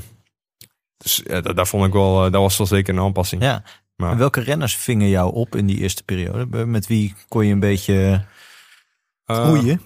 [0.97, 3.43] dus ja, dat, dat vond ik wel, eh, dat was wel zeker een aanpassing.
[3.43, 3.63] ja.
[3.97, 6.67] Maar- En welke renners vingen jou op in die eerste periode?
[6.67, 8.25] Met wie kon je een beetje
[9.25, 9.81] Eh, groeien?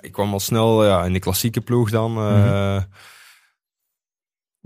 [0.00, 2.16] ik kwam al snel ja, in de klassieke ploeg dan.
[2.18, 2.82] eh,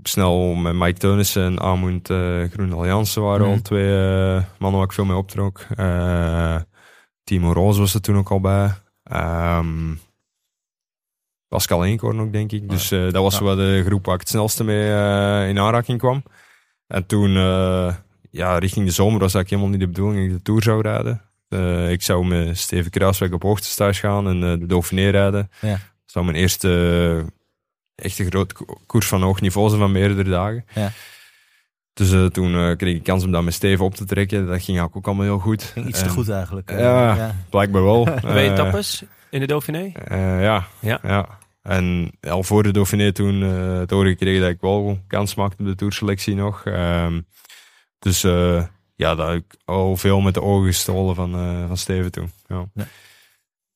[0.03, 3.55] Snel met Mike Teunissen en Amund eh Groen Allianse waren Mhm.
[3.55, 3.89] al twee
[4.59, 5.59] mannen waar ik veel mee optrok.
[7.23, 8.73] Timo Roos was er toen ook al bij.
[9.11, 9.93] Ehm,
[11.47, 12.69] Pascal Eenkorn ook, denk ik.
[12.69, 13.43] Dus eh, dat was Ja.
[13.43, 16.23] wel de groep waar ik het snelste mee eh, in aanraking kwam.
[16.87, 17.95] En toen, eh,
[18.29, 20.81] ja, richting de zomer was eigenlijk helemaal niet de bedoeling dat ik de Tour zou
[20.81, 21.21] rijden.
[21.91, 25.49] Ik zou met Steven Kruiswijk op hoogtestage gaan en de Dauphiné rijden.
[25.61, 25.69] Ja.
[25.71, 27.25] Dat zou mijn eerste
[27.95, 30.65] echte grote ko- koers van hoog niveau zijn van meerdere dagen.
[30.75, 30.91] Ja.
[31.93, 34.47] Dus eh, toen eh, kreeg ik kans om dat met Steven op te trekken.
[34.47, 35.63] Dat ging ook allemaal heel goed.
[35.63, 36.71] Ging iets te goed eigenlijk.
[36.71, 37.35] ja.
[37.49, 38.03] Blijkbaar wel.
[38.21, 39.91] Twee Eh, etappes in de Dauphiné?
[40.05, 40.67] eh, ja.
[40.79, 40.99] Ja.
[41.03, 41.39] ja.
[41.61, 45.61] En al voor de Dauphiné toen eh het horen gekregen dat ik wel kans maakte
[45.63, 46.65] op de tourselectie nog.
[46.65, 47.21] Ehm,
[47.99, 48.63] dus eh,
[48.95, 52.31] ja, dat ik al veel met de ogen gestolen van, eh, van Steven toen.
[52.47, 52.65] Ja,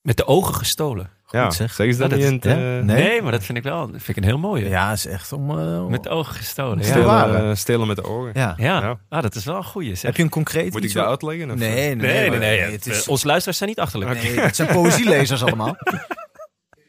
[0.02, 1.10] Met de ogen gestolen.
[1.36, 1.74] Ja zeg.
[1.74, 2.46] zeggen ze dat niet dat in het...
[2.46, 3.04] eh, Nee.
[3.08, 4.70] Nee, maar dat vind ik wel dat vind ik een heel mooie.
[4.70, 5.50] Ja, is echt om...
[5.60, 6.84] eh, om- Met ogen gestolen.
[6.86, 8.32] Stelen, eh, stelen met de ogen.
[8.34, 8.54] ja.
[8.58, 8.82] ja.
[8.82, 9.00] Ja.
[9.10, 9.90] Ah, dat is wel een goeie.
[9.96, 10.02] Zeg.
[10.02, 11.52] Heb je een concreet Moet ik wat- uitleggen?
[11.52, 11.58] Of?
[11.58, 12.60] Nee, nee, Nee, nee.
[12.60, 14.14] Het is, Onze luisteraars zijn niet achterlijk.
[14.24, 15.76] nee, het zijn poëzielezers allemaal.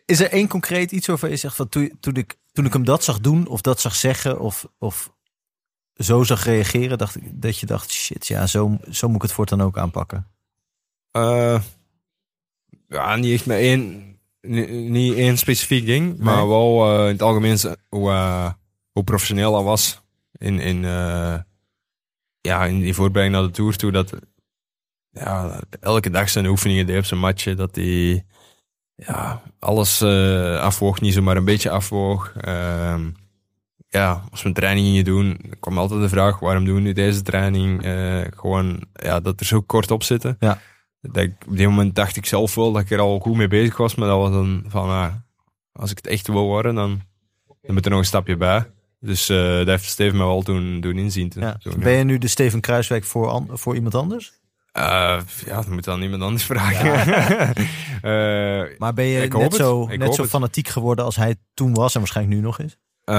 [0.05, 2.85] Is er één concreet iets waarvan je zegt van toen, toen, ik, toen ik hem
[2.85, 5.13] dat zag doen of dat zag zeggen of, of
[5.95, 9.33] zo zag reageren, dacht ik dat je dacht shit, ja, zo, zo moet ik het
[9.33, 10.27] voortaan ook aanpakken.
[11.11, 11.61] Eh,
[12.89, 14.16] ja, niet echt met één,
[14.91, 18.51] niet één specifiek ding, maar wel eh, in het algemeen hoe, eh,
[18.93, 20.05] hoe professioneel dat was
[20.39, 21.35] in, in, eh,
[22.41, 23.93] ja, in die voorbereiding naar de Tour toe.
[23.93, 24.13] Dat
[25.11, 28.25] ja, elke dag zijn oefeningen deed op zijn matje, dat hij
[28.95, 32.33] ja, alles eh, afwoog, niet zomaar een beetje afwoog.
[32.37, 33.11] Ehm,
[33.89, 36.93] ja, als we een training gingen doen, kwam altijd de vraag, waarom doen we nu
[36.93, 37.83] deze training?
[38.37, 40.37] Gewoon, ja, dat er zo kort op zitten.
[40.41, 40.61] Ja.
[41.13, 43.49] Dat ik, op die moment dacht ik zelf wel dat ik er al goed mee
[43.49, 45.15] bezig was, maar dat was dan van, ah,
[45.73, 47.01] als ik het echt wil worden, dan,
[47.63, 48.71] dan moet er nog een stapje bij.
[49.01, 51.33] Dus eh dat heeft Steven mij wel toen doen inzien.
[51.35, 51.59] Ja.
[51.79, 54.33] Ben je nu de Steven Kruiswijk voor, an- voor iemand anders?
[54.73, 54.83] Eh,
[55.47, 57.55] ja, dat moet dan iemand anders vragen.
[58.03, 62.01] Eh, Maar ben je net zo, net zo fanatiek geworden als hij toen was en
[62.01, 62.79] waarschijnlijk nu nog is?
[63.05, 63.15] In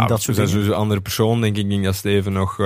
[0.00, 0.50] ja, dat soort dingen?
[0.50, 1.68] sowieso een andere persoon, denk ik.
[1.68, 2.56] Denk dat Steven nog...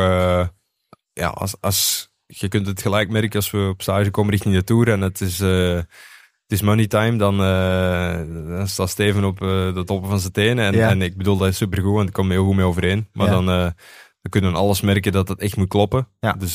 [1.13, 4.65] ja, als, als, je kunt het gelijk merken als we op stage komen richting de
[4.65, 8.17] Tour en het is, eh, het is money time, dan, eh,
[8.57, 10.65] dan staat Steven op eh, de toppen van zijn tenen.
[10.65, 10.89] En, Ja.
[10.89, 13.09] en ik bedoel, dat is supergoed en ik kom heel goed mee overeen.
[13.13, 13.33] Maar Ja.
[13.33, 16.09] dan, dan kunnen we alles merken dat het echt moet kloppen.
[16.21, 16.33] Ja.
[16.33, 16.55] Dus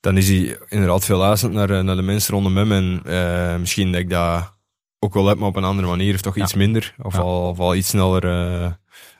[0.00, 2.72] dan is hij inderdaad veel luisterend naar, naar de mensen rondom hem.
[2.72, 4.54] En misschien dat ik dat
[4.98, 6.14] ook wel heb, maar op een andere manier.
[6.14, 6.94] Of toch iets minder.
[7.02, 8.26] Of, al, of al iets sneller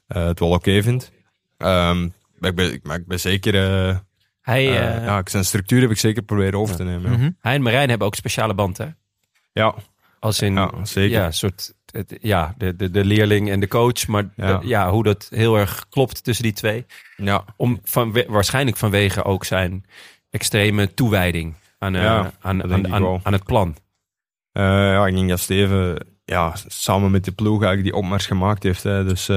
[0.07, 1.11] het wel oké vind.
[1.57, 2.00] Ehm,
[2.38, 3.55] maar, ik ben, ik- maar ik ben zeker...
[4.43, 7.11] Hij, eh, ja, zijn structuur heb ik zeker proberen over te nemen.
[7.11, 7.30] Ja, Mhm.
[7.40, 8.86] hij en Marijn hebben ook speciale band, hè?
[9.53, 9.74] ja,
[10.18, 11.18] Als in, ja, zeker.
[11.20, 14.07] ja, soort, het, ja de, de, de leerling en de coach.
[14.07, 14.28] Maar
[14.62, 14.90] Ja.
[14.90, 16.86] hoe dat heel erg klopt tussen die twee.
[17.16, 17.45] ja.
[17.57, 19.84] Om van, waarschijnlijk vanwege ook zijn
[20.30, 22.93] extreme toewijding aan, eh, aan, aan,
[23.24, 23.76] aan, het plan.
[24.53, 28.82] Ja, ik denk dat Steven ja, samen met de ploeg eigenlijk die opmars gemaakt heeft.
[28.82, 29.05] Hè.
[29.05, 29.28] Dus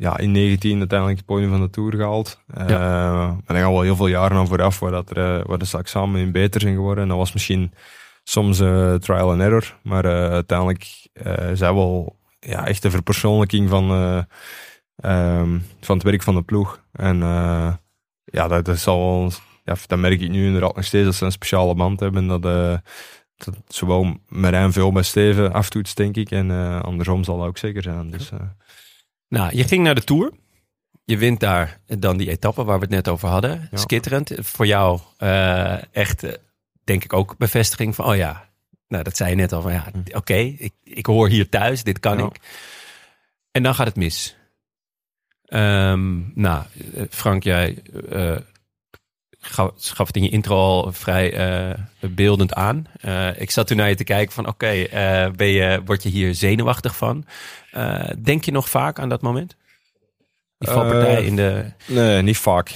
[0.00, 2.40] ja, in 19 uiteindelijk het podium van de Tour gehaald.
[2.54, 5.46] Eh En dan gaan we wel heel veel jaren aan vooraf waar, dat er, eh,
[5.46, 7.02] waar de straks samen in beter zijn geworden.
[7.02, 7.72] En dat was misschien
[8.24, 9.78] soms eh, trial and error.
[9.82, 11.08] Maar uiteindelijk
[11.52, 14.22] zijn we wel ja, echt de verpersoonlijking van, eh,
[14.96, 16.82] ehm, van het werk van de ploeg.
[16.92, 17.18] En
[18.24, 19.30] ja, dat, dat zal
[19.64, 22.26] ja, dat merk ik nu inderdaad nog steeds, dat ze een speciale band hebben.
[22.26, 26.30] Dat, dat zowel Marijn veel bij Steven aftoetst, denk ik.
[26.30, 26.50] En
[26.82, 28.10] andersom zal dat ook zeker zijn.
[28.10, 28.30] Dus,
[29.30, 30.32] Nou, je ging naar de Tour.
[31.04, 33.68] Je wint daar dan die etappe waar we het net over hadden.
[33.70, 33.78] Ja.
[33.78, 34.32] Skitterend.
[34.38, 36.32] Voor jou eh, echt, eh,
[36.84, 38.04] denk ik ook, bevestiging van...
[38.04, 38.48] oh ja,
[38.88, 42.00] nou dat zei je net al van ja, oké, ik, ik hoor hier thuis, dit
[42.00, 42.24] kan Ja.
[42.24, 42.40] ik.
[43.50, 44.36] En dan gaat het mis.
[45.44, 46.64] Ehm, nou,
[46.94, 47.82] eh, Frank, jij
[49.40, 51.78] gaf, gaf het in je intro al vrij eh,
[52.10, 52.86] beeldend aan.
[53.00, 56.08] Eh, ik zat toen naar je te kijken van oké, eh, ben je, word je
[56.08, 57.24] hier zenuwachtig van?
[58.22, 59.56] Denk je nog vaak aan dat moment?
[60.58, 61.72] Die valpartij in de...
[61.86, 62.68] nee, niet vaak.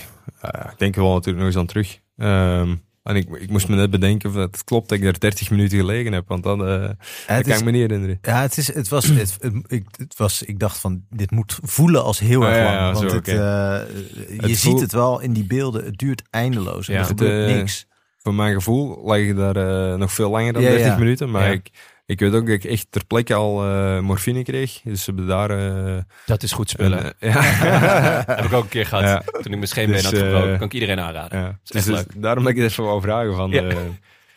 [0.42, 2.00] Ik denk er wel natuurlijk nog eens aan terug.
[2.16, 2.74] Ehm,
[3.04, 5.78] en ik, ik moest me net bedenken of het klopt dat ik er 30 minuten
[5.78, 6.24] gelegen heb.
[6.28, 6.96] Want dat, eh, dat
[7.26, 8.18] het kan is- ik me niet herinneren.
[8.22, 11.58] Ja, het, is, het, was, het, het- ik, het was, ik dacht van, dit moet
[11.62, 12.74] voelen als heel Ah, erg lang.
[12.76, 16.88] ja, want zo, het, eh, je ziet het wel in die beelden, het duurt eindeloos.
[16.88, 17.86] En Ja, er gebeurt de- niks.
[18.18, 20.96] Voor mijn gevoel lag ik daar eh, nog veel langer dan Ja, 30 ja.
[20.98, 21.30] minuten.
[21.30, 21.70] Maar ik,
[22.06, 24.80] ik weet ook dat ik echt ter plekke al eh, morfine kreeg.
[24.84, 25.50] Dus ze hebben daar...
[25.96, 27.04] eh, Dat is goed spullen.
[27.06, 27.42] een, eh, ja.
[28.36, 29.04] heb ik ook een keer gehad.
[29.04, 29.22] Ja.
[29.32, 30.56] Toen ik mijn scheenbeen Dus, had gebroken.
[30.58, 31.38] kan ik iedereen aanraden.
[31.40, 31.58] Ja.
[31.64, 32.22] is echt Dus, leuk.
[32.22, 33.50] daarom dat ik het even wou vragen van...
[33.50, 33.62] Ja.
[33.62, 33.76] eh,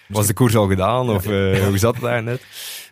[0.07, 2.41] was de koers al gedaan of hoe zat het daar net?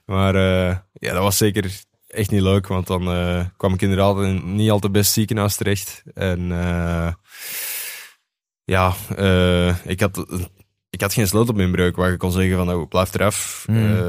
[0.06, 1.72] Maar eh, ja, dat was zeker
[2.08, 5.56] echt niet leuk, want dan eh, kwam ik inderdaad in niet al te best ziekenhuis
[5.56, 6.04] terecht.
[6.14, 7.14] En eh,
[8.64, 10.26] ja, eh, ik, had,
[10.96, 13.66] ik had geen sleutelbeenbreuk waar ik kon zeggen van nou, blijf eraf.
[13.68, 13.76] Mm.
[13.76, 14.00] Eh,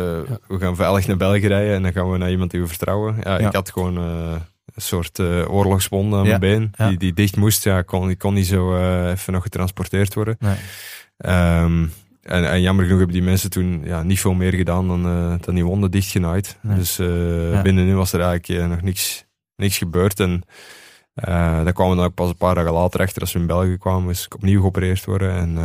[0.48, 3.16] We gaan veilig naar België rijden en dan gaan we naar iemand die we vertrouwen.
[3.22, 3.46] Ja, Ja.
[3.46, 4.32] ik had gewoon eh,
[4.74, 5.18] een soort
[5.48, 7.64] oorlogswond aan mijn been, die, die dicht moest.
[7.64, 8.76] Ja, ik kon, ik kon niet zo
[9.10, 10.36] even nog getransporteerd worden.
[10.38, 10.54] Nee.
[11.16, 11.86] Ehm,
[12.22, 15.02] en, en jammer genoeg hebben die mensen toen ja, niet veel meer gedaan dan,
[15.40, 16.58] dan die wonden dichtgenaaid.
[16.62, 16.76] Nee.
[16.76, 16.96] Dus
[17.62, 19.24] binnen nu was er eigenlijk nog niks,
[19.56, 20.20] niks gebeurd.
[20.20, 20.42] En
[21.14, 23.76] daar kwamen we dan ook pas een paar dagen later achter als we in België
[23.76, 24.02] kwamen.
[24.02, 25.32] Moest ik opnieuw geopereerd worden.
[25.32, 25.56] En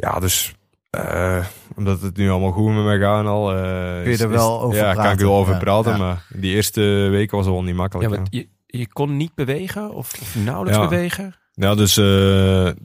[0.00, 0.54] ja, dus
[0.90, 1.44] eh,
[1.76, 3.50] omdat het nu allemaal goed met mij gaat en al.
[3.54, 5.92] eh, Kun je er wel is- over ja, kan ik er wel over Ja, praten.
[5.92, 5.98] ja.
[5.98, 6.80] Maar die eerste
[7.10, 8.14] weken was het wel niet Ja, makkelijk.
[8.14, 8.38] want ja.
[8.38, 10.88] je, je kon niet bewegen of, of nauwelijks Ja.
[10.88, 11.34] bewegen.
[11.52, 12.04] Ja, dus eh,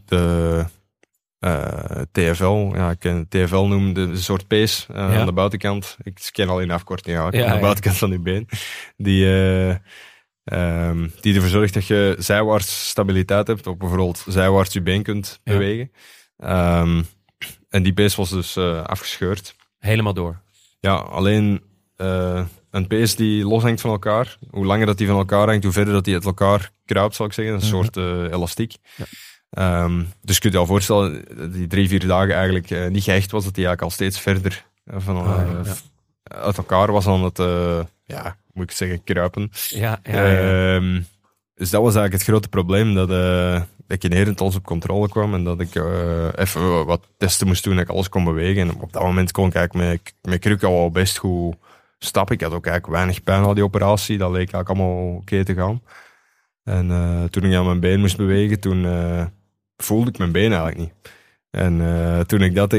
[0.06, 0.66] de
[1.40, 5.20] eh, TFL, ja, ik ken TFL noemde een soort pees Ja.
[5.20, 5.98] aan de buitenkant.
[6.04, 7.60] Ik ken alleen de afkorting, ja, Ja, aan de ja.
[7.60, 8.48] buitenkant van je been.
[8.98, 9.76] Die, eh,
[10.44, 15.40] ehm, die ervoor zorgt dat je zijwaarts stabiliteit hebt, of bijvoorbeeld zijwaarts je been kunt
[15.44, 15.52] Ja.
[15.54, 15.92] bewegen.
[16.38, 17.02] Ehm,
[17.70, 19.56] en die pees was dus eh, afgescheurd.
[19.80, 20.42] Helemaal door.
[20.80, 21.62] Ja, alleen
[21.96, 24.38] eh, een pees die loshangt van elkaar.
[24.50, 27.26] Hoe langer dat die van elkaar hangt, hoe verder dat die uit elkaar kruipt, zal
[27.26, 27.54] ik zeggen.
[27.54, 27.70] Een Mhm.
[27.70, 28.76] soort eh, elastiek.
[28.96, 29.06] Ja.
[29.50, 33.44] Ehm, dus je kunt je al voorstellen, die drie, vier dagen eigenlijk niet gehecht was,
[33.44, 35.74] dat die eigenlijk al steeds verder van, Ah, ja.
[36.24, 37.38] uit elkaar was aan het,
[38.06, 39.52] ja, moet ik zeggen, kruipen.
[39.70, 40.76] Ja, ja, ja.
[40.76, 41.02] Ehm,
[41.56, 43.10] dus dat was eigenlijk het grote probleem, dat,
[43.88, 47.64] dat ik inherent alles op controle kwam en dat ik eh, even wat testen moest
[47.64, 48.70] doen, dat ik alles kon bewegen.
[48.70, 51.56] En op dat moment kon ik eigenlijk met, met kruk al wel best goed
[52.00, 52.36] stappen.
[52.36, 55.54] Ik had ook eigenlijk weinig pijn al die operatie, dat leek eigenlijk allemaal oké te
[55.54, 55.82] gaan.
[56.64, 59.26] En eh, toen ik aan mijn been moest bewegen, toen eh,
[59.78, 61.12] voelde ik mijn been eigenlijk niet.
[61.50, 61.78] En
[62.28, 62.74] toen ik dat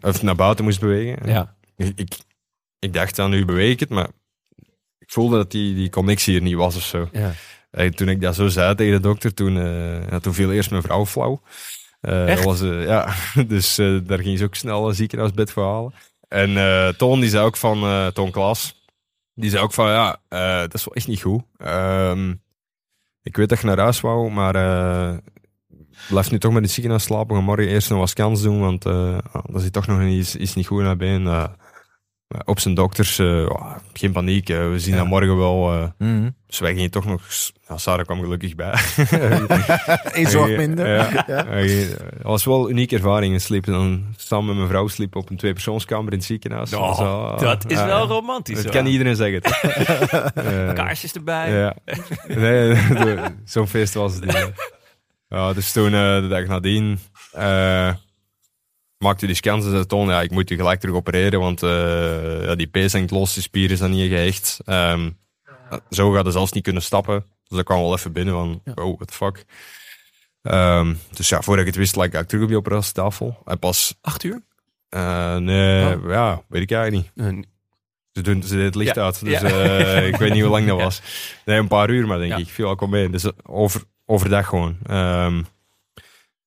[0.00, 1.54] of naar buiten moest bewegen, ja.
[1.76, 2.16] ik, ik,
[2.78, 4.08] ik dacht aan nu beweeg ik het, maar
[4.98, 7.08] ik voelde dat die, die connectie er niet was of zo.
[7.12, 7.32] ja.
[7.74, 10.70] En toen ik dat zo zei tegen de dokter, toen, eh, ja, toen viel eerst
[10.70, 11.40] mijn vrouw flauw.
[12.00, 13.14] Eh, was, eh, ja,
[13.48, 15.94] dus daar ging ze ook snel een ziekenhuisbed voor halen.
[16.28, 18.84] En Toon, die zei ook van, Toon Klaas,
[19.34, 20.20] die zei ook van, ja,
[20.60, 21.42] dat is wel echt niet goed.
[21.56, 22.34] Ehm,
[23.22, 24.52] ik weet dat je naar huis wou, maar
[26.08, 27.36] blijf nu toch met het ziekenhuis slapen.
[27.36, 30.54] Gaan morgen eerst nog wat scans doen, want ah, dat zit toch nog iets, iets
[30.54, 31.48] niet goed naar been.
[32.28, 34.98] Eh, op zijn dokters, eh, ja, geen paniek, we zien Ja.
[34.98, 35.72] dat morgen wel...
[35.72, 36.30] eh, Mhm.
[36.46, 37.22] dus wij gingen toch nog...
[37.68, 38.74] Ja, Sarah kwam gelukkig bij.
[40.20, 40.88] Eén zorg minder.
[40.88, 41.24] Ja.
[41.26, 41.44] Ja.
[41.46, 43.40] Het was wel een unieke ervaring.
[43.40, 46.74] Sliepen dan samen met mijn vrouw sliepen op een tweepersoonskamer in het ziekenhuis.
[46.74, 48.54] Oh, Zo, dat is wel romantisch.
[48.54, 48.72] Dat hoor.
[48.74, 49.40] kan iedereen zeggen.
[50.34, 51.52] Eh, Kaarsjes erbij.
[51.52, 51.74] ja.
[52.28, 52.76] Nee,
[53.44, 54.52] zo'n feest was het niet.
[55.28, 56.98] Ja, dus toen, de dag nadien,
[57.32, 57.92] eh,
[59.04, 62.54] maakte die scans en zei ja, ik moet je gelijk terug opereren, want eh, ja,
[62.54, 64.58] die pees hangt los, die spieren zijn niet gehecht.
[64.64, 65.10] Ehm,
[65.90, 67.24] zo gaat hij zelfs niet kunnen stappen.
[67.48, 69.44] Dus dat kwam wel even binnen van, oh, what the fuck.
[70.42, 73.38] Ehm, dus ja, voordat ik het wist, lag ik terug op die operatietafel.
[73.44, 74.42] En pas Acht uur?
[74.88, 76.10] Eh, nee, Oh.
[76.10, 77.46] ja, weet ik eigenlijk niet.
[78.12, 79.48] Ze doen ze deed het licht Ja, uit, dus ja.
[79.48, 81.02] eh, ik weet niet hoe lang dat was.
[81.44, 82.36] Nee, een paar uur, maar denk Ja.
[82.36, 82.48] ik.
[82.48, 83.10] Viel ook wel mee.
[83.10, 84.76] Dus over, overdag gewoon.
[84.86, 85.42] Ehm,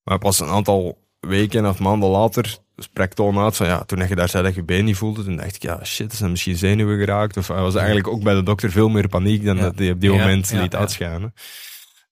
[0.04, 4.16] maar pas een aantal weken of maanden later sprak Toon uit van ja, toen je
[4.16, 6.98] daar zei dat je been niet voelde, toen dacht ik ja, shit, zijn misschien zenuwen
[6.98, 7.38] geraakt.
[7.38, 9.62] Of hij was eigenlijk ook bij de dokter veel meer paniek dan Ja.
[9.62, 10.78] dat hij op die Ja, moment ja, liet ja.
[10.78, 11.34] uitschijnen.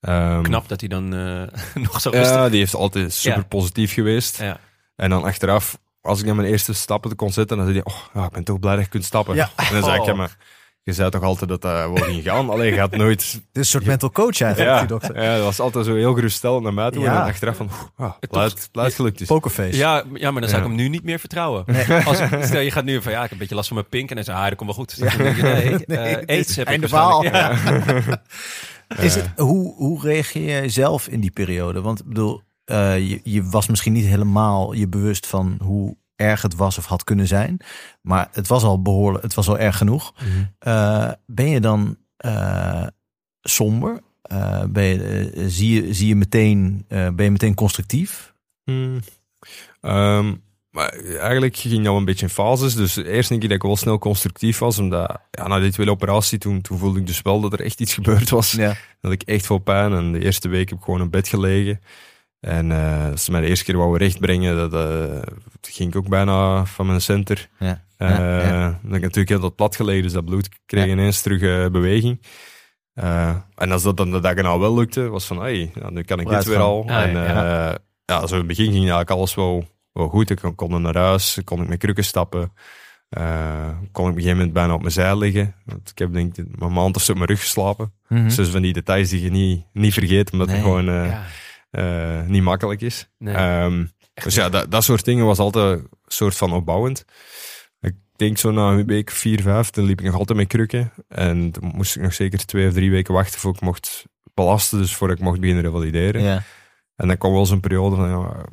[0.01, 1.43] Ehm, knap dat hij dan eh,
[1.83, 2.35] nog zo rustig...
[2.35, 3.43] Ja, die heeft altijd super Ja.
[3.45, 4.37] positief geweest.
[4.39, 4.59] Ja.
[4.95, 8.01] En dan achteraf, als ik dan mijn eerste stappen kon zetten, dan zei hij, oh,
[8.13, 9.35] ja, ik ben toch blij dat je kunt stappen.
[9.35, 9.49] Ja.
[9.55, 10.07] En dan zei ik, Oh.
[10.07, 10.37] ja, maar
[10.85, 12.49] je zei toch altijd dat dat wel ging gaan?
[12.49, 13.19] Alleen je gaat nooit...
[13.31, 15.21] Dit is een soort mental coach eigenlijk, Ja, die dokter.
[15.23, 17.01] ja, dat was altijd zo heel geruststellend naar mij toe.
[17.03, 17.07] Ja.
[17.09, 17.69] En dan achteraf van,
[18.29, 19.27] blij het- het gelukt is.
[19.27, 19.77] Pokerface.
[19.77, 20.73] Ja, ja, maar dan zou ik Ja.
[20.73, 21.65] hem nu niet meer vertrouwen.
[22.05, 24.09] Als, stel, je gaat nu van, ja, ik heb een beetje last van mijn pink.
[24.09, 24.99] En dan zeg ah, dat komt wel goed.
[24.99, 26.87] Dus dan je, nee, Nee, eh, aids is ik.
[26.87, 27.55] Ja.
[28.87, 31.81] Het, hoe, hoe reageer jij zelf in die periode?
[31.81, 36.41] Want ik bedoel, eh, je, je was misschien niet helemaal je bewust van hoe erg
[36.41, 37.57] het was of had kunnen zijn.
[38.01, 40.13] Maar het was al behoorlijk, het was al erg genoeg.
[40.59, 42.87] Eh, ben je dan eh,
[43.41, 44.01] somber?
[44.21, 48.33] Eh, ben je, zie, je, zie je meteen, ben je meteen constructief?
[48.63, 48.99] Hmm.
[49.81, 50.33] Ehm,
[50.75, 50.89] maar
[51.19, 52.75] eigenlijk ging dat een beetje in fases.
[52.75, 54.79] Dus eerst denk ik dat ik wel snel constructief was.
[54.79, 57.81] Omdat ja, na die tweede operatie, toen, toen voelde ik dus wel dat er echt
[57.81, 58.51] iets gebeurd was.
[58.51, 58.75] Ja.
[59.01, 59.93] had ik echt veel pijn.
[59.93, 61.81] En de eerste week heb ik gewoon in bed gelegen.
[62.39, 65.21] En eh als ze mij de eerste keer wouden rechtbrengen, dat, eh,
[65.61, 67.49] ging ik ook bijna van mijn center.
[67.59, 67.83] Ja.
[67.97, 68.09] Ja,
[68.39, 68.61] ja.
[68.69, 72.21] Dan heb ik natuurlijk heel dat plat gelegen, dus dat bloed kreeg ineens terug beweging.
[73.55, 76.29] En als dat dan de dag nou wel lukte, was van, hey, nu kan ik
[76.29, 76.83] dit weer al.
[76.89, 77.77] Ah, en ja.
[78.05, 80.29] ja, zo in het begin ging eigenlijk alles wel, wel goed.
[80.29, 82.51] Ik kon, kon naar huis, kon ik met krukken stappen.
[83.09, 83.23] Kon
[83.81, 85.55] ik op een gegeven moment bijna op mijn zij liggen.
[85.65, 87.93] Want ik heb denk ik een maand of zo op mijn rug geslapen.
[88.07, 88.35] Mhm.
[88.35, 90.61] Dus van die details die je niet, niet vergeet, omdat Nee.
[90.61, 90.85] gewoon
[91.75, 93.09] eh, niet makkelijk is.
[93.17, 93.35] Nee.
[93.35, 93.85] Ehm,
[94.23, 97.05] dus ja, dat, dat soort dingen was altijd een soort van opbouwend.
[97.81, 100.91] Ik denk zo na een week, vier, vijf, dan liep ik nog altijd met krukken.
[101.07, 104.77] En toen moest ik nog zeker twee of drie weken wachten voor ik mocht belasten,
[104.77, 106.21] dus voordat ik mocht beginnen revalideren.
[106.21, 106.43] Ja.
[106.95, 108.45] En dan kwam wel zo'n periode van, ja,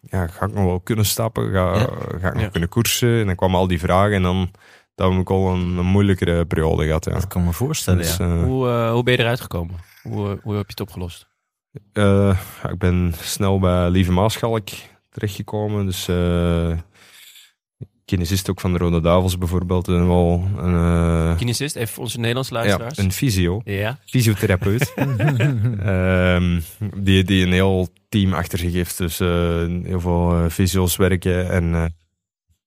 [0.00, 1.52] ja, ga ik nog wel kunnen stappen?
[1.52, 1.88] Ga, Ja.
[2.20, 2.48] ga ik nog Ja.
[2.48, 3.20] kunnen koersen?
[3.20, 4.50] En dan kwamen al die vragen en dan,
[4.94, 7.04] dan heb ik al een, een moeilijkere periode gehad.
[7.04, 7.12] Ja.
[7.12, 8.24] Dat kan me voorstellen, Dus, ja.
[8.36, 9.74] eh, Hoe, eh, hoe ben je eruit gekomen?
[10.02, 11.28] Hoe, hoe heb je het opgelost?
[11.92, 14.68] Eh, ja, ik ben snel bij Lieve Maaschalk
[15.10, 15.86] terechtgekomen.
[15.86, 16.72] Dus eh
[18.04, 19.88] kinesist ook van de Rode Duivels bijvoorbeeld.
[19.88, 22.98] En wel een, eh, Kinesist, even voor onze Nederlandse ja, luisteraars.
[22.98, 23.98] een fysio, Ja.
[24.06, 24.92] fysiotherapeut.
[25.82, 26.60] Ehm,
[26.96, 28.98] die, die een heel team achter zich heeft.
[28.98, 31.94] Dus heel veel fysio's werken en,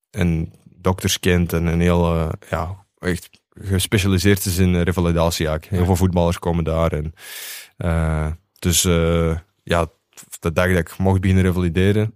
[0.10, 1.54] en dokters kent.
[1.54, 5.70] En een heel, ja, echt gespecialiseerd is in revalidatie eigenlijk.
[5.70, 5.86] Heel Ja.
[5.86, 6.92] veel voetballers komen daar.
[6.92, 7.14] En,
[8.64, 9.88] dus eh, ja,
[10.40, 12.16] de dag dat ik mocht beginnen revalideren,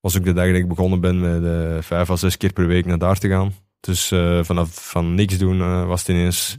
[0.00, 2.66] was ook de dag dat ik begonnen ben met eh, vijf à zes keer per
[2.66, 3.54] week naar daar te gaan.
[3.80, 6.56] Dus eh, vanaf van niks doen was het ineens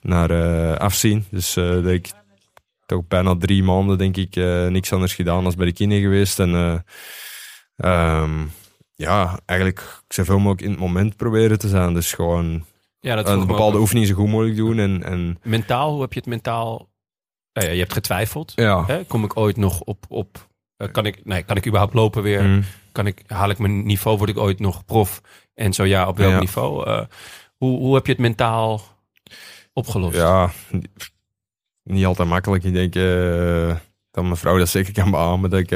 [0.00, 1.24] naar afzien.
[1.30, 2.10] Dus dat ik
[2.86, 4.34] toch bijna drie maanden, denk ik,
[4.70, 6.38] niks anders gedaan als bij de kine geweest.
[6.38, 6.78] En eh,
[7.76, 8.46] ehm,
[8.94, 11.94] ja, eigenlijk zoveel mogelijk in het moment proberen te zijn.
[11.94, 12.64] Dus gewoon
[13.00, 14.78] ja, dat een bepaalde oefening zo goed mogelijk doen.
[14.78, 16.88] En, en Mentaal, hoe heb je het mentaal...
[17.56, 18.52] Nou ja, je hebt getwijfeld.
[18.56, 18.84] ja.
[18.86, 19.04] Hè?
[19.04, 20.04] Kom ik ooit nog op...
[20.08, 22.42] op eh, kan, ik, nee, kan ik überhaupt lopen weer?
[22.42, 22.64] Mm.
[22.92, 24.18] Kan ik, haal ik mijn niveau?
[24.18, 25.20] Word ik ooit nog prof?
[25.54, 26.38] En zo ja, op welk Ja.
[26.38, 26.86] niveau?
[26.86, 27.02] Eh,
[27.56, 28.82] hoe, hoe heb je het mentaal
[29.72, 30.16] opgelost?
[30.16, 30.50] Ja,
[31.82, 32.64] niet altijd makkelijk.
[32.64, 32.92] Ik denk
[34.10, 35.50] dat mijn vrouw dat zeker kan beamen.
[35.50, 35.70] Dat ik,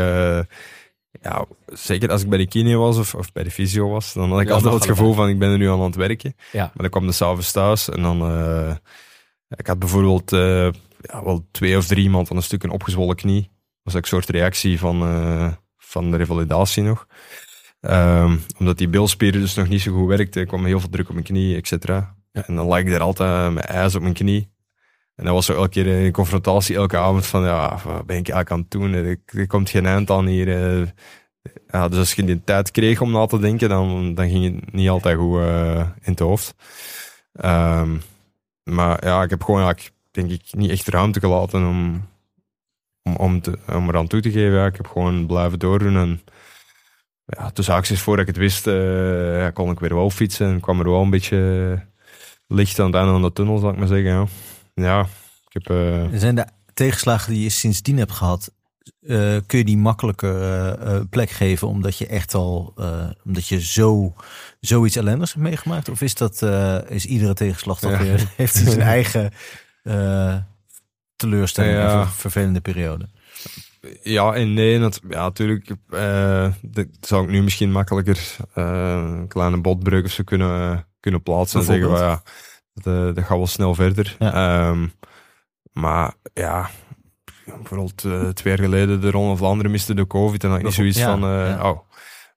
[1.22, 4.30] ja, zeker als ik bij de kine was of, of bij de fysio was, dan
[4.30, 6.36] had ik Ja, altijd het gevoel van ik ben er nu aan aan het werken.
[6.52, 6.62] Ja.
[6.64, 8.30] Maar dan kwam de s'avonds thuis en dan...
[9.48, 10.30] ik had bijvoorbeeld
[11.00, 13.42] ja, wel twee of drie maanden een stuk een opgezwollen knie.
[13.42, 13.50] Dat
[13.82, 17.06] was ook een soort reactie van, eh, van de revalidatie nog.
[17.80, 21.12] Ehm, omdat die bilspieren dus nog niet zo goed werkten, kwam heel veel druk op
[21.12, 22.14] mijn knie, et cetera.
[22.32, 24.50] En dan lag ik daar altijd met ijs op mijn knie.
[25.14, 28.28] En dat was zo elke keer een confrontatie, elke avond van, ja, wat ben ik
[28.28, 28.92] eigenlijk aan het doen?
[28.92, 30.48] Er, er komt geen eind aan hier.
[30.80, 30.86] eh.
[31.70, 34.72] Ja, dus als je die tijd kreeg om na te denken, dan, dan ging het
[34.72, 36.54] niet altijd goed eh, in het hoofd.
[37.32, 37.96] Ehm,
[38.62, 42.08] maar ja, ik heb gewoon eigenlijk, denk ik, niet echt ruimte gelaten om,
[43.02, 44.52] om, om, te, om eraan toe te geven.
[44.58, 46.20] Ja, ik heb gewoon blijven doordoen en
[47.24, 50.60] ja, tussen acties voordat ik het wist, eh, ja, kon ik weer wel fietsen en
[50.60, 51.88] kwam er wel een beetje
[52.46, 54.10] licht aan het einde van de tunnel, zal ik maar zeggen.
[54.12, 54.26] Ja,
[54.74, 55.00] ja
[55.48, 55.70] ik heb...
[55.70, 58.52] eh, Zijn de tegenslagen die je sindsdien hebt gehad,
[59.00, 62.74] eh, kun je die makkelijker plek geven omdat je echt al,
[63.24, 64.14] omdat je zo,
[64.60, 65.88] zoiets ellendigs hebt meegemaakt?
[65.88, 66.42] Of is dat,
[66.88, 67.98] is iedere tegenslag toch Ja.
[67.98, 69.30] weer, heeft hij zijn eigen
[69.82, 70.36] eh,
[71.16, 71.82] teleurstelling Ja.
[71.82, 73.08] en ver- vervelende periode?
[74.02, 74.78] Ja en nee.
[74.78, 80.10] Dat, ja, natuurlijk eh, dat zou ik nu misschien makkelijker eh, een kleine botbreuk of
[80.10, 81.60] zo kunnen, kunnen plaatsen.
[81.60, 82.22] En zeggen, well, ja,
[82.74, 84.16] dat, dat gaat wel snel verder.
[84.18, 84.32] Ja.
[84.68, 84.86] Ehm,
[85.72, 86.70] maar ja,
[87.44, 90.44] bijvoorbeeld eh, twee jaar geleden de Ronde Vlaanderen miste de COVID.
[90.44, 91.70] En dan niet zoiets Ja, van, ja.
[91.70, 91.78] oh,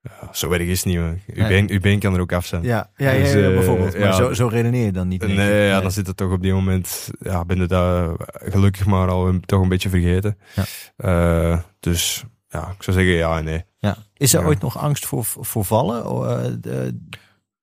[0.04, 0.98] ja, zo erg is het niet.
[0.98, 1.18] hoor.
[1.28, 1.48] Uw, Nee.
[1.48, 2.64] been, uw been kan er ook af zijn.
[2.64, 4.00] Ja, ja, ja, Dus, ja, eh, bijvoorbeeld.
[4.00, 5.28] Maar zo, zo redeneer je dan niet.
[5.28, 9.08] Nee, ja, dan zit het toch op die moment, ja, ben je dat gelukkig maar
[9.10, 10.38] al toch een beetje vergeten.
[10.56, 10.64] Ja.
[10.96, 13.64] Eh, dus ja, ik zou zeggen ja en nee.
[13.78, 13.98] Ja.
[14.14, 16.06] Is er ooit nog angst voor, voor vallen?
[16.06, 17.00] O, eh, de-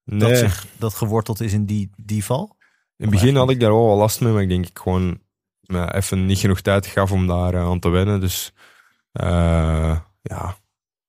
[0.04, 0.18] nee.
[0.18, 2.56] dat, zich, dat geworteld is in die, die val?
[2.96, 5.18] In het begin had ik daar wel wat last mee, maar ik denk ik gewoon
[5.92, 8.20] even niet genoeg tijd gaf om daar aan te wennen.
[8.20, 8.52] Dus
[10.22, 10.56] ja,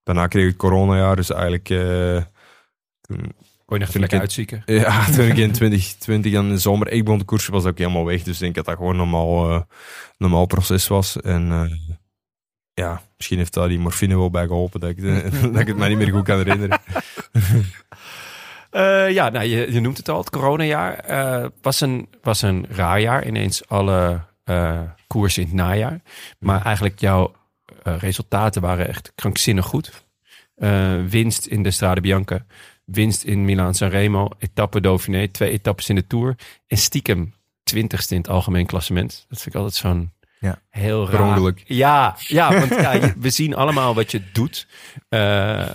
[0.04, 1.66] daarna kreeg ik coronajaar, dus eigenlijk
[3.02, 3.34] toen,
[3.72, 4.64] Kon je nog ik lekker uitzieken.
[4.86, 7.78] ja, toen ik in 2020 aan de zomer ik begon te koersen, was dat ook
[7.78, 8.24] helemaal weg.
[8.24, 9.62] Dus ik denk dat dat gewoon een normaal, eh,
[10.18, 11.22] normaal proces was.
[11.22, 11.72] En eh,
[12.74, 15.02] ja, misschien heeft daar die morfine wel bij geholpen dat ik,
[15.54, 16.80] dat ik het mij niet meer goed kan herinneren.
[19.14, 23.00] Ja, nou, je, je noemt het al, het coronajaar eh, was, een, was een raar
[23.00, 23.28] jaar.
[23.28, 24.22] Ineens alle
[25.08, 26.02] koersen in het najaar.
[26.40, 27.34] Maar eigenlijk jouw
[27.84, 29.92] resultaten waren echt krankzinnig goed.
[30.56, 32.46] Eh, winst in de Strade Bianca,
[32.86, 36.36] winst in Milaan Sanremo, etappe Dauphiné, twee etappes in de Tour.
[36.68, 37.34] En stiekem
[37.64, 39.26] twintigste in het algemeen klassement.
[39.30, 40.62] Dat vind ik altijd zo'n Ja.
[40.70, 41.54] heel raar.
[41.66, 44.68] Ja, ja want ja, we zien allemaal wat je doet.
[45.10, 45.70] Eh,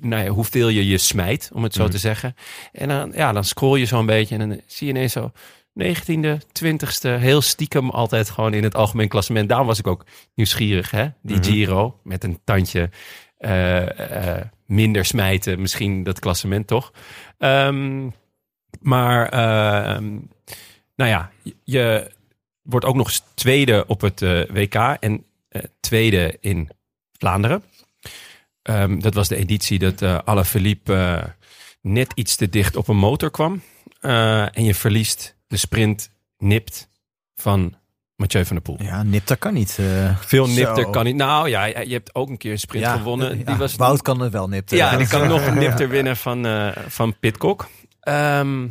[0.00, 1.90] nou ja, hoeveel je je smijt, om het zo Mhm.
[1.90, 2.34] te zeggen.
[2.72, 5.32] En dan, ja, dan scroll je zo'n beetje en dan zie je ineens zo
[5.74, 9.48] 19e, 20e, heel stiekem altijd gewoon in het algemeen klassement.
[9.48, 11.08] Daarom was ik ook nieuwsgierig, hè?
[11.22, 11.44] Die Mhm.
[11.44, 12.90] Giro met een tandje
[13.38, 16.92] eh, eh, minder smijten, misschien dat klassement toch.
[17.38, 18.08] Ehm,
[18.80, 20.04] maar, ehm,
[20.96, 21.30] nou ja,
[21.64, 22.10] je-
[22.62, 25.24] wordt ook nog eens tweede op het eh, WK en
[25.80, 26.68] tweede in
[27.12, 27.62] Vlaanderen.
[28.62, 31.22] Ehm, dat was de editie dat eh Alaphilippe
[31.80, 33.62] net iets te dicht op een motor kwam.
[34.00, 36.88] En je verliest de sprint nipt
[37.34, 37.74] van
[38.16, 38.82] Mathieu van der Poel.
[38.86, 39.78] Ja, nipter kan niet.
[39.78, 40.16] eh.
[40.20, 40.52] Veel Zo.
[40.54, 41.16] nipter kan niet.
[41.16, 43.38] Nou ja, je hebt ook een keer een sprint Ja, gewonnen.
[43.38, 44.76] ja, die was Wout kan het wel nipter.
[44.76, 47.68] ja, die kan nog een nipter winnen van, eh van Pitcock.
[48.00, 48.68] Ehm,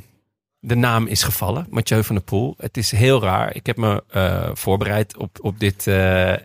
[0.60, 2.53] de naam is gevallen, Mathieu van der Poel.
[2.57, 3.56] Het is heel raar.
[3.56, 5.84] Ik heb me eh, voorbereid op, op, dit,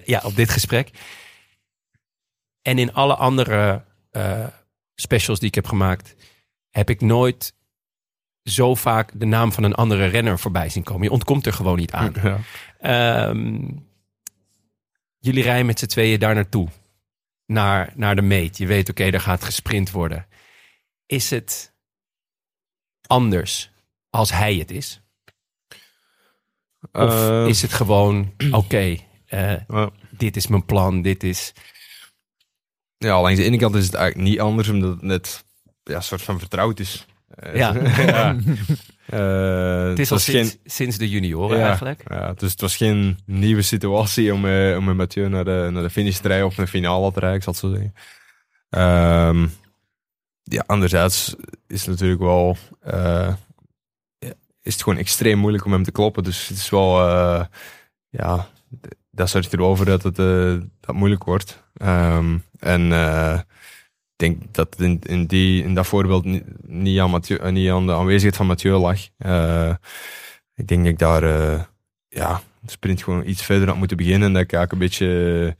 [0.04, 0.90] ja, op dit gesprek.
[2.62, 3.82] En in alle andere
[4.94, 6.14] specials die ik heb gemaakt,
[6.70, 7.54] heb ik nooit
[8.44, 11.02] zo vaak de naam van een andere renner voorbij zien komen.
[11.02, 12.14] Je ontkomt er gewoon niet aan.
[12.22, 12.38] Ja.
[12.78, 13.70] Ehm,
[15.18, 16.68] jullie rijden met z'n tweeën daar naartoe.
[17.46, 18.58] Naar, naar de meet.
[18.58, 20.26] Je weet, oké, daar gaat gesprint worden.
[21.06, 21.74] Is het
[23.06, 23.70] anders
[24.10, 25.00] als hij het is?
[26.92, 28.96] Of Eh, is het gewoon, oké,
[29.26, 31.52] eh, dit is mijn plan, dit is...
[32.96, 35.44] Ja, langs de ene kant is het eigenlijk niet anders, omdat het net
[35.82, 37.06] ja, een soort van vertrouwd is.
[37.34, 37.74] Eh, Ja.
[38.06, 38.36] ja.
[39.06, 41.66] Eh, Het is al sinds, sinds de junioren Ja.
[41.66, 42.02] eigenlijk.
[42.08, 45.82] Ja, dus het was geen nieuwe situatie om, eh, om met Mathieu naar de, naar
[45.82, 47.94] de finish te rijden of een finale te rijden, ik zal het zo zeggen.
[48.70, 49.46] Ehm,
[50.42, 51.34] ja, anderzijds
[51.66, 53.38] is het natuurlijk wel, ja,
[54.62, 56.22] is het gewoon extreem moeilijk om hem te kloppen.
[56.22, 56.98] Dus het is wel,
[58.08, 58.48] ja,
[59.10, 60.16] dat zorgt er voor dat het
[60.80, 61.62] dat moeilijk wordt.
[61.74, 62.88] Ehm, en
[64.24, 67.86] denk dat in, in, die, in dat voorbeeld niet, niet, aan Mathieu, eh, niet aan
[67.86, 68.98] de aanwezigheid van Mathieu lag.
[69.18, 69.74] Eh,
[70.54, 71.62] ik denk dat ik daar eh,
[72.08, 74.28] ja, de sprint gewoon iets verder had moeten beginnen.
[74.28, 75.56] En dat ik eigenlijk een beetje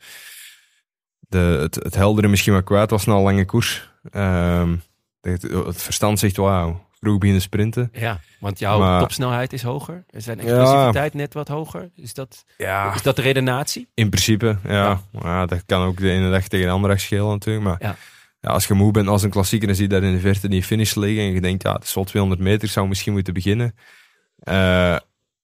[1.19, 3.91] de, het, het heldere misschien wat kwijt was na een lange koers.
[4.11, 4.77] Ehm,
[5.21, 7.89] het, het verstand zegt, wauw, vroeg beginnen sprinten.
[7.93, 10.05] Ja, want jouw Maar- topsnelheid is hoger.
[10.11, 10.45] Er zijn Ja.
[10.45, 11.91] explosiviteit net wat hoger.
[11.97, 13.89] Is dat, Ja, is dat de redenatie?
[13.95, 14.73] in principe, ja.
[14.73, 15.01] Ja.
[15.23, 15.47] ja.
[15.47, 17.65] dat kan ook de ene dag tegen de andere dag schelen natuurlijk.
[17.65, 17.97] Maar
[18.45, 18.49] Ja.
[18.49, 18.55] ja.
[18.55, 20.63] als je moe bent als een klassieker en zie je daar in de verte die
[20.63, 23.35] finish liggen en je denkt, ja, het is wel 200 meter, ik zou misschien moeten
[23.35, 23.75] beginnen.
[24.39, 24.97] Eh,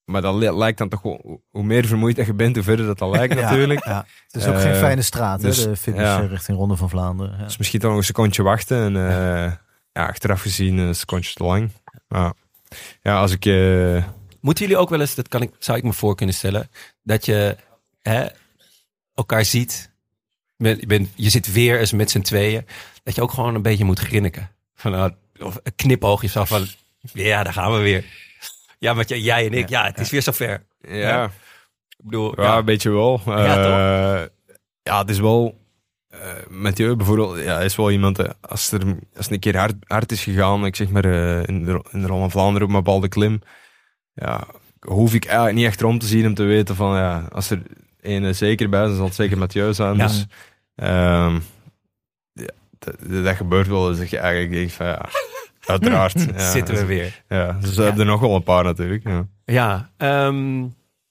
[0.04, 2.86] maar dat li- lijkt dan toch wel, hoe- meer vermoeid dat je bent, hoe verder
[2.86, 3.84] dat dan lijkt Ja, natuurlijk.
[3.84, 6.22] Ja, Het is ook geen Eh, fijne straat, dus, hè, de finish ja.
[6.22, 7.38] eh, richting Ronde van Vlaanderen.
[7.38, 7.44] Ja.
[7.44, 8.84] Dus misschien toch nog een secondje wachten.
[8.84, 9.52] En eh,
[9.92, 11.70] ja, achteraf gezien een secondje te lang.
[12.08, 12.32] Maar
[13.02, 13.46] ja, als ik...
[13.46, 14.04] eh,
[14.40, 16.68] Moeten jullie ook wel eens, dat kan ik, zou ik me voor kunnen stellen,
[17.02, 17.56] dat je
[18.02, 18.26] hè,
[19.14, 19.89] elkaar ziet.
[20.60, 22.66] Je, bent, je zit weer eens met z'n tweeën.
[23.02, 24.50] Dat je ook gewoon een beetje moet grinniken.
[24.74, 26.66] Van, nou, of een knipoogje zo van,
[27.12, 28.04] ja, daar gaan we weer.
[28.78, 30.66] Ja, want jij, en ik, ja, het is weer zover.
[30.80, 33.20] ja, Ik bedoel, ja, ja, een beetje wel.
[33.26, 34.26] Ja, Eh,
[34.82, 35.58] ja, het is wel...
[36.08, 36.18] eh
[36.48, 38.84] Mathieu bijvoorbeeld, ja, is wel iemand, eh, als er
[39.16, 42.06] als het een keer hard, hard is gegaan, ik zeg maar in de, in de
[42.06, 43.40] van Vlaanderen op mijn bal de klim,
[44.14, 44.46] ja,
[44.80, 47.62] hoef ik eigenlijk niet echt rond te zien om te weten van, ja, als er
[48.00, 49.96] ene zeker bij, dan zal het zeker Mathieu zijn.
[49.96, 50.06] Ja.
[50.06, 50.26] Dus,
[50.80, 51.34] ehm,
[52.32, 55.08] ja, dat, dat gebeurt wel, dus dat je eigenlijk denkt van ja,
[55.66, 56.22] uiteraard.
[56.36, 57.22] ja, Zitten we weer.
[57.28, 59.08] Ja, dus we hebben er nog wel een paar natuurlijk.
[59.08, 59.26] Ja.
[59.44, 60.66] Ja, ehm,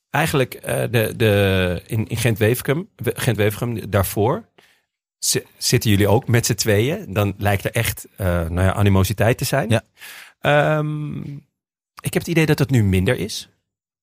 [0.10, 4.44] eigenlijk eh, de, de, in, in Gent-Wevergem, Gent-Wevergem daarvoor
[5.20, 7.14] zi- zitten jullie ook met z'n tweeën.
[7.14, 9.70] Dan lijkt er echt eh, nou ja, animositeit te zijn.
[9.70, 9.84] Ja.
[10.40, 11.18] Ehm,
[12.02, 13.50] ik heb het idee dat dat nu minder is.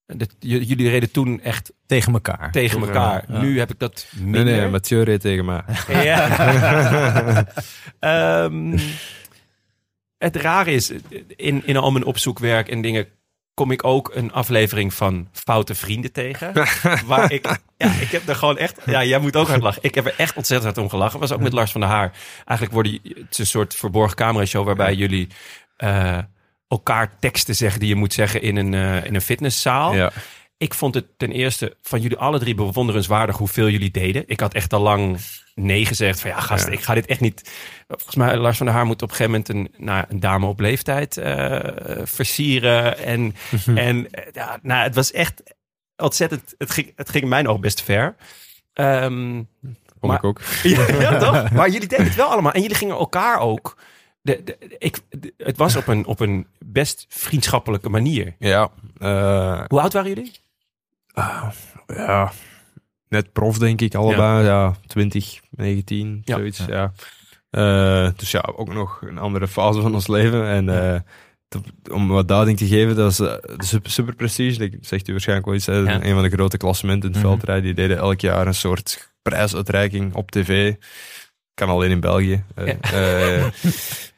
[0.07, 2.51] Dat, jullie reden toen echt Tegen elkaar.
[2.53, 3.25] tegen elkaar.
[3.29, 3.41] ja.
[3.41, 4.57] Nu heb ik dat Nee, minder.
[4.57, 5.63] nee, Mathieu reed tegen mij.
[5.89, 6.29] Ja.
[8.01, 8.79] Ehm,
[10.19, 10.93] het rare is,
[11.37, 13.07] in, in al mijn opzoekwerk en dingen
[13.55, 16.53] kom ik ook een aflevering van Foute Vrienden tegen.
[17.07, 19.83] waar ik, ja, ik heb er gewoon echt, ja, jij moet ook hard lachen.
[19.83, 21.21] Ik heb er echt ontzettend hard om gelachen.
[21.21, 22.13] Was ook met Lars van der Haar.
[22.45, 25.29] Eigenlijk worden, het is een soort verborgen camera show waarbij jullie
[25.77, 26.19] eh,
[26.69, 29.95] elkaar teksten zeggen die je moet zeggen in een, eh, in een fitnesszaal.
[29.95, 30.13] Ja.
[30.59, 34.25] Ik vond het ten eerste van jullie alle drie bewonderenswaardig hoeveel jullie deden.
[34.27, 35.19] Ik had echt al lang
[35.55, 36.73] nee gezegd van ja gast, Ja.
[36.73, 37.51] ik ga dit echt niet...
[37.89, 39.49] Volgens mij Lars van der Haar moet op een gegeven moment
[39.79, 41.59] een, nou, een dame op leeftijd eh,
[42.05, 42.99] versieren.
[42.99, 43.35] En,
[43.75, 45.43] en eh, ja, nou, het was echt
[45.97, 46.55] ontzettend...
[46.59, 48.15] Het ging, het ging in mijn oog best ver.
[48.73, 50.41] Ehm, Vond Maar- ik ook.
[50.63, 51.51] ja, ja, toch?
[51.59, 52.53] Maar jullie deden het wel allemaal.
[52.53, 53.77] En jullie gingen elkaar ook...
[54.27, 58.35] De, de, ik, de- het was op een, op een best vriendschappelijke manier.
[58.39, 60.33] Ja, eh, Hoe oud waren jullie?
[61.87, 62.33] ja,
[63.09, 64.45] net prof denk ik allebei.
[64.45, 66.37] Ja, 20, 19, Ja.
[66.37, 66.65] zoiets.
[66.67, 66.93] Ja.
[67.51, 70.47] Eh, dus ja, ook nog een andere fase van ons leven.
[70.47, 71.01] En eh,
[71.49, 71.61] te-
[71.93, 73.21] om wat duiding te geven, dat is
[73.69, 74.69] super, super prestige.
[74.71, 75.67] Dat zegt u waarschijnlijk wel iets.
[75.67, 76.05] Ja.
[76.05, 77.33] Een van de grote klassementen in het Mhm.
[77.33, 77.65] veldrijden.
[77.65, 80.75] Die deden elk jaar een soort prijsuitreiking op tv.
[81.55, 82.45] Kan alleen in België.
[82.55, 83.47] Eh,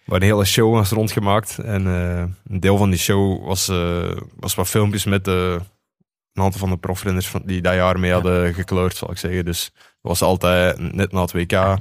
[0.08, 1.58] waar een hele show was rondgemaakt.
[1.58, 5.60] En eh, een deel van die show was, eh, was wat filmpjes met de,
[6.32, 9.44] een aantal van de profrenners van, die dat jaar mee hadden gekleurd, zal ik zeggen.
[9.44, 11.76] Dus het was altijd net na het WK.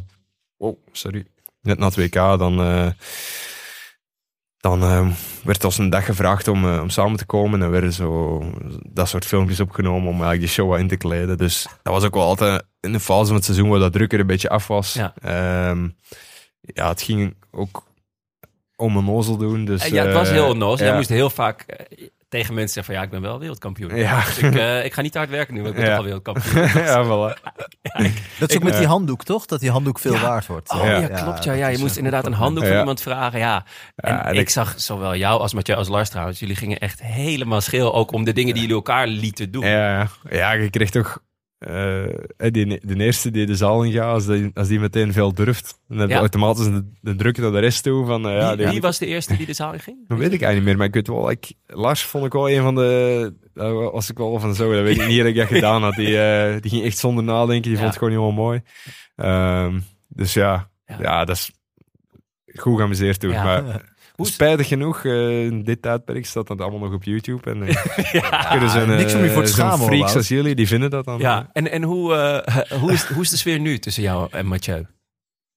[0.58, 1.26] Oh, sorry.
[1.62, 2.88] Net na het WK, dan, eh,
[4.58, 4.80] dan
[5.44, 7.62] werd ons een dag gevraagd om, om samen te komen.
[7.62, 8.44] En werden zo
[8.90, 11.38] dat soort filmpjes opgenomen om eigenlijk die show in te kleden.
[11.38, 14.14] Dus dat was ook wel altijd in de fase van het seizoen waar dat druk
[14.14, 14.94] er een beetje af was.
[14.94, 15.14] Ja.
[15.22, 15.90] Ehm,
[16.60, 17.87] ja, het ging ook
[18.78, 19.66] om een ozel doen.
[19.66, 20.78] Dus, Eh, ja, het was eh, heel onnozel.
[20.78, 20.96] Jij ja.
[20.96, 23.96] moest heel vaak eh, tegen mensen zeggen van ja, ik ben wel wereldkampioen.
[23.96, 24.24] Ja.
[24.26, 25.96] Dus ik, eh, ik ga niet te hard werken nu, want ik ben Ja.
[25.96, 26.64] toch al wereldkampioen.
[26.86, 27.42] ja, voilà.
[28.40, 29.46] Dat is ook met eh, die handdoek, toch?
[29.46, 30.22] Dat die handdoek veel Ja.
[30.22, 30.72] waard wordt.
[30.74, 31.08] Oh ja, Ja.
[31.08, 31.44] klopt.
[31.44, 32.80] Ja, ja, je moest eh, inderdaad een handdoek van Ja.
[32.80, 33.40] iemand vragen.
[33.40, 33.66] Ja.
[33.96, 36.40] En Ja, en ik ik- zag zowel jou als Mathieu als Lars trouwens.
[36.40, 39.66] Jullie gingen echt helemaal scheel ook om de dingen die jullie elkaar lieten doen.
[39.66, 41.20] Ja, ja, je kreeg toch...
[41.58, 45.80] eh, die, de eerste die de zaal ingaat, als die, als die meteen veel durft,
[45.88, 46.20] dan heb je Ja.
[46.20, 48.06] automatisch de, de druk naar de rest toe.
[48.06, 49.98] Van, eh, ja, wie, die- wie was de eerste die de zaal in ging?
[50.08, 52.50] Dat weet ik eigenlijk niet meer, maar ik weet wel, ik, Lars vond ik wel
[52.50, 53.34] een van de...
[53.54, 55.94] Daar was ik wel van zo, dat weet ik niet dat ik dat gedaan had.
[55.94, 57.78] Die, eh, die ging echt zonder nadenken, die Ja.
[57.78, 58.62] vond het gewoon heel mooi.
[59.16, 60.98] Ehm, dus ja, Ja.
[61.02, 61.26] ja.
[61.26, 61.52] dat is
[62.56, 63.32] goed geamuseerd toen.
[63.32, 63.44] Ja.
[63.44, 63.64] Maar
[64.18, 67.52] Hoe- spijtig genoeg, eh, in dit tijdperk staat dat allemaal nog op YouTube.
[67.52, 67.76] En, eh,
[68.22, 68.30] Ja.
[68.50, 71.06] kunnen zo'n, niks om je voor te eh, schamen, freaks als jullie, die vinden dat
[71.06, 71.20] dan.
[71.20, 74.46] Ja, en, en hoe, eh, hoe, is, hoe is de sfeer nu tussen jou en
[74.46, 74.86] Mathieu?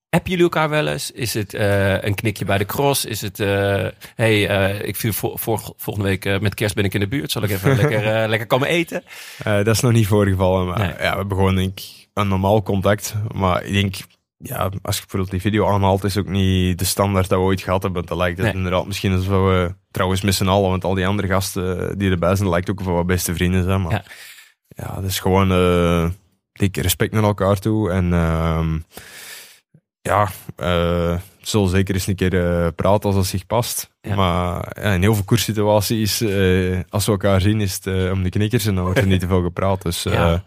[0.08, 1.10] Hebben jullie elkaar wel eens?
[1.10, 3.04] Is het eh, een knikje bij de cross?
[3.04, 6.94] Is het, eh, hey, eh, ik viel voor, voor- volgende week met kerst ben ik
[6.94, 7.30] in de buurt.
[7.30, 9.02] Zal ik even lekker, lekker komen eten?
[9.38, 10.88] Eh, dat is nog niet voorgevallen, maar Nee.
[10.88, 13.14] ja, we hebben gewoon denk ik, een normaal contact.
[13.34, 13.94] Maar ik denk,
[14.42, 17.60] ja, als je bijvoorbeeld die video aanhaalt, is ook niet de standaard dat we ooit
[17.60, 18.06] gehad hebben.
[18.06, 18.56] Dan lijkt het Nee.
[18.56, 22.48] inderdaad misschien alsof we, trouwens z'n allen, want al die andere gasten die erbij zijn,
[22.48, 23.82] lijkt ook of we wat beste vrienden zijn.
[23.82, 24.02] Maar Ja.
[24.68, 26.08] ja, dat is gewoon eh,
[26.52, 27.90] dik respect naar elkaar toe.
[27.90, 28.78] En ehm,
[30.00, 33.90] ja, eh zullen zeker eens een keer eh, praten als dat zich past.
[34.00, 34.14] Ja.
[34.14, 36.22] Maar ja, in heel veel koerssituaties,
[36.88, 39.26] als we elkaar zien, is het om de knikkers en dan wordt er niet te
[39.26, 39.82] veel gepraat.
[39.82, 40.42] Dus Ja.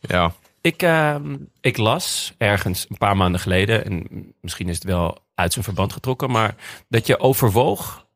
[0.00, 0.32] ja.
[0.66, 4.06] Ik, ehm, ik las ergens een paar maanden geleden, en
[4.40, 6.54] misschien is het wel uit zijn verband getrokken, maar
[6.88, 8.06] dat je overwoog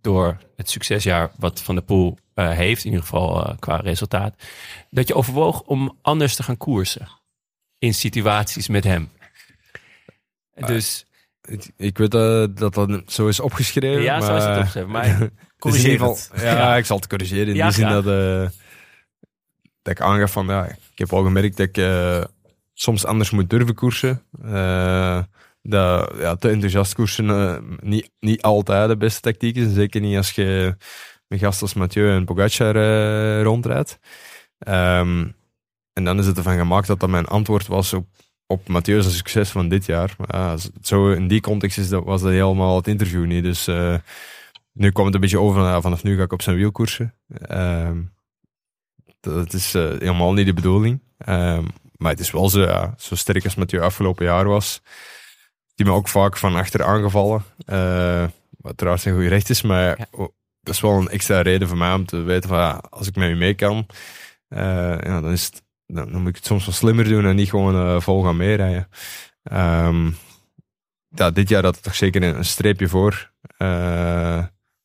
[0.00, 4.42] door het succesjaar wat Van der Poel eh, heeft, in ieder geval eh, qua resultaat,
[4.90, 7.08] dat je overwoog om anders te gaan koersen
[7.78, 9.10] in situaties met hem.
[10.54, 11.06] Dus
[11.42, 14.02] Ik, ik weet eh, dat dat zo is opgeschreven.
[14.02, 14.86] ja, zo is het opgezet.
[14.86, 15.28] Maar Dus
[15.58, 16.00] Corrigeer
[16.36, 16.76] ja, Ja.
[16.76, 18.50] ik zal het corrigeren in Ja, die zin dat, eh,
[19.82, 22.24] dat ik aangaf van, ja, ik heb al gemerkt dat ik eh,
[22.72, 24.22] soms anders moet durven koersen.
[24.42, 25.22] Eh,
[25.62, 29.72] dat ja, te enthousiast koersen eh, niet, niet altijd de beste tactiek is.
[29.72, 30.76] Zeker niet als je
[31.28, 32.74] met gasten als Mathieu en Pogacar
[33.42, 33.98] rondrijdt.
[34.58, 35.28] Ehm,
[35.92, 38.06] en dan is het ervan gemaakt dat dat mijn antwoord was op,
[38.46, 40.14] op Mathieu's succes van dit jaar.
[40.28, 43.42] Maar zo in die context is dat, was dat helemaal het interview niet.
[43.42, 43.66] Dus
[44.72, 47.14] nu kwam het een beetje over, vanaf nu ga ik op zijn wiel koersen.
[47.28, 48.00] Ehm,
[49.24, 51.00] dat is eh, helemaal niet de bedoeling.
[51.18, 51.64] Ehm,
[51.96, 54.82] maar het is wel zo, ja, zo sterk als Mathieu afgelopen jaar was.
[55.74, 57.44] Die me ook vaak van achter aangevallen.
[57.66, 60.06] Eh, wat trouwens een goede recht is, maar Ja.
[60.10, 60.28] oh,
[60.60, 63.16] dat is wel een extra reden voor mij om te weten van ja, als ik
[63.16, 63.86] met u mee kan,
[64.48, 67.36] eh, ja, dan, is het, dan, dan moet ik het soms wat slimmer doen en
[67.36, 68.88] niet gewoon vol gaan meerijden.
[69.42, 70.10] Ehm,
[71.08, 73.32] ja, dit jaar had ik toch zeker een, een streepje voor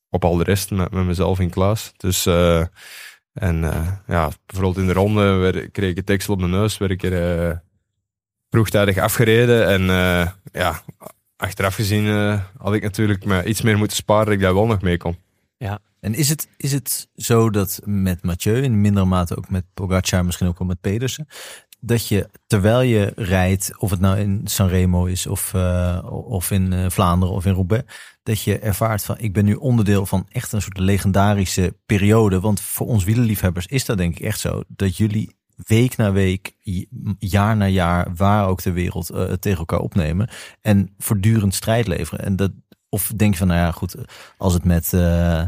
[0.09, 1.91] op al de rest met, met mezelf in klas.
[1.97, 2.25] Dus
[3.33, 6.77] en eh, ja, bijvoorbeeld in de ronde werd, kreeg ik het tekstel op mijn neus,
[6.77, 7.57] werd ik er eh,
[8.49, 9.67] vroegtijdig afgereden.
[9.67, 10.81] En eh, ja,
[11.39, 14.65] achteraf gezien eh, had ik natuurlijk maar iets meer moeten sparen dat ik daar wel
[14.65, 15.17] nog mee kon.
[15.99, 20.25] En is het, is het zo dat met Mathieu, in mindere mate ook met Pogacar,
[20.25, 21.27] misschien ook wel met Pedersen,
[21.79, 26.73] dat je terwijl je rijdt, of het nou in Sanremo is of, eh, of in
[26.73, 27.93] eh, Vlaanderen of in Roubaix,
[28.29, 32.39] dat je ervaart van ik ben nu onderdeel van echt een soort legendarische periode.
[32.39, 36.53] Want voor ons wielerliefhebbers is dat denk ik echt zo, dat jullie week na week,
[37.19, 40.29] jaar na jaar, waar ook ter wereld, eh, tegen elkaar opnemen
[40.61, 42.25] en voortdurend strijd leveren.
[42.25, 42.51] En dat,
[42.89, 43.95] of denk je van, nou ja, goed,
[44.37, 45.43] als het met, eh,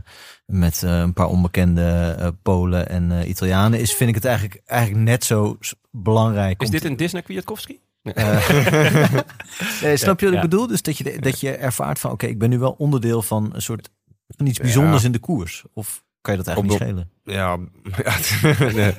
[0.45, 5.23] met eh, een paar onbekende Polen en Italianen is, vind ik het eigenlijk, eigenlijk net
[5.23, 5.57] zo
[5.91, 6.61] belangrijk.
[6.61, 7.79] Is dit een Disney Kwiatkowski?
[8.13, 9.13] eh,
[9.81, 10.67] nee, snap je wat ik bedoel?
[10.67, 13.61] Dus dat je, dat je ervaart van, oké, ik ben nu wel onderdeel van een
[13.61, 13.89] soort
[14.27, 15.63] van iets bijzonders in de koers.
[15.73, 17.11] Of kan je dat eigenlijk Op niet schelen?
[17.23, 17.57] Ja,
[18.03, 18.93] ja, nee,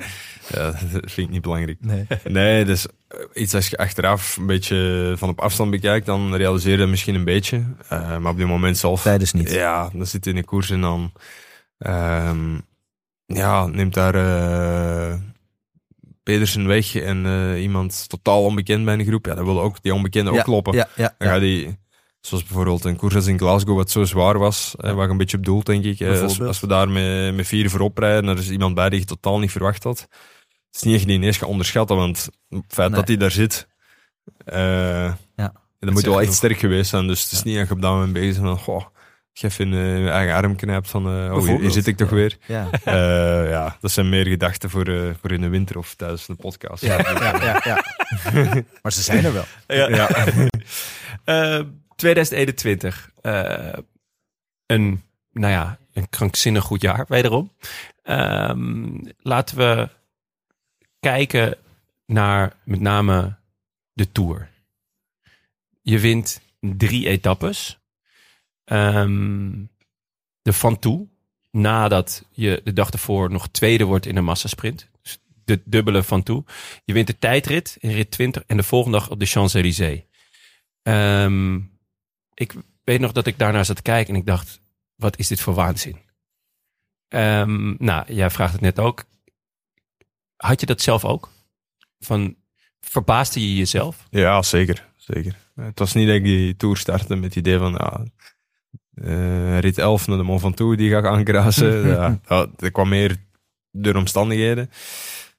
[0.47, 1.77] ja, dat vind ik niet belangrijk.
[1.79, 2.07] Nee.
[2.23, 6.71] Nee, dus eh, iets als je achteraf een beetje van op afstand bekijkt, dan realiseer
[6.71, 7.63] je dat misschien een beetje.
[7.89, 9.01] Eh, maar op dit moment zelf...
[9.01, 9.51] Tijdens niet.
[9.51, 11.11] Ja, dan zit je in de koers en dan...
[11.77, 12.57] ehm,
[13.25, 14.13] ja, neemt daar
[16.23, 19.25] Pedersen weg en eh, iemand totaal onbekend bij een groep.
[19.25, 20.73] Ja, dan wil ook die onbekende ook ja, kloppen.
[20.73, 21.33] Ja, ja, Dan ja.
[21.33, 21.81] gaat die...
[22.21, 25.17] Zoals bijvoorbeeld een koers als in Glasgow, wat zo zwaar was, eh, waar je een
[25.17, 25.99] beetje op doelt, denk ik.
[25.99, 29.05] Eh, als, we daar met, met vier voorop rijden, er is iemand bij die je
[29.05, 29.99] totaal niet verwacht had.
[29.99, 32.99] Het is niet echt je die ineens gaat onderschatten, want het feit Nee.
[32.99, 33.67] dat hij daar zit,
[34.45, 35.13] eh
[35.85, 37.07] dan moet wel echt sterk geweest zijn.
[37.07, 38.85] Dus het is niet dat je op dat moment bezig bent van, goh,
[39.33, 42.37] je eh, je eigen arm knijpt van, eh, oh, hier, zit ik toch weer.
[42.47, 42.69] Ja.
[42.83, 46.35] Eh, ja, dat zijn meer gedachten voor, eh, voor in de winter of tijdens de
[46.35, 46.83] podcast.
[46.83, 47.83] Ja, ja, ja,
[48.81, 49.45] maar ze zijn er wel.
[49.67, 50.09] Ja.
[51.23, 51.61] Eh,
[51.95, 53.11] 2021.
[53.21, 53.73] eh,
[54.65, 57.51] een, nou ja, een krankzinnig goed jaar, wederom.
[58.03, 59.89] Ehm, laten we
[60.99, 61.57] kijken
[62.05, 63.35] naar met name
[63.93, 64.49] de Tour.
[65.81, 67.82] Je wint drie etappes.
[68.63, 69.51] Ehm,
[70.41, 71.07] de Van Toe,
[71.51, 74.89] nadat je de dag ervoor nog tweede wordt in een massasprint.
[75.01, 76.43] Dus de dubbele Van Toe.
[76.85, 80.01] Je wint de tijdrit in rit 20 en de volgende dag op de Champs-Élysées.
[80.81, 81.59] Ehm,
[82.33, 82.53] ik
[82.83, 84.61] weet nog dat ik daarnaar zat te kijken en ik dacht,
[84.95, 85.97] wat is dit voor waanzin?
[87.07, 89.05] Ehm, nou, jij vraagt het net ook.
[90.35, 91.31] Had je dat zelf ook?
[91.99, 92.35] Van,
[92.79, 94.07] verbaasde je jezelf?
[94.09, 94.89] Ja, zeker.
[94.95, 95.35] zeker.
[95.55, 97.77] Het was niet dat ik die tour startte met het idee van,
[98.95, 101.87] eh, rit 11 naar de Mont Ventoux, die ga ik aankrazen.
[101.87, 103.17] ja, dat, dat kwam meer
[103.71, 104.69] door omstandigheden.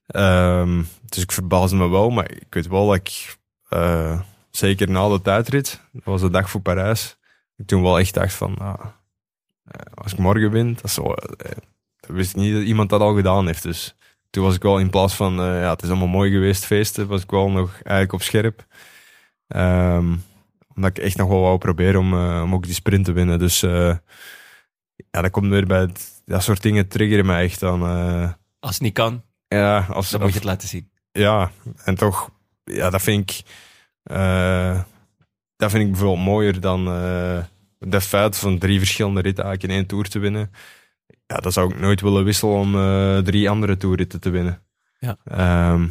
[0.06, 3.36] Ehm, dus ik verbaasde me wel, maar ik weet wel dat ik,
[3.68, 4.20] eh,
[4.50, 7.16] zeker na de tijdrit, dat was de dag voor Parijs,
[7.56, 8.84] ik toen wel echt dacht van, ah,
[9.64, 11.14] eh, als ik morgen win, dat, is zo,
[11.96, 13.62] dat wist ik niet dat iemand dat al gedaan heeft.
[13.62, 13.94] Dus
[14.30, 17.22] toen was ik wel in plaats van, ja, het is allemaal mooi geweest, feesten, was
[17.22, 18.66] ik wel nog eigenlijk op scherp.
[19.46, 20.14] Ehm,
[20.76, 23.38] omdat ik echt nog wel wou proberen om, eh, om ook die sprint te winnen.
[23.38, 23.96] Dus eh,
[25.10, 27.82] ja, dat komt weer bij het, dat soort dingen triggeren mij echt dan.
[27.86, 30.90] eh, Als het niet kan, ja, als, dan moet je het laten zien.
[31.12, 31.50] ja,
[31.84, 32.30] en toch,
[32.64, 33.42] ja, dat vind ik,
[35.56, 36.84] dat vind ik bijvoorbeeld mooier dan
[37.78, 40.50] de feit van drie verschillende ritten eigenlijk in één tour te winnen.
[41.26, 42.72] Ja, dat zou ik nooit willen wisselen om
[43.24, 44.62] drie andere toerritten te winnen.
[44.98, 45.16] Ja.
[45.24, 45.86] Ehm,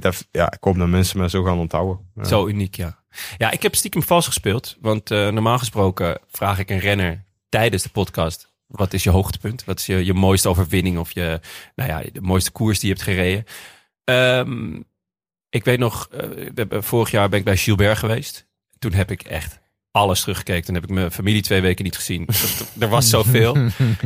[0.00, 2.10] dat, ja, ik hoop dat mensen mij zo gaan onthouden.
[2.22, 3.01] Zo uniek, ja.
[3.38, 4.76] Ja, ik heb stiekem vals gespeeld.
[4.80, 8.52] Want eh, normaal gesproken vraag ik een renner tijdens de podcast...
[8.66, 9.64] wat is je hoogtepunt?
[9.64, 10.98] Wat is je, je mooiste overwinning?
[10.98, 11.40] Of je,
[11.74, 13.44] nou ja, de mooiste koers die je hebt gereden?
[14.04, 14.80] Ehm,
[15.50, 18.46] ik weet nog, eh, vorig jaar ben ik bij Gilbert geweest.
[18.78, 19.60] Toen heb ik echt
[19.90, 20.64] alles teruggekeken.
[20.64, 22.28] Toen heb ik mijn familie twee weken niet gezien.
[22.80, 23.52] Er was zoveel.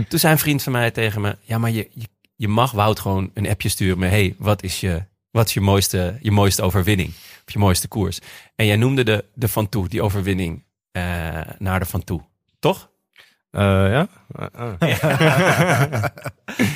[0.09, 1.37] Toen zei een vriend van mij tegen me...
[1.41, 2.07] ja, maar je, je,
[2.37, 4.11] je mag Wout gewoon een appje sturen met...
[4.11, 5.05] hey, wat is je,
[5.37, 7.09] wat is je, mooiste, je mooiste overwinning?
[7.47, 8.19] Of je mooiste koers?
[8.55, 12.21] En jij noemde de, de Van Toe, die overwinning eh, naar de Van Toe.
[12.59, 12.91] Toch?
[13.51, 14.09] Eh, ja?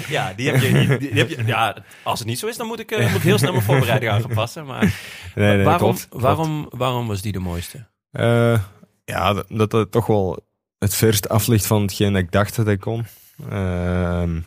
[0.09, 2.81] Ja, die heb je, die, heb je, ja, als het niet zo is, dan moet
[2.81, 4.67] ik, eh, moet ik heel snel mijn voorbereiding aan gaan passen.
[4.67, 4.95] Maar
[5.35, 6.25] Nee, nee, waarom, klopt, klopt.
[6.25, 7.87] waarom, waarom was die de mooiste?
[8.11, 8.63] Eh,
[9.05, 10.47] ja, dat, dat het toch wel
[10.79, 13.07] het verst af ligt van hetgeen dat ik dacht dat ik kon.
[13.51, 14.41] Ehm,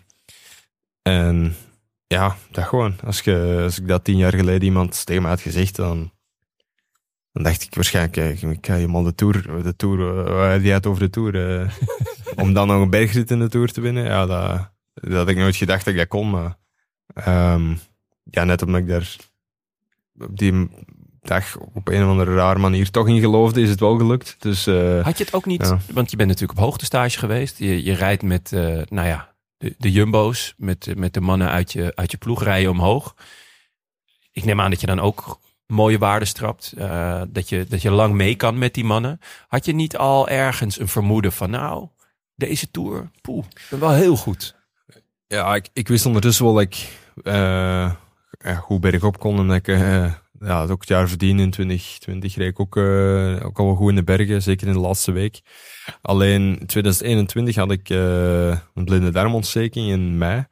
[1.01, 1.55] en
[2.13, 2.95] ja, dat gewoon.
[3.05, 6.11] Als, je, als ik dat tien jaar geleden iemand tegen mij had gezegd, dan,
[7.31, 11.01] dan dacht ik waarschijnlijk, ik ga helemaal de Tour, de tour eh, jij het over
[11.01, 11.59] de Tour?
[11.61, 11.69] eh?
[12.43, 15.37] om dan nog een bergrit in de Tour te winnen, ja, dat, dat had ik
[15.37, 16.57] nooit gedacht dat ik dat kon, maar
[17.13, 17.73] ehm,
[18.23, 19.15] ja, net omdat ik daar
[20.19, 20.69] op die
[21.21, 24.35] dag op een of andere rare manier toch in geloofde, is het wel gelukt.
[24.39, 25.79] Dus eh, Had je het ook niet, Ja.
[25.93, 27.57] want je bent natuurlijk op hoogtestage geweest.
[27.57, 28.51] Je, je rijdt met,
[28.89, 29.32] nou ja,
[29.63, 33.15] de, de jumbo's, met, met de mannen uit je, uit je ploeg rijden omhoog.
[34.31, 36.73] Ik neem aan dat je dan ook mooie waarden strapt.
[36.77, 39.19] eh, dat, je, dat je lang mee kan met die mannen.
[39.47, 41.87] Had je niet al ergens een vermoeden van, nou,
[42.35, 44.55] deze Tour, poeh, ik ben wel heel goed.
[45.27, 47.93] Ja, ik, ik wist ondertussen wel dat ik eh,
[48.39, 50.13] ja, goed bergop kon en dat ik eh,
[50.43, 53.75] ja, het ook het jaar verdiende in 2020 reed ik ook, eh, ook al wel
[53.75, 55.41] goed in de bergen, zeker in de laatste week.
[56.01, 60.45] Alleen in 2021 had ik eh, een blinde darmontsteking in mei.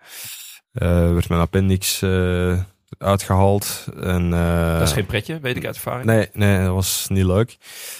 [0.71, 2.59] Eh werd mijn appendix eh,
[2.97, 3.87] uitgehaald.
[3.99, 4.29] En,
[4.77, 6.05] Dat is geen pretje, weet ik uit ervaring.
[6.05, 7.57] Nee, nee, dat was niet leuk.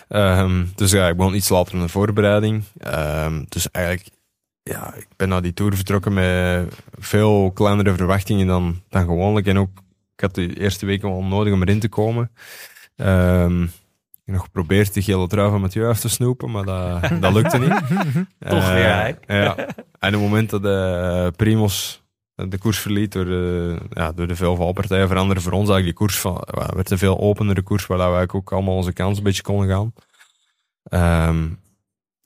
[0.07, 2.63] Ehm, dus ja, ik begon iets later in de voorbereiding.
[2.77, 4.09] Ehm, dus eigenlijk,
[4.63, 9.47] ja, ik ben naar die tour vertrokken met veel kleinere verwachtingen dan, dan gewoonlijk.
[9.47, 9.69] En ook,
[10.21, 12.31] ik had de eerste weken wel nodig om erin te komen.
[12.95, 13.69] Ehm, ik
[14.25, 17.57] heb nog geprobeerd de gele trui van Mathieu af te snoepen, maar dat, dat lukte
[17.57, 17.69] niet.
[18.39, 19.17] Toch Eh, weer hij.
[19.27, 19.55] Ja.
[19.57, 19.75] En
[20.07, 22.03] op het moment dat de Primos
[22.35, 26.07] de koers verliet door de, ja, door de veel valpartijen veranderde voor ons eigenlijk die
[26.07, 26.43] koers van,
[26.73, 29.67] werd een veel openere koers waar we eigenlijk ook allemaal onze kans een beetje konden
[29.69, 29.93] gaan.
[30.83, 31.47] Ehm,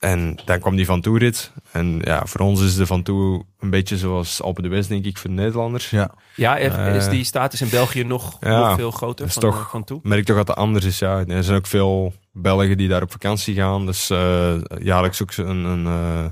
[0.05, 1.51] en dan kwam die Van Toerit.
[1.71, 5.05] En ja, voor ons is de Van Toe een beetje zoals Alpe de West, denk
[5.05, 5.89] ik, voor de Nederlanders.
[5.89, 6.11] Ja.
[6.35, 9.33] Ja, er- is Eh, die status in België nog, ja, nog veel groter dat is
[9.33, 9.97] van, toch- eh, van toe?
[9.97, 10.99] Ik merk toch dat het anders is.
[10.99, 11.25] Ja.
[11.27, 13.85] Er zijn ook veel Belgen die daar op vakantie gaan.
[13.85, 16.25] Dus eh jaarlijks ook een, een, eh,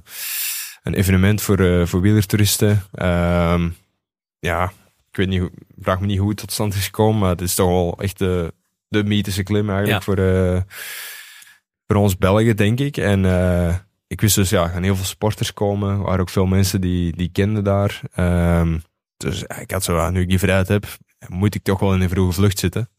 [0.84, 2.84] een evenement voor, eh, voor wielertoeristen.
[2.94, 3.70] Ehm,
[4.40, 4.64] ja,
[5.12, 5.52] ik weet niet, hoe-
[5.82, 8.18] vraag me niet hoe het tot stand is gekomen, maar het is toch wel echt
[8.18, 8.54] de,
[8.88, 10.06] de mythische klim eigenlijk Ja.
[10.14, 10.62] voor, eh,
[11.94, 12.98] voor ons Belgen, denk ik.
[12.98, 13.76] En eh,
[14.08, 15.90] ik wist dus, ja, er gaan heel veel sporters komen.
[15.90, 18.02] Er waren ook veel mensen die, die kenden daar.
[18.14, 18.78] Ehm,
[19.18, 20.86] dus ik had zo, ja, nu ik die vrijheid heb,
[21.28, 22.90] moet ik toch wel in een vroege vlucht zitten.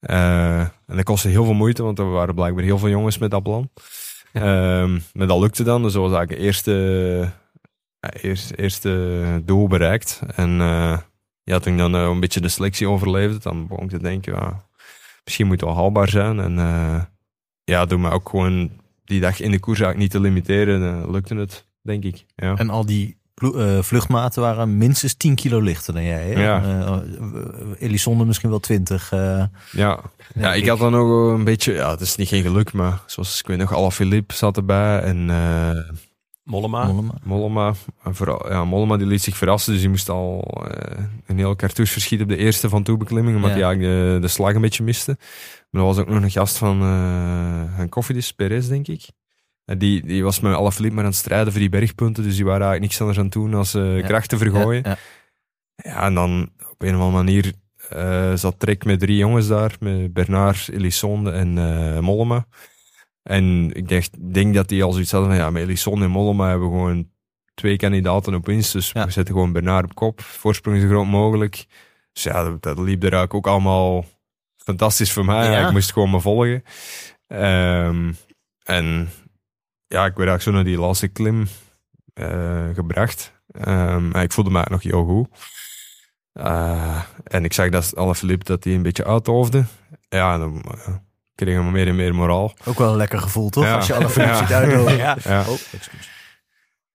[0.00, 3.30] Eh, en dat kostte heel veel moeite, want er waren blijkbaar heel veel jongens met
[3.30, 3.70] dat plan.
[4.32, 6.72] Ehm, maar dat lukte dan, dus dat was eigenlijk het eerste,
[8.00, 10.20] ja, eerste, eerste doel bereikt.
[10.34, 10.98] En eh,
[11.42, 14.66] ja, toen ik dan een beetje de selectie overleefde, dan begon ik te denken, ja,
[15.24, 16.40] misschien moet het wel haalbaar zijn.
[16.40, 16.58] En
[17.64, 18.70] ja, door me ook gewoon
[19.04, 22.24] die dag in de koers eigenlijk niet te limiteren, dan lukte het, denk ik.
[22.36, 22.54] Ja.
[22.56, 26.28] En al die eh, vluchtmaten waren minstens 10 kilo lichter dan jij.
[26.30, 26.42] Hè?
[26.42, 26.62] Ja.
[26.62, 26.98] Eh,
[27.78, 29.12] Elisonde misschien wel 20.
[29.12, 30.00] eh, Ja,
[30.34, 33.38] ja ik had dan nog een beetje, ja, het is niet geen geluk, maar zoals
[33.40, 35.78] ik weet nog, Alaphilippe zat erbij en eh,
[36.44, 36.84] Mollema.
[36.86, 37.14] Mollema.
[37.22, 37.72] Mollema.
[38.02, 41.56] En vooral, ja, Mollema die liet zich verrassen, dus die moest al eh, een heel
[41.56, 43.56] cartouche verschieten op de eerste van toebeklimming, omdat Ja.
[43.56, 45.16] hij eigenlijk de, de slag een beetje miste.
[45.70, 49.06] Maar er was ook nog een gast van uh, een Koffiedis, Perez, denk ik.
[49.64, 52.44] En die, die was met Alaphilippe maar aan het strijden voor die bergpunten, dus die
[52.44, 54.06] waren eigenlijk niks anders aan het doen als eh, Ja.
[54.06, 54.82] krachten vergooien.
[54.84, 54.96] Ja,
[55.76, 56.02] Ja, ja.
[56.02, 57.52] en dan op een of andere manier
[57.88, 62.46] eh, zat Trek met drie jongens daar, met Bernard, Elisonde en eh, Mollema.
[63.24, 66.48] En ik dacht, denk dat die al zoiets hadden van, ja, met Elisonde en Mollema
[66.48, 67.10] hebben gewoon
[67.54, 68.72] twee kandidaten op winst.
[68.72, 69.04] Dus Ja.
[69.04, 70.20] we zetten gewoon Bernard op kop.
[70.20, 71.66] Voorsprong zo groot mogelijk.
[72.12, 74.04] Dus ja, dat, dat liep er eigenlijk ook allemaal
[74.56, 75.50] fantastisch voor mij.
[75.50, 75.66] Ja.
[75.66, 76.62] Ik moest gewoon me volgen.
[77.26, 78.12] Ehm,
[78.62, 79.10] en
[79.86, 81.46] ja, ik werd eigenlijk zo naar die laatste klim
[82.14, 83.32] eh, gebracht.
[83.50, 85.28] Ehm, ik voelde me eigenlijk nog heel goed.
[86.32, 89.64] Eh, en ik zag dat Alaphilippe dat hij een beetje uithoofde.
[90.08, 90.94] Ja, dan eh,
[91.34, 92.52] kregen we meer en meer moraal.
[92.64, 93.64] Ook wel een lekker gevoel, toch?
[93.64, 93.74] Ja.
[93.74, 94.36] Als je alle films Ja.
[94.38, 94.96] ziet uitdoen.
[94.96, 95.16] Ja.
[95.24, 95.40] Ja.
[95.40, 96.10] Oh, excuus.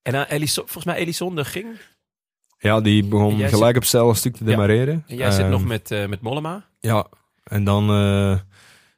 [0.01, 1.67] En uh, Elison, volgens mij Elisonde ging.
[2.57, 4.49] Ja, die begon gelijk op hetzelfde stuk te Ja.
[4.49, 5.03] demareren.
[5.07, 6.65] En jij zit Ehm, nog met, eh, met Mollema.
[6.79, 7.05] Ja,
[7.43, 7.89] en dan...
[7.89, 8.37] eh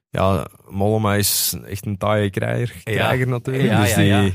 [0.09, 3.65] ja, Mollema is echt een taaie krijger, krijger natuurlijk.
[3.69, 4.05] Ja, dus ja, die...
[4.07, 4.29] ja.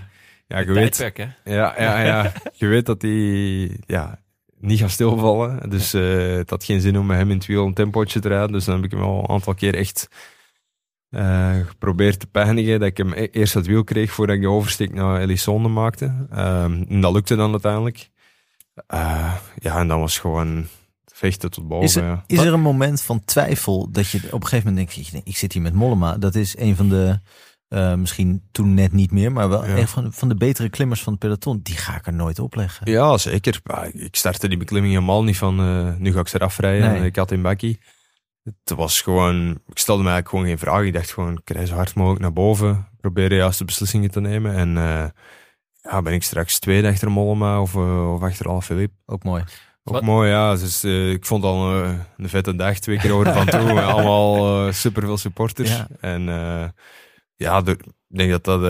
[0.48, 1.52] Ja, je weet, Tijdperk, hè?
[1.54, 4.18] ja, ja, ja, je weet dat hij ja,
[4.58, 5.70] niet gaat stilvallen.
[5.70, 8.28] Dus eh, het had geen zin om met hem in het wiel een tempootje te
[8.28, 8.52] rijden.
[8.52, 10.16] Dus dan heb ik hem al een aantal keer echt eh,
[11.68, 12.78] geprobeerd te pijnigen.
[12.80, 16.26] Dat ik hem e- eerst het wiel kreeg voordat ik de oversteek naar Elisonde maakte.
[16.30, 18.10] Ehm, en dat lukte dan uiteindelijk.
[18.86, 20.66] Eh, ja, en dan was gewoon
[21.12, 21.84] vechten tot boven.
[21.86, 22.24] Is er, ja.
[22.26, 25.52] is er een moment van twijfel dat je op een gegeven moment denkt, ik- zit
[25.52, 26.16] hier met Mollema.
[26.18, 27.20] Dat is een van de,
[27.68, 29.76] eh, misschien toen net niet meer, maar wel Ja.
[29.76, 31.60] een van, van de betere klimmers van het peloton.
[31.62, 32.90] Die ga ik er nooit opleggen.
[32.90, 33.60] Ja, zeker.
[33.92, 36.92] Ik startte die beklimming helemaal niet van eh, nu ga ik ze eraf rijden.
[36.92, 37.04] Nee.
[37.04, 37.80] Ik had in bakkie.
[38.46, 40.84] Het was gewoon, ik stelde me eigenlijk gewoon geen vraag.
[40.84, 42.88] Ik dacht gewoon, ik rij zo hard mogelijk naar boven.
[43.00, 44.54] Probeer de juiste beslissingen te nemen.
[44.54, 45.06] En eh,
[45.82, 48.96] ja, ben ik straks tweede achter Mollema of, eh, of achter Alaphilippe.
[49.06, 49.42] Ook mooi.
[49.84, 50.54] Ook Wat- mooi, ja.
[50.54, 51.74] Dus, eh, ik vond al
[52.16, 53.80] een vette dag, twee keer over van toe.
[53.92, 55.70] allemaal super veel supporters.
[55.70, 55.88] Ja.
[56.00, 56.22] En
[57.36, 58.60] ja, ik denk dat dat,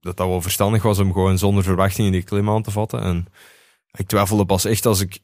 [0.00, 3.02] dat dat wel verstandig was om gewoon zonder verwachtingen die klim aan te vatten.
[3.02, 3.26] En
[3.92, 5.18] ik twijfelde pas echt als ik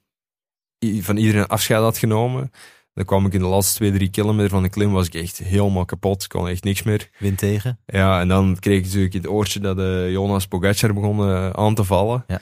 [0.79, 2.51] van iedereen afscheid had genomen.
[2.97, 5.39] Dan kwam ik in de laatste twee, drie kilometer van de klim, was ik echt
[5.39, 6.23] helemaal kapot.
[6.23, 7.11] Ik kon echt niks meer.
[7.19, 7.79] Wind tegen.
[7.87, 11.75] Ja, en dan kreeg ik natuurlijk het oortje dat eh, Jonas Pogacar begon eh, aan
[11.75, 12.25] te vallen.
[12.27, 12.41] Ja.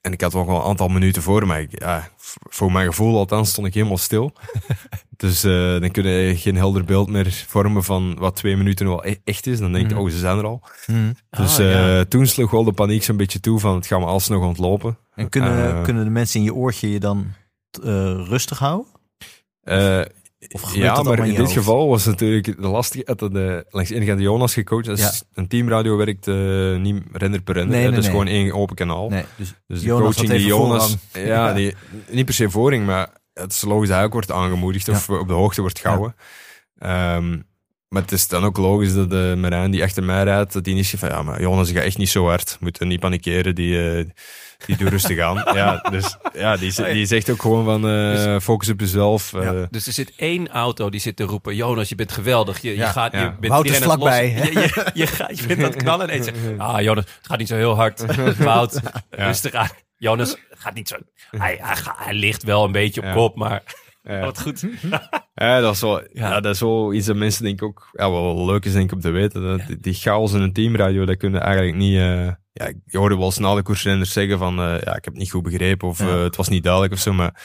[0.00, 2.08] En ik had nog wel een aantal minuten voor, maar ik, ja,
[2.48, 4.32] voor mijn gevoel althans stond ik helemaal stil.
[5.16, 9.06] dus eh, dan kun je geen helder beeld meer vormen van wat twee minuten wel
[9.06, 9.58] e- echt is.
[9.58, 10.02] Dan denk je, Mhm.
[10.04, 10.62] oh, ze zijn er al.
[10.84, 11.12] Hm.
[11.30, 12.04] Dus Ah, ja.
[12.04, 14.98] toen sloeg wel de paniek zo'n beetje toe van het gaat me alsnog ontlopen.
[15.14, 17.26] En kunnen, kunnen de mensen in je oortje je dan
[18.28, 18.86] rustig houden?
[19.68, 20.00] Eh,
[20.72, 23.94] ja, maar in dit geval was het natuurlijk de lastige dat het eh, langs de
[23.94, 24.88] ene kant Jonas gecoacht.
[24.88, 27.54] Is Een teamradio werkt eh, niet renner per.
[27.54, 28.10] Nee, nee, dat is nee.
[28.10, 29.08] gewoon één open kanaal.
[29.08, 30.96] Dus Dus de coaching die Jonas...
[31.12, 31.52] Ja, Ja.
[31.52, 31.74] Die,
[32.10, 35.28] niet per se vooring, maar het is logisch dat hij ook wordt aangemoedigd of op
[35.28, 36.14] de hoogte wordt gehouden.
[36.78, 37.30] Ehm,
[37.88, 40.74] maar het is dan ook logisch dat de Marijn die achter mij rijdt, dat die
[40.74, 42.56] niet zegt van ja, maar Jonas, gaat echt niet zo hard.
[42.60, 44.04] Moet niet panikeren, die, eh,
[44.66, 45.56] die doet rustig aan.
[45.56, 49.34] ja, dus ja, die, die zegt ook gewoon van eh, focus op jezelf.
[49.34, 52.60] eh, Dus er zit één auto die zit te roepen: Jonas, je bent geweldig.
[52.62, 54.28] Je, je gaat, je bent Wout is vlakbij.
[54.30, 57.38] Je, je, je, gaat, je bent aan het knallen en zegt: Ah, Jonas, het gaat
[57.38, 58.04] niet zo heel hard.
[58.38, 58.80] Wout,
[59.10, 59.68] rustig aan.
[59.96, 60.96] Jonas, gaat niet zo.
[61.30, 61.58] Hij,
[61.96, 63.62] hij, ligt wel een beetje op kop, maar
[64.02, 64.20] ja.
[64.24, 64.64] wat goed.
[65.34, 66.40] Ja, dat is wel, ja.
[66.40, 68.92] Dat is wel iets dat mensen denk ik ook ja, wel leuk is denk ik
[68.92, 69.42] om te weten.
[69.42, 71.98] Dat, die- Die chaos in een teamradio, dat kunnen eigenlijk niet...
[71.98, 72.28] eh,
[72.58, 75.30] ja, je hoorde wel snel de koersrenners zeggen van eh, ja, ik heb het niet
[75.30, 76.06] goed begrepen of Ja.
[76.08, 77.12] eh, het was niet duidelijk of zo.
[77.12, 77.40] Maar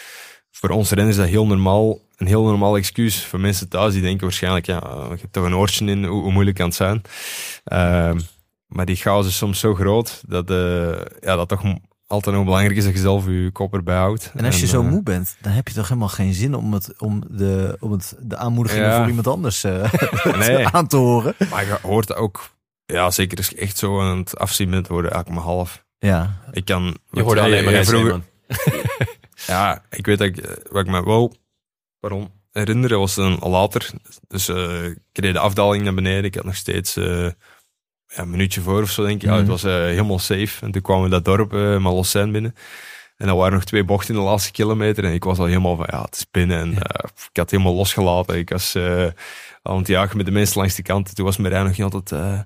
[0.51, 3.25] voor ons renners is dat heel normaal, een heel normaal excuus.
[3.25, 6.21] Voor mensen thuis die denken waarschijnlijk, ja, eh, je hebt toch een oortje in, hoe,
[6.21, 7.01] hoe moeilijk kan het zijn.
[7.63, 8.19] Ehm,
[8.67, 10.47] maar die chaos is soms zo groot dat,
[11.21, 11.61] ja, dat toch
[12.07, 14.31] altijd nog belangrijk is dat je zelf je kop erbij houdt.
[14.35, 16.99] En als je zo moe bent, dan heb je toch helemaal geen zin om, het,
[16.99, 18.97] om, de, om het, de aanmoedigingen Ja.
[18.97, 19.61] voor iemand anders
[20.37, 20.67] Nee.
[20.67, 21.35] aan te horen.
[21.49, 22.49] Maar je hoort ook,
[22.85, 25.85] ja, zeker je echt zo aan het afzien bent, worden eigenlijk maar half.
[25.99, 26.97] Ja, Ik kan.
[27.11, 28.21] Je hoorde alleen maar vroeger-.
[29.47, 31.35] Ja, ik weet dat ik, eh, wat ik me wel
[31.99, 33.89] pardon, herinneren was dan later.
[34.27, 36.23] Dus eh, ik reed de afdaling naar beneden.
[36.23, 39.21] Ik had nog steeds eh, ja, een minuutje voor of zo, denk ik.
[39.21, 39.39] Ja, Mhm.
[39.39, 40.65] het was eh, helemaal safe.
[40.65, 42.55] En toen kwamen we dat dorp, uh, binnen.
[43.17, 45.03] En dan waren nog twee bochten in de laatste kilometer.
[45.03, 46.59] En ik was al helemaal van, ja, het is binnen.
[46.59, 46.71] En
[47.31, 48.37] ik had helemaal losgelaten.
[48.37, 49.07] Ik was eh,
[49.61, 51.09] aan het jagen met de mensen langs de kant.
[51.09, 52.45] En toen was mijn rij nog niet altijd...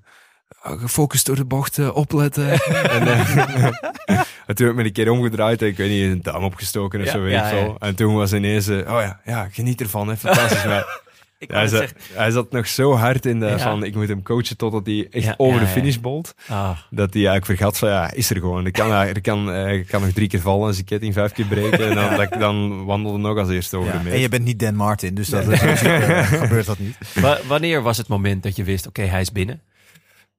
[0.77, 2.49] gefocust door de bocht, eh, opletten.
[2.97, 3.37] en, eh,
[4.47, 6.99] en toen heb ik me een keer omgedraaid en ik weet niet, een duim opgestoken
[6.99, 7.75] of Ja, zo, weet ja, ik veel.
[7.79, 7.87] ja.
[7.87, 10.65] En toen was ineens, eh, oh ja, ja, geniet ervan, hè, fantastisch.
[10.65, 10.85] Maar
[11.39, 13.57] Ik hij, zat, hij zat nog zo hard in de, Ja.
[13.59, 16.33] van, ik moet hem coachen totdat hij echt Ja, over ja, de finish bolt.
[16.47, 18.65] ah, Dat hij eigenlijk vergat van, ja, is er gewoon.
[18.65, 21.45] Ik kan, er kan, eh, ik kan nog drie keer vallen, zijn ketting vijf keer
[21.45, 21.89] breken.
[21.89, 23.97] En dan, dat, ik dan wandelde nog als eerste over ja.
[23.99, 24.21] de En meet.
[24.21, 26.97] je bent niet Dan Martin, dus dat is, gebeurt dat niet.
[27.13, 29.61] wa- wanneer was het moment dat je wist: oké, hij is binnen?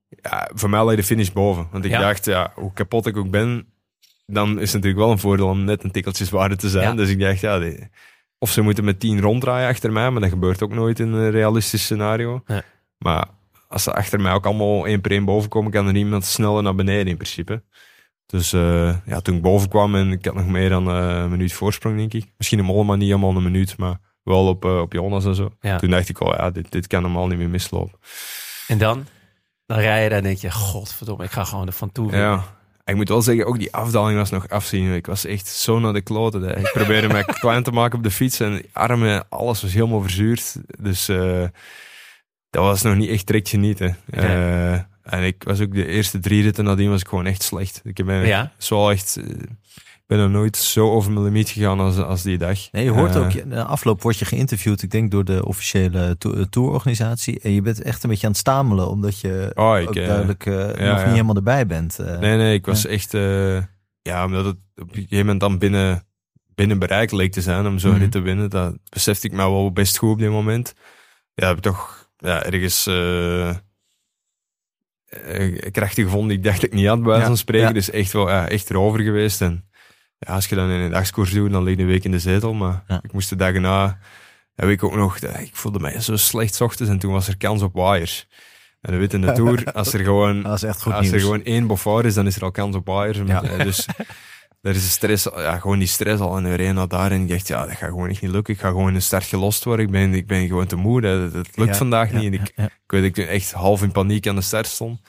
[0.09, 1.69] Ja, voor mij lag de finish boven.
[1.73, 2.01] Want ik Ja.
[2.01, 3.67] dacht, ja, hoe kapot ik ook ben,
[4.27, 6.89] dan is het natuurlijk wel een voordeel om net een tikkeltje zwaarder te zijn.
[6.89, 6.95] Ja.
[6.95, 7.89] Dus ik dacht, ja, die-
[8.39, 11.31] of ze moeten met tien ronddraaien achter mij, maar dat gebeurt ook nooit in een
[11.31, 12.43] realistisch scenario.
[12.99, 13.27] Maar
[13.69, 16.63] als ze achter mij ook allemaal één per één boven komen, kan er niemand sneller
[16.63, 17.63] naar beneden in principe.
[18.27, 21.31] Dus eh, ja, toen ik boven kwam en ik had nog meer dan eh, een
[21.31, 22.25] minuut voorsprong, denk ik.
[22.37, 25.51] Misschien een niet helemaal een minuut, maar wel op, eh, op Jonas en zo.
[25.61, 25.79] Ja.
[25.79, 27.99] Toen dacht ik, oh ja, dit, dit kan normaal niet meer mislopen.
[28.67, 29.07] En dan?
[29.69, 32.17] Dan rij je daar en denk je: Godverdomme, ik ga gewoon er van toe.
[32.17, 32.45] Ja.
[32.85, 34.95] Ik moet wel zeggen, ook die afdaling was nog afzien.
[34.95, 36.59] Ik was echt zo naar de kloten.
[36.59, 40.57] Ik probeerde mij klein te maken op de fiets en armen, alles was helemaal verzuurd.
[40.79, 41.45] Dus eh,
[42.51, 43.97] dat was nog niet echt direct genieten.
[44.11, 44.73] Eh,
[45.03, 47.81] en ik was ook de eerste drie ritten nadien was ik gewoon echt slecht.
[47.85, 48.53] Ik ben Ja?
[48.59, 49.25] zo echt, eh,
[50.09, 52.73] ben er nooit zo over mijn limiet gegaan als, als die dag.
[52.73, 55.45] Nee, je hoort Eh, ook, in de afloop word je geïnterviewd, ik denk door de
[55.47, 57.41] officiële to- eh, tourorganisatie.
[57.41, 60.07] En je bent echt een beetje aan het stamelen, omdat je Oh, ik, ook eh,
[60.07, 60.97] duidelijk nog ja.
[61.05, 61.99] niet helemaal erbij bent.
[61.99, 63.13] Nee, nee, ik was echt...
[64.03, 66.07] ja, omdat het op een gegeven moment dan binnen,
[66.55, 68.01] binnen bereik leek te zijn om zo'n Mhm.
[68.01, 68.51] rit te winnen.
[68.51, 70.75] Dat besefte ik mij wel best goed op dit moment.
[71.35, 72.85] Ja, heb ik toch ja, ergens
[75.71, 77.75] krachten gevonden die ik dacht dat ik niet had, bij Ja, van spreken.
[77.75, 79.41] Dus echt wel ja, echt erover geweest.
[79.41, 79.69] En
[80.19, 82.19] ja, als je dan in een dagskoers doet, dan lig je een week in de
[82.19, 82.55] zetel.
[82.55, 83.01] Maar Ja.
[83.03, 83.99] ik moest de dagen na...
[84.55, 85.19] Heb ik ook nog...
[85.19, 88.27] eh, Ik voelde mij zo slecht ochtends en toen was er kans op waaiers.
[88.81, 90.45] En we weten in de Tour, als er gewoon
[90.95, 91.23] als er nieuws.
[91.23, 93.19] gewoon één Beaufort is, dan is er al kans op waaiers.
[93.27, 93.43] Ja.
[93.43, 93.87] Eh, Dus
[94.61, 96.37] daar is de stress, ja, gewoon die stress al.
[96.37, 98.55] En reden naar daar en ik dacht, ja, dat gaat gewoon echt niet lukken.
[98.55, 99.85] Ik ga gewoon in de start gelost worden.
[99.87, 101.01] Ik ben, ik ben gewoon te moe.
[101.01, 102.25] Dat, dat lukt Ja, vandaag niet.
[102.25, 105.01] En ik, weet ik toen echt half in paniek aan de start stond.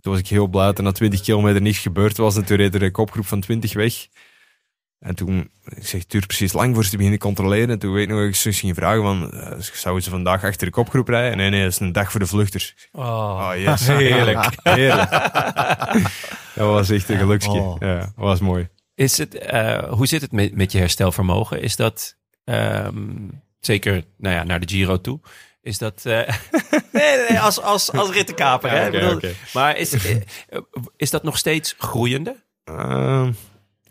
[0.00, 2.36] Toen was ik heel blij dat er na 20 kilometer niets gebeurd was.
[2.36, 4.06] En toen reed er een kopgroep van 20 weg.
[5.02, 7.70] En toen, ik zeg, het duurt precies lang voor ze te beginnen controleren.
[7.70, 10.66] En toen weet ik nog, ik ze ging vragen van, uh, zouden ze vandaag achter
[10.66, 11.36] de kopgroep rijden?
[11.36, 12.74] Nee, nee, dat is een dag voor de vluchters.
[12.92, 13.86] Oh, Oh, yes.
[14.08, 14.48] Heerlijk.
[14.62, 15.10] Heerlijk.
[16.54, 17.50] dat was echt een geluksje.
[17.50, 17.76] Oh.
[17.80, 18.68] Ja, dat was mooi.
[18.94, 21.62] Is het, eh, hoe zit het met, met je herstelvermogen?
[21.62, 22.98] Is dat ehm,
[23.60, 25.20] zeker nou ja, naar de Giro toe?
[25.62, 26.00] Is dat.
[26.04, 26.26] eh, nee,
[27.16, 28.70] nee, nee, als, als, als rittenkaper.
[28.70, 28.84] hè?
[28.86, 29.30] Ja, bedoel.
[29.52, 30.16] Maar is, eh,
[30.96, 32.36] is dat nog steeds groeiende?
[32.64, 33.30] Ehm, Hè?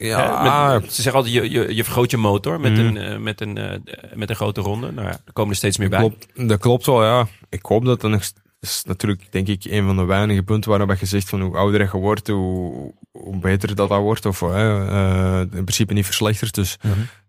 [0.08, 2.82] Ja, Met- ze zeggen altijd, je, je, je vergroot je motor met, Mhm.
[2.82, 3.80] een, eh, met, een, eh,
[4.14, 4.92] met een grote ronde.
[4.92, 6.00] Nou ja, er komen er steeds meer bij.
[6.00, 7.28] Klopt, dat klopt wel, ja.
[7.50, 8.02] Ik hoop dat.
[8.02, 11.58] Dat is natuurlijk, denk ik, een van de weinige punten waarop je zegt van hoe
[11.58, 14.26] ouder je wordt, hoe, hoe beter dat dat wordt.
[14.26, 16.54] Of eh, in principe niet verslechterd.
[16.56, 16.78] Dus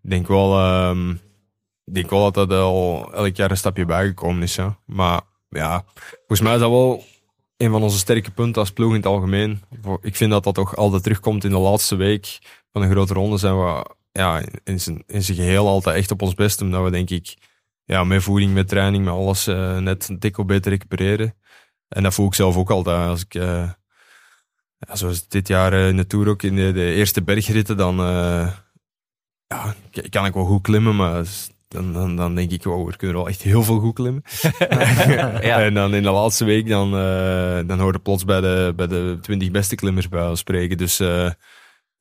[0.02, 1.10] ik denk wel, ehm,
[1.84, 4.54] ik denk wel dat dat al elk jaar een stapje bijgekomen is.
[4.54, 4.78] Ja.
[4.86, 5.84] Maar ja,
[6.16, 7.04] volgens mij is dat wel
[7.56, 9.62] een van onze sterke punten als ploeg in het algemeen.
[10.00, 12.38] Ik vind dat dat toch altijd terugkomt in de laatste week
[12.72, 13.36] van een grote ronde.
[13.36, 16.60] Zijn we ja, in zijn, in zijn geheel altijd echt op ons best.
[16.60, 17.36] Omdat we denk ik
[17.84, 21.34] ja, met voeding, met training, met alles eh, net een tikkel beter recupereren.
[21.88, 23.08] En dat voel ik zelf ook altijd.
[23.08, 23.70] Als ik, eh,
[24.78, 27.96] ja, zoals dit jaar eh, in de Tour ook, in de, de eerste bergritten, dan
[29.46, 29.74] ja,
[30.10, 31.24] kan ik wel goed klimmen, maar
[31.68, 34.22] dan, dan, dan denk ik, wow, we kunnen wel echt heel veel goed klimmen.
[35.42, 35.62] Ja.
[35.62, 36.90] En dan in de laatste week, dan,
[37.66, 40.76] dan hoorde plots bij de, bij de 20 beste klimmers bij ons spreken.
[40.76, 41.00] Dus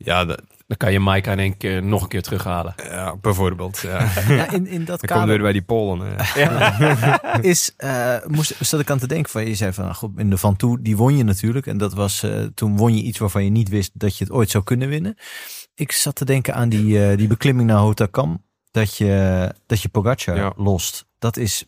[0.04, 2.74] ja, dat, Dan kan je Mike in één keer nog een keer terughalen.
[2.84, 3.80] ja, bijvoorbeeld.
[3.80, 4.08] Ja.
[4.28, 6.08] Ja, in, in dat Dan kader weer bij die Polen.
[6.16, 7.40] Hè.
[7.52, 10.30] is, eh, moest, zat ik aan te denken van, je zei van, nou goed, in
[10.30, 11.68] de Van Toe, die won je natuurlijk.
[11.68, 14.34] En dat was, eh, toen won je iets waarvan je niet wist dat je het
[14.34, 15.16] ooit zou kunnen winnen.
[15.76, 19.90] Ik zat te denken aan die, eh, die beklimming naar Hotakam, dat je, dat je
[19.90, 20.54] Pogacar Ja.
[20.56, 21.06] lost.
[21.20, 21.66] Dat is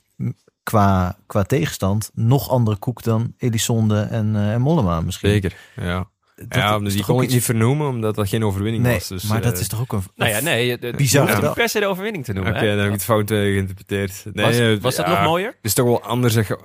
[0.64, 5.30] qua, qua tegenstand nog andere koek dan Elisonde en, eh, en Mollema misschien.
[5.30, 6.12] Zeker, ja.
[6.48, 9.08] Dat ja, is die kon ik iets- niet vernoemen, omdat dat geen overwinning Nee, was.
[9.08, 10.04] Dus, maar dat eh, is toch ook een...
[10.16, 10.78] Nou ja, nee.
[10.78, 11.42] De, Bizar, hè?
[11.42, 12.54] niet per se de overwinning te noemen.
[12.56, 12.68] Oké, hè?
[12.70, 14.24] dan heb ik het fout eh, geïnterpreteerd.
[14.34, 15.48] Nee, was, eh, was dat ja, nog mooier?
[15.48, 16.60] Het is toch wel anders dat je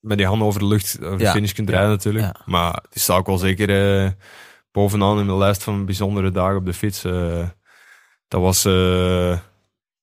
[0.00, 2.24] met die handen over de lucht over de finish kunt rijden natuurlijk.
[2.24, 2.36] Ja.
[2.44, 4.10] Maar het staat ook wel zeker eh,
[4.72, 7.02] bovenaan in de lijst van bijzondere dagen op de fiets.
[8.28, 8.64] dat was...
[8.64, 9.38] eh,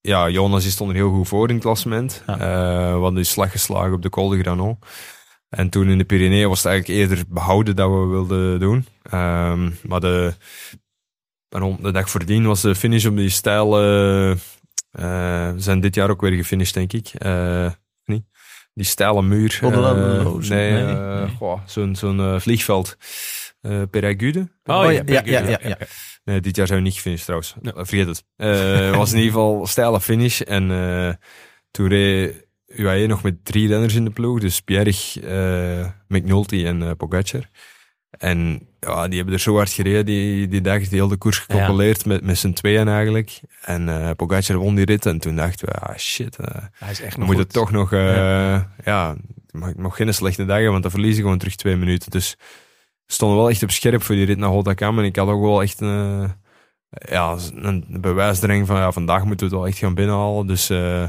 [0.02, 2.24] ja, Jonas die stond er heel goed voor in het klassement.
[2.28, 2.34] Ja.
[2.34, 2.40] Eh,
[2.86, 4.80] we hadden die slag geslagen op de Col de Granon.
[5.54, 8.86] En toen in de Pyreneeën was het eigenlijk eerder behouden dat we wilden doen.
[9.04, 10.34] Ehm, maar de,
[11.50, 13.80] waarom, de dag voordien was de finish op die stijl...
[13.80, 14.38] eh, eh,
[15.54, 17.08] we zijn dit jaar ook weer gefinished, denk ik.
[17.14, 17.72] Eh,
[18.06, 18.24] niet?
[18.74, 19.60] Die steile muur.
[19.62, 20.54] Eh, Loze?
[20.54, 20.94] nee, Nee.
[20.96, 21.36] eh, Nee.
[21.38, 22.98] goh, zo'n zo'n eh, vliegveld.
[23.62, 24.40] eh Peragude.
[24.64, 25.78] Oh, ja, ja, ja, ja, ja.
[26.24, 27.56] Nee, dit jaar zijn we niet gefinished trouwens.
[27.62, 28.24] Eh, Vergeet het.
[28.36, 30.42] Eh, Het was in ieder geval een steile finish.
[30.42, 31.14] En eh
[31.72, 32.43] toen reed
[32.76, 34.40] UAE nog met drie renners in de ploeg.
[34.40, 34.94] Dus Pierre,
[35.24, 37.50] eh McNulty en Pogacar.
[38.18, 40.88] En ja, die hebben er zo hard gereden die, die dag.
[40.88, 43.40] Die hele koers gecalculeerd met, met z'n tweeën eigenlijk.
[43.62, 45.06] En eh Pogacar won die rit.
[45.06, 47.92] En toen dachten we, ah shit, eh, Hij is echt we nog toch nog...
[47.92, 52.12] ja, het mag, mag geen slechte dag want dan verliezen gewoon terug twee minuten.
[52.12, 52.36] Dus
[53.06, 55.00] we stonden wel echt op scherp voor die rit naar Hotakam.
[55.00, 56.32] En ik had ook wel echt een,
[56.90, 60.48] ja, een bewijsdrang van ja, vandaag moeten we het wel echt gaan binnenhalen.
[60.48, 61.08] Dus eh,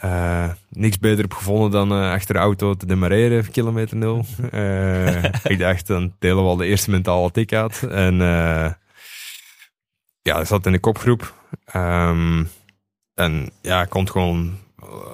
[0.00, 4.24] eh, niks beter op gevonden dan eh, achter de auto te demareren, kilometer nul.
[4.50, 7.82] Eh, ik dacht, dan delen we al de eerste mentale tik uit.
[7.82, 8.70] En eh,
[10.22, 11.34] ja, ik zat in de kopgroep.
[11.64, 12.44] Ehm,
[13.14, 14.54] en ja, ik kon het gewoon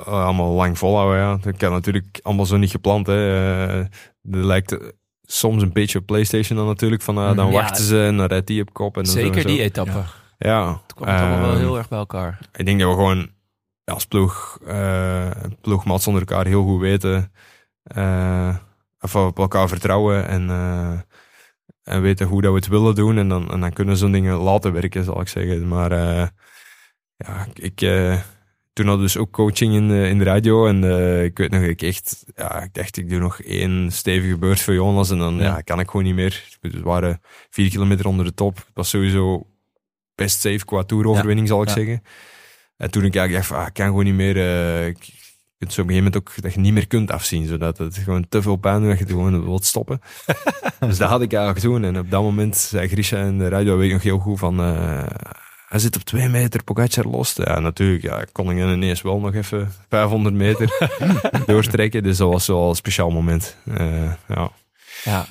[0.04, 1.18] allemaal lang volhouden.
[1.20, 1.36] Ja.
[1.40, 3.06] Dat kan natuurlijk allemaal zo niet gepland.
[3.06, 3.76] Hè.
[3.78, 3.84] Eh,
[4.22, 4.76] dat lijkt
[5.22, 7.02] soms een beetje op PlayStation dan natuurlijk.
[7.02, 7.52] Van, eh, dan Ja.
[7.52, 8.96] wachten ze en dan rijdt die op kop.
[8.96, 9.48] En dan zo en Zeker zo.
[9.48, 10.02] die etappe.
[10.38, 10.68] Ja.
[10.86, 12.38] Het kwam allemaal wel Ehm, heel erg bij elkaar.
[12.52, 13.28] ik denk dat we gewoon
[13.88, 17.32] ja, als ploeg, eh ploegmaats onder elkaar heel goed weten.
[17.82, 18.56] eh,
[19.00, 20.98] of op elkaar vertrouwen en, eh,
[21.82, 23.18] en weten hoe dat we het willen doen.
[23.18, 25.68] En dan, en dan kunnen zo'n dingen laten werken, zal ik zeggen.
[25.68, 25.90] Maar
[27.16, 27.76] ja, ik,
[28.72, 30.66] toen had dus ook coaching in, de- in de radio.
[30.66, 30.84] En
[31.24, 34.74] ik weet nog, ik echt, ja, ik dacht, ik doe nog één stevige beurt voor
[34.74, 35.10] Jonas.
[35.10, 35.42] En dan Ja.
[35.42, 35.60] ja.
[35.60, 36.56] kan ik gewoon niet meer.
[36.60, 37.20] We waren
[37.50, 38.56] vier kilometer onder de top.
[38.56, 39.46] Het was sowieso
[40.14, 41.74] best safe qua toeroverwinning, zal ik Ja.
[41.74, 42.02] zeggen.
[42.78, 44.36] En toen ik eigenlijk dacht, ah, ik kan gewoon niet meer.
[44.86, 45.12] ik, je
[45.58, 47.96] kunt zo op een gegeven moment ook dat je niet meer kunt afzien, zodat het
[47.96, 50.00] gewoon te veel pijn doet dat je het gewoon wilt stoppen.
[50.80, 51.84] dus dat had ik eigenlijk doen.
[51.84, 54.60] En op dat moment zei Grisha in de radio, weet ik nog heel goed van.
[54.60, 55.06] eh,
[55.68, 57.36] hij zit op twee meter, Pogacar lost.
[57.38, 58.02] Ja, natuurlijk.
[58.02, 60.90] Ja, kon ik dan ineens wel nog even 500 meter
[61.46, 62.02] doortrekken.
[62.02, 63.56] Dus dat was wel een speciaal moment.
[63.74, 64.50] Eh, ja.
[65.04, 65.26] Ja.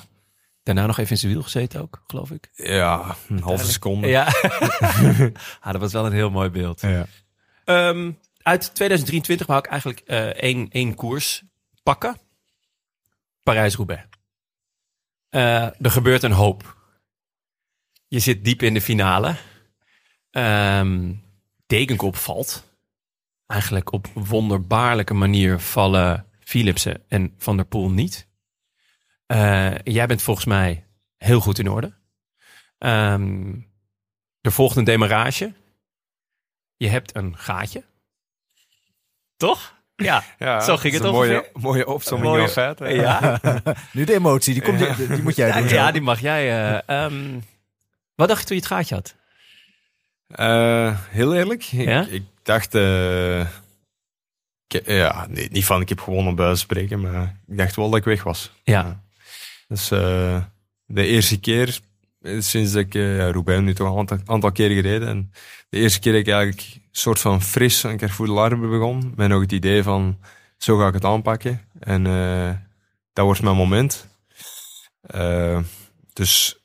[0.62, 2.50] Daarna nog even in zijn wiel gezeten ook, geloof ik.
[2.54, 4.08] ja, een halve seconde.
[4.08, 4.24] Ja.
[5.60, 6.80] ah, dat was wel een heel mooi beeld.
[6.80, 7.06] Ja.
[7.68, 8.12] Ehm,
[8.42, 11.42] uit 2023 wou ik eigenlijk eh, één, één koers
[11.82, 12.16] pakken.
[13.42, 14.08] Parijs-Roubaix.
[15.28, 16.76] Eh, er gebeurt een hoop.
[18.06, 19.36] Je zit diep in de finale.
[20.30, 21.12] Ehm
[21.66, 22.76] Degenkop valt.
[23.46, 28.28] Eigenlijk op wonderbaarlijke manier vallen Philipsen en Van der Poel niet.
[29.26, 30.86] Eh, jij bent volgens mij
[31.16, 31.98] heel goed in orde.
[32.78, 33.54] Ehm,
[34.40, 35.54] er volgt een demarrage.
[36.78, 37.84] Je hebt een gaatje.
[39.36, 39.74] Toch?
[39.96, 41.34] Ja, Ja, zo ging het een ongeveer.
[41.34, 42.94] mooie, mooie opzomming Mooie-.
[42.94, 43.40] Ja,
[43.92, 45.68] Nu de emotie, die, komt, die, die moet jij doen.
[45.68, 45.92] ja zo.
[45.92, 46.48] die mag jij.
[46.84, 47.38] eh, ehm,
[48.14, 49.16] wat dacht je toen je het gaatje had?
[50.28, 52.06] Eh, heel eerlijk, ik, Ja?
[52.06, 57.00] ik dacht, eh, ik- ja, nee, niet van ik heb gewonnen bij wijze van spreken,
[57.00, 58.52] maar ik dacht wel dat ik weg was.
[58.62, 59.02] Ja,
[59.68, 60.42] Dus eh,
[60.84, 61.80] de eerste keer,
[62.22, 65.32] sinds dat ik uh, ja, Roubaix nu toch een aantal, aantal keer gereden, en
[65.68, 69.12] de eerste keer dat ik eigenlijk een soort van fris aan Carrefour de Larbe begon,
[69.16, 70.18] met nog het idee van,
[70.56, 71.60] zo ga ik het aanpakken.
[71.78, 72.50] En eh,
[73.12, 74.06] dat wordt mijn moment.
[75.00, 75.60] Eh,
[76.12, 76.62] dus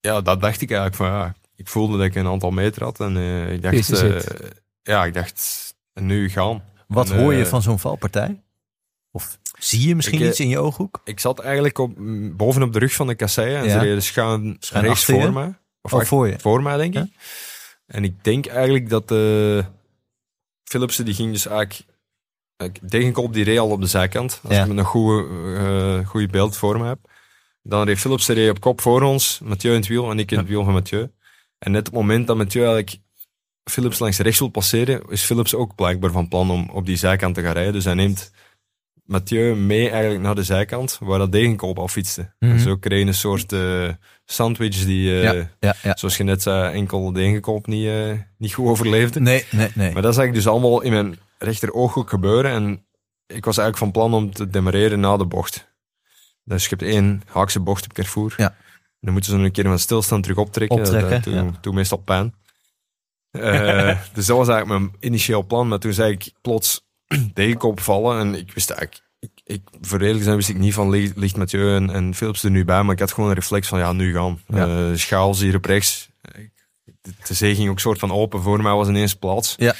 [0.00, 3.00] ja, dat dacht ik eigenlijk van, ja, ik voelde dat ik een aantal meter had
[3.00, 4.50] en eh, ik dacht, eh,
[4.82, 6.62] ja, ik dacht, nu gaan.
[6.86, 8.42] Wat En, hoor je eh, van zo'n valpartij?
[9.10, 11.00] Of zie je misschien Ik, eh, iets in je ooghoek?
[11.04, 14.56] Ik zat eigenlijk op, mm, bovenop de rug van de kasseien en ze reden schuin,
[14.60, 15.58] Schuin rechts voor mij.
[15.82, 16.38] Of Oh, voor je.
[16.38, 17.06] voor mij, denk ik.
[17.86, 19.64] En ik denk eigenlijk dat de
[20.64, 21.96] Philipsen, die ging dus eigenlijk...
[22.64, 24.40] Ik denk op die reed al op de zijkant.
[24.44, 24.62] Als Ja.
[24.62, 25.28] ik me nog goede,
[26.00, 26.98] eh goede beeld voor me heb.
[27.62, 29.40] Dan reed Philipsen reed op kop voor ons.
[29.44, 31.10] Mathieu in het wiel en ik in het wiel van Mathieu.
[31.58, 33.02] En net op het moment dat Mathieu eigenlijk
[33.70, 37.34] Philips langs rechts wil passeren, is Philips ook blijkbaar van plan om op die zijkant
[37.34, 37.72] te gaan rijden.
[37.72, 38.30] Dus hij neemt
[39.08, 42.32] Mathieu mee eigenlijk naar de zijkant, waar dat degenkoop al fietste.
[42.38, 42.52] Mhm.
[42.52, 43.88] En zo kreeg je een soort eh,
[44.24, 45.96] sandwich die, eh, ja, ja, ja.
[45.96, 49.20] zoals je net zei, enkel degenkoop niet, eh, niet goed overleefde.
[49.20, 49.92] Nee, nee, nee.
[49.92, 52.50] Maar dat is eigenlijk dus allemaal in mijn rechter ooghoek gebeuren.
[52.50, 52.86] En
[53.26, 55.68] ik was eigenlijk van plan om te demareren na de bocht.
[56.44, 58.34] Dus je hebt één haakse bocht op Carrefour.
[58.36, 58.56] Ja.
[59.00, 60.78] Dan moeten ze een keer van stilstaan terug optrekken.
[60.78, 62.34] Optrekken, dat, dat doet, meestal pijn.
[64.14, 65.68] Dus dat was eigenlijk mijn initieel plan.
[65.68, 66.87] Maar toen zei ik plots
[67.34, 68.20] degenkop vallen.
[68.20, 69.06] En ik wist eigenlijk...
[69.20, 72.50] Ik, ik, voor eerlijk zijn wist ik niet van ligt, Mathieu en, en Philips er
[72.50, 72.82] nu bij.
[72.82, 74.40] Maar ik had gewoon een reflex van ja, nu gaan.
[74.46, 74.90] Ja.
[74.90, 76.08] Eh, Schaals hier op rechts.
[76.84, 78.42] De, de zee ging ook soort van open.
[78.42, 79.54] Voor mij was ineens plaats.
[79.58, 79.74] Ja.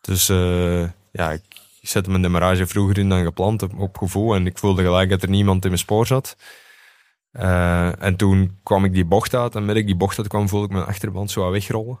[0.00, 0.82] Dus eh,
[1.12, 1.42] ja, ik
[1.82, 4.34] zette mijn demarrage vroeger in dan gepland op, op gevoel.
[4.34, 6.36] En ik voelde gelijk dat er niemand in mijn spoor zat.
[7.30, 9.54] Eh, en toen kwam ik die bocht uit.
[9.54, 12.00] En met ik die bocht uit kwam, voelde ik mijn achterband zo wat wegrollen.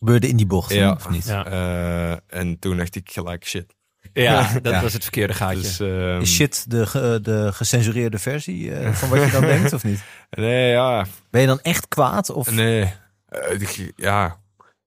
[0.00, 0.92] Gebeurde in die bocht, Ja.
[0.92, 1.26] of niet?
[1.26, 1.44] Ja.
[1.46, 3.74] Eh, en toen dacht ik gelijk, shit.
[4.12, 4.82] ja dat Ja.
[4.82, 5.60] was het verkeerde gaatje.
[5.60, 9.72] Dus, ehm, Is shit de, ge- de gecensureerde versie eh, van wat je dan denkt,
[9.72, 10.02] of niet?
[10.30, 11.06] Nee, ja.
[11.30, 12.30] Ben je dan echt kwaad?
[12.30, 12.50] Of?
[12.50, 12.92] Nee.
[13.28, 14.38] Eh, ik- ja.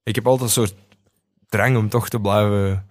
[0.04, 0.76] Ik heb altijd een soort
[1.50, 2.90] drang om toch te blijven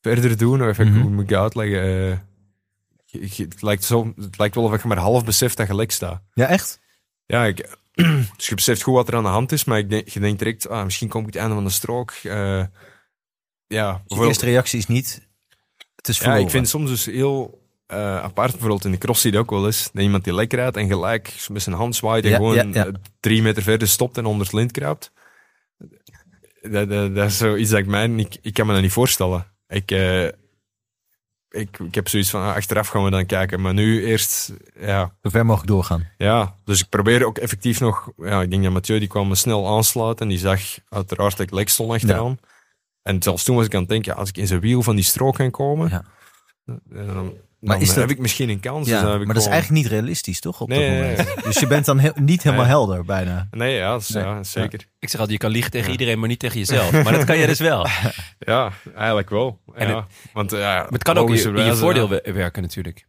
[0.00, 0.68] verder doen.
[0.68, 1.00] Of ik Mhm.
[1.00, 1.80] hoe moet ik het uitleggen?
[1.82, 2.18] Eh,
[3.04, 5.74] je- je- het, lijkt zo, het lijkt wel of ik maar half besef dat je
[5.74, 6.22] lek staat.
[6.34, 6.80] Ja, echt?
[7.26, 7.76] Ja, ik,
[8.36, 10.38] dus je beseft goed wat er aan de hand is, maar ik denk, je denkt
[10.38, 12.10] direct, ah, misschien kom ik het einde van de strook.
[12.10, 12.66] Eh, ja,
[13.66, 15.28] Je bijvoorbeeld- eerste reactie is niet...
[15.96, 16.44] Het is ja, verloren.
[16.44, 19.66] ik vind soms dus heel eh, apart, bijvoorbeeld in de cross zie je ook wel
[19.66, 22.54] eens, dat iemand die lekker rijdt en gelijk met zijn hand zwaait en Ja, gewoon
[22.54, 22.90] ja, ja.
[23.20, 25.12] drie meter verder stopt en onder het lint kruipt.
[26.62, 29.46] Dat, dat, dat is zoiets dat ik mij niet, ik kan me dat niet voorstellen.
[29.68, 30.28] Ik, eh,
[31.52, 35.14] ik, ik heb zoiets van, ah, achteraf gaan we dan kijken, maar nu eerst, ja,
[35.22, 36.08] Zo ver mogelijk doorgaan.
[36.16, 38.12] ja, dus ik probeer ook effectief nog...
[38.16, 40.26] Ja, ik denk dat Mathieu die kwam me snel aansluiten.
[40.26, 42.38] En die zag uiteraard dat ik lek stond achteraan.
[43.02, 44.94] En zelfs toen was ik aan het denken, ja, als ik in zijn wiel van
[44.94, 45.88] die strook kan komen...
[45.88, 46.04] Ja.
[46.64, 48.88] dan, dan Maar is dat- heb ik misschien een kans.
[48.88, 50.60] Ja, Dus maar dat is eigenlijk niet realistisch, toch?
[50.60, 51.44] Op Nee, dat moment.
[51.44, 52.74] Dus je bent dan heel- niet helemaal Nee.
[52.74, 53.48] helder, bijna.
[53.50, 54.24] Nee, ja, dat is- Nee.
[54.24, 54.80] ja zeker.
[54.98, 56.92] Ik zeg altijd, je kan liegen tegen iedereen, maar niet tegen jezelf.
[56.92, 57.86] Maar dat kan jij dus wel.
[58.38, 59.60] Ja, eigenlijk wel.
[59.74, 60.06] En ja.
[60.32, 63.06] Want, ja, het kan ook in je, in je voordeel werken natuurlijk.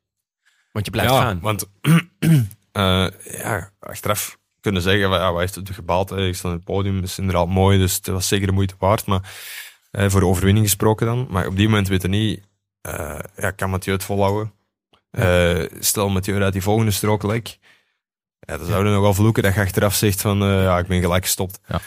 [0.71, 1.39] Want je blijft ja, gaan.
[1.41, 1.65] Want
[2.71, 6.09] eh, ja, achteraf kunnen zeggen, ja, wat heeft het gebaald?
[6.09, 6.27] hè?
[6.27, 8.75] Ik sta op het podium, dat is inderdaad mooi, dus het was zeker de moeite
[8.80, 9.05] waard.
[9.05, 9.21] Maar
[9.91, 11.27] eh, voor de overwinning gesproken dan.
[11.30, 12.41] Maar op die moment weten niet,
[12.84, 14.53] eh, ja, kan Mathieu het volhouden?
[15.10, 17.57] Eh, stel Mathieu uit die volgende strook lek.
[18.39, 20.88] Ja, dan zouden we nog wel vloeken dat je achteraf zegt van, eh, ja, ik
[20.88, 21.60] ben gelijk gestopt.
[21.68, 21.80] Ja.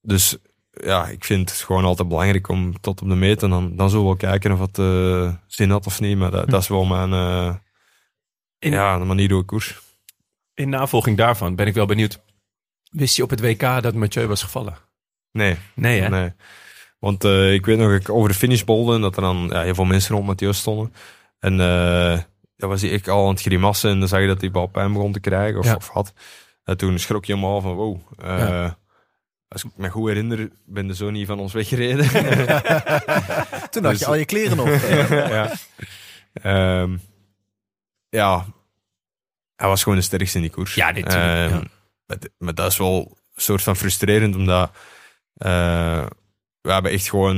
[0.00, 0.36] Dus
[0.70, 3.88] ja, ik vind het gewoon altijd belangrijk om tot op de meet en dan, dan
[3.90, 4.76] zullen we wel kijken of het
[5.46, 6.18] zin had of niet.
[6.18, 7.12] Maar dat, dat is wel mijn,
[8.58, 9.78] In- ja, de manier hoe ik koers.
[10.54, 12.20] In navolging daarvan ben ik wel benieuwd.
[12.90, 14.76] Wist je op het WK dat Mathieu was gevallen?
[15.32, 16.08] Nee, Nee, hè?
[16.08, 16.32] nee.
[16.98, 19.62] Want eh, ik weet nog, ik over de finish bolde en dat er dan ja,
[19.62, 20.94] heel veel mensen rond Mathieu stonden.
[21.38, 21.56] En
[22.56, 24.92] dan was echt al aan het grimassen en dan zag je dat hij bal pijn
[24.92, 25.74] begon te krijgen of, Ja.
[25.74, 26.12] of had.
[26.64, 28.00] En toen schrok je helemaal van, wow.
[28.18, 28.70] eh.
[29.48, 32.08] Als ik me goed herinner, ben de zo niet van ons weggereden.
[33.70, 34.68] Toen had je al je kleren nog.
[35.10, 35.52] ja.
[36.32, 36.96] Ehm,
[38.08, 38.46] ja,
[39.56, 40.74] hij was gewoon de sterkste in die koers.
[40.74, 41.62] Ja, dit- Ehm.
[42.06, 44.70] Maar, maar dat is wel een soort van frustrerend, omdat
[46.68, 47.36] we hebben echt gewoon,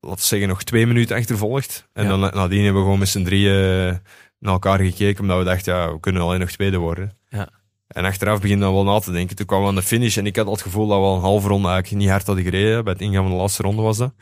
[0.00, 1.88] laten we zeggen, nog twee minuten achtervolgd.
[1.92, 2.08] En Ja.
[2.10, 4.00] dan nadien hebben we gewoon met z'n drieën
[4.38, 7.16] naar elkaar gekeken, omdat we dachten, ja, we kunnen alleen nog tweede worden.
[7.28, 7.48] Ja.
[7.86, 9.36] En achteraf begin dan wel na te denken.
[9.36, 11.14] Toen kwamen we aan de finish en ik had al het gevoel dat we al
[11.14, 12.84] een halve ronde eigenlijk niet hard hadden gereden.
[12.84, 14.14] Bij het ingaan van de laatste ronde was dat.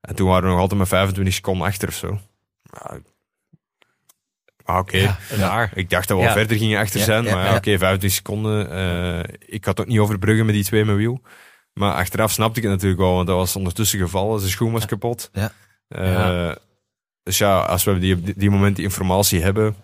[0.00, 2.18] En toen waren we nog altijd met 25 seconden achter of zo.
[2.72, 2.98] Ja,
[4.64, 5.16] ah, oké.
[5.36, 5.70] Ja.
[5.74, 6.28] Ik dacht dat we Ja.
[6.28, 7.24] al verder gingen achter zijn.
[7.24, 8.70] ja, maar oké, 25 seconden.
[8.70, 11.20] eh, ik had ook niet overbruggen met die twee met wiel.
[11.72, 14.38] Maar achteraf snapte ik het natuurlijk wel, want dat was ondertussen gevallen.
[14.40, 15.30] Zijn schoen was kapot.
[15.32, 15.52] Ja.
[15.88, 16.56] Eh, Ja.
[17.22, 19.74] Dus ja, als we die, op die, die moment die informatie hebben,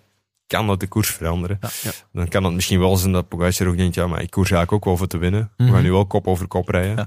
[0.46, 1.58] kan dat de koers veranderen.
[1.82, 1.90] Ja.
[2.12, 4.72] Dan kan het misschien wel zijn dat Pogacar ook denkt, ja, maar ik koers eigenlijk
[4.72, 5.50] ook wel voor te winnen.
[5.56, 5.72] We Mhm.
[5.72, 6.96] gaan nu wel kop over kop rijden.
[6.96, 7.06] Ja.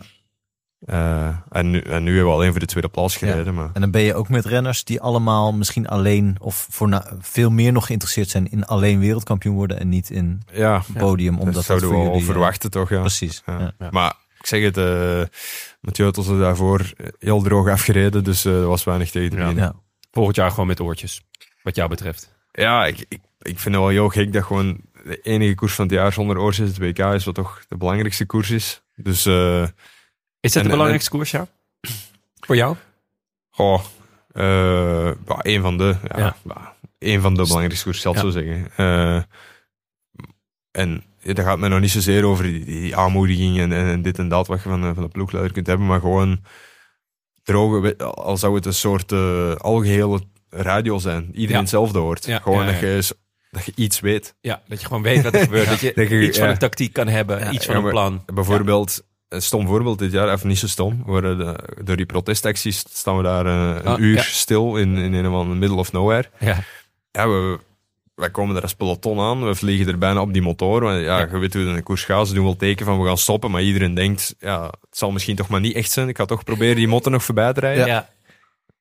[0.80, 3.54] Eh, en, nu, en nu hebben we alleen voor de tweede plaats gereden.
[3.54, 7.50] Maar En dan ben je ook met renners die allemaal misschien alleen of voor veel
[7.50, 11.40] meer nog geïnteresseerd zijn in alleen wereldkampioen worden en niet in ja, podium.
[11.40, 12.90] Omdat dat zouden we wel jullie, eh, verwachten toch.
[12.90, 13.00] Ja.
[13.00, 13.42] Precies.
[13.46, 13.60] Ja.
[13.60, 13.72] Ja.
[13.80, 13.88] Ja.
[13.92, 15.24] Maar ik zeg het, eh
[15.82, 19.36] Mathieu had ons er daarvoor heel droog afgereden, dus eh, er was weinig tegen te
[19.62, 19.74] Ja.
[20.12, 21.22] Volgend jaar gewoon met oortjes.
[21.64, 22.34] Wat jou betreft.
[22.52, 25.86] Ja, ik, ik, ik vind het wel heel gek dat gewoon de enige koers van
[25.86, 28.82] het jaar zonder oortjes het WK is, wat toch de belangrijkste koers is.
[28.96, 29.62] Dus, eh
[30.40, 31.48] Is dat En- de belangrijkste koers, ja?
[32.40, 32.76] Voor jou?
[33.50, 33.84] goh,
[34.32, 36.36] eh, bah, een van de, ja, Ja.
[36.44, 36.68] bah,
[37.00, 38.24] een van de belangrijkste koers, zal ik Ja.
[38.24, 38.72] zo zeggen.
[38.76, 39.22] Eh,
[40.72, 44.28] en dat gaat mij nog niet zozeer over die, die aanmoediging en, en dit en
[44.30, 46.40] dat wat je van, de- van de ploegleider kunt hebben, maar gewoon
[47.44, 51.26] droge, al zou het een soort eh, algehele radio zijn.
[51.28, 51.60] Iedereen Ja.
[51.60, 52.26] hetzelfde hoort.
[52.26, 52.72] Ja, gewoon ja.
[52.72, 53.16] Dat, je,
[53.52, 54.36] dat je iets weet.
[54.42, 55.70] Ja, dat je gewoon weet wat er gebeurt.
[55.70, 57.54] Dat je Dat je- iets van een tactiek kan hebben.
[57.54, 58.24] Iets van een plan.
[58.34, 62.84] Bijvoorbeeld, een stom voorbeeld dit jaar, even niet zo stom, worden de- door die protestacties
[62.90, 66.30] staan we daar eh, een Ah, uur stil in, in een of middle of nowhere.
[66.40, 66.64] Ja.
[67.12, 67.60] Ja, we,
[68.22, 70.82] wij komen daar als peloton aan, we vliegen er bijna op die motor.
[70.82, 71.28] Want ja, Ja.
[71.32, 73.18] je weet hoe het in de koers gaat, ze doen wel teken van we gaan
[73.18, 76.08] stoppen, maar iedereen denkt, ja, het zal misschien toch maar niet echt zijn.
[76.10, 77.86] Ik ga toch proberen die motten nog voorbij te rijden.
[77.86, 78.10] Ja.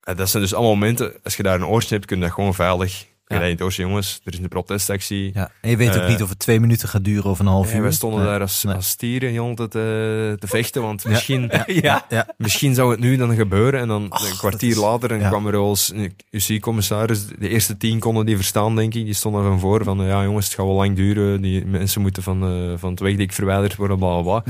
[0.02, 2.32] En dat zijn dus allemaal momenten, als je daar een oortje hebt, kun je dat
[2.32, 3.06] gewoon veilig.
[3.30, 3.42] Je Ja.
[3.42, 5.30] het oortje, jongens, er is een protestactie.
[5.34, 5.50] Ja.
[5.60, 7.70] En je weet ook Eh, niet of het twee minuten gaat duren of een half
[7.70, 7.82] Ja, uur.
[7.82, 8.28] wij stonden Nee.
[8.28, 8.74] daar als, Nee.
[8.74, 12.04] als stieren heel te, te, te vechten, want misschien, Ja.
[12.08, 12.26] Ja.
[12.36, 13.80] misschien zou het nu dan gebeuren.
[13.80, 15.92] En dan Och, een kwartier is- later kwam er als
[16.30, 17.26] UC-commissaris.
[17.26, 19.04] De eerste tien konden die verstaan, denk ik.
[19.04, 21.40] Die stonden van voor van, ja jongens, het gaat wel lang duren.
[21.40, 24.42] Die mensen moeten van, eh, van het wegdek verwijderd worden, bla bla.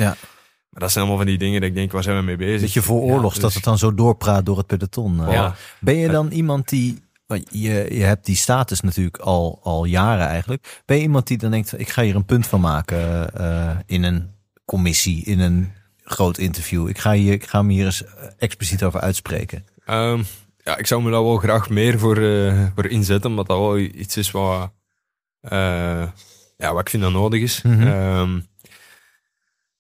[0.71, 2.61] Maar dat zijn allemaal van die dingen dat ik denk, waar zijn we mee bezig?
[2.61, 5.27] Dat je voor oorlogs Ja, dat dus- het dan zo doorpraat door het peloton.
[5.27, 5.51] eh.
[5.81, 7.03] Ben je dan iemand die.
[7.31, 10.83] Want Je, je hebt die status natuurlijk al, al jaren eigenlijk.
[10.87, 14.03] Ben je iemand die dan denkt: ik ga hier een punt van maken eh, in
[14.03, 14.31] een
[14.65, 15.73] commissie, in een
[16.05, 16.89] groot interview.
[16.89, 19.65] Ik ga, hier, ik ga me hier eens eh, expliciet over uitspreken.
[19.85, 20.23] Ehm,
[20.57, 23.79] ja, ik zou me daar wel graag meer voor, eh, voor inzetten, omdat dat wel
[23.79, 24.73] iets is wat,
[26.57, 27.63] ja, wat ik vind dat nodig is.
[27.65, 28.41] Ehm,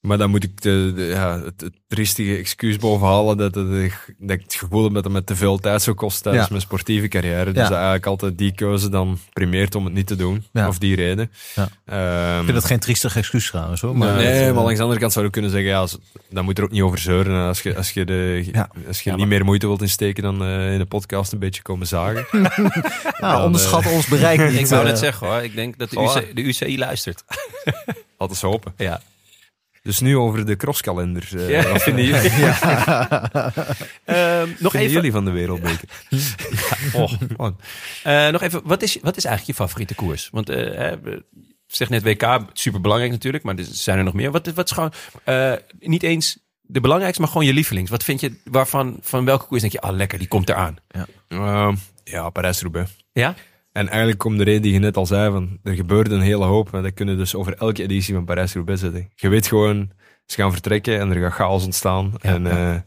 [0.00, 4.14] maar dan moet ik de, de- ja, het, het triestige excuus bovenhalen dat, dat, ik-
[4.18, 6.50] dat ik het gevoel heb dat het me te veel tijd zou kosten tijdens Ja.
[6.50, 7.44] mijn sportieve carrière.
[7.44, 7.62] Dus Ja.
[7.62, 10.44] dat eigenlijk altijd die keuze dan primeert om het niet te doen.
[10.52, 10.68] Ja.
[10.68, 11.30] Of die reden.
[11.54, 11.68] Ja.
[11.84, 13.96] Ehm, Ik vind dat geen triestig excuus trouwens hoor.
[13.96, 15.98] maar nee, het, eh, maar langs de andere kant zou je kunnen zeggen, ja, als-
[16.30, 17.32] dan moet er ook niet over zeuren.
[17.40, 18.68] En Als je, als je, de, Ja.
[18.86, 21.38] als je Ja, niet maar- meer moeite wilt insteken, dan eh, in de podcast een
[21.38, 22.26] beetje komen zagen.
[22.32, 22.48] nou,
[23.20, 24.60] dan, onderschat ons bereik niet.
[24.60, 24.88] Ik wou eh.
[24.88, 25.42] net zeggen hoor.
[25.42, 26.00] Ik denk dat de.
[26.00, 27.24] UC, de UCI luistert.
[28.18, 28.72] We hopen.
[28.76, 29.00] Ja.
[29.82, 31.28] Dus nu over de crosskalender.
[31.36, 31.78] eh, Ja.
[31.78, 32.30] Vinden jullie,
[34.04, 34.90] Ehm, nog vinden even.
[34.90, 35.88] jullie van de wereldbeker?
[36.92, 37.56] Oh, man.
[38.02, 40.28] Eh, nog even, wat is, wat is eigenlijk je favoriete koers?
[40.32, 40.92] Want eh,
[41.66, 44.30] zeg net WK, super belangrijk natuurlijk, maar er zijn er nog meer.
[44.30, 44.92] Wat, wat is gewoon
[45.24, 47.90] eh, niet eens de belangrijkste, maar gewoon je lievelings?
[47.90, 50.76] Wat vind je waarvan, van welke koers denk je, ah lekker, die komt eraan?
[51.28, 51.74] Ehm,
[52.04, 52.90] ja, Parijs-Roubaix.
[53.12, 53.34] Ja?
[53.72, 56.44] En eigenlijk komt de reden die je net al zei, van, er gebeurde een hele
[56.44, 56.74] hoop.
[56.74, 59.10] En dat kunnen dus over elke editie van Parijs-Roubaix zetten.
[59.14, 59.90] Je weet gewoon,
[60.26, 62.12] ze gaan vertrekken en er gaat chaos ontstaan.
[62.20, 62.58] Ja, en ja.
[62.72, 62.84] ja.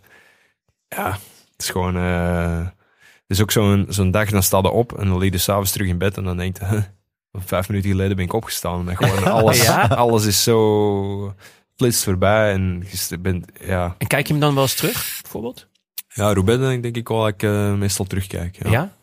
[0.88, 1.12] ja,
[1.52, 1.96] het is gewoon...
[1.98, 2.66] eh,
[3.28, 5.72] het is ook zo'n zo'n dag, dan sta je op en dan lig je s'avonds
[5.72, 6.66] terug in bed en dan denk je...
[6.66, 6.82] "Huh,
[7.32, 8.90] vijf minuten geleden ben ik opgestaan.
[8.90, 9.82] En gewoon alles, Ja?
[9.86, 11.34] alles is zo
[11.76, 13.46] flitst voorbij en je bent...
[13.66, 15.68] Ja, En kijk je hem dan wel eens terug, bijvoorbeeld?
[16.08, 18.70] ja Roubaix denk, denk ik wel dat ik eh, meestal terugkijk.
[18.70, 18.94] Ja.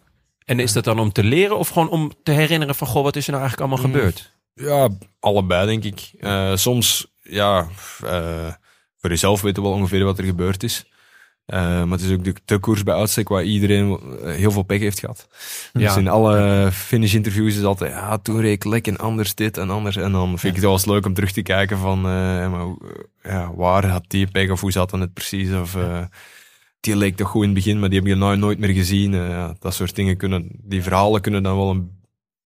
[0.50, 3.16] En is dat dan om te leren of gewoon om te herinneren van, goh, wat
[3.16, 3.94] is er nou eigenlijk allemaal Mm.
[3.94, 4.32] gebeurd?
[4.54, 4.88] Ja,
[5.20, 6.10] allebei denk ik.
[6.20, 7.66] Eh, soms, ja,
[8.04, 8.52] eh,
[8.98, 10.84] voor jezelf weten we wel ongeveer wat er gebeurd is.
[11.46, 14.80] Eh, maar het is ook de, de koers bij uitstek waar iedereen heel veel pech
[14.80, 15.28] heeft gehad.
[15.72, 15.80] Ja.
[15.80, 19.56] Dus in alle finish interviews is altijd, ja, toen reed ik lek en anders dit
[19.56, 19.96] en anders.
[19.96, 22.66] En dan vind ik het wel eens leuk om terug te kijken van, maar,
[23.22, 25.52] ja, waar had die pech of hoe zat dan het precies?
[25.52, 25.76] Of
[26.80, 29.14] die leek toch goed in het begin, maar die heb je nou nooit meer gezien.
[29.14, 31.90] Eh, ja, dat soort dingen kunnen, die verhalen kunnen dan wel een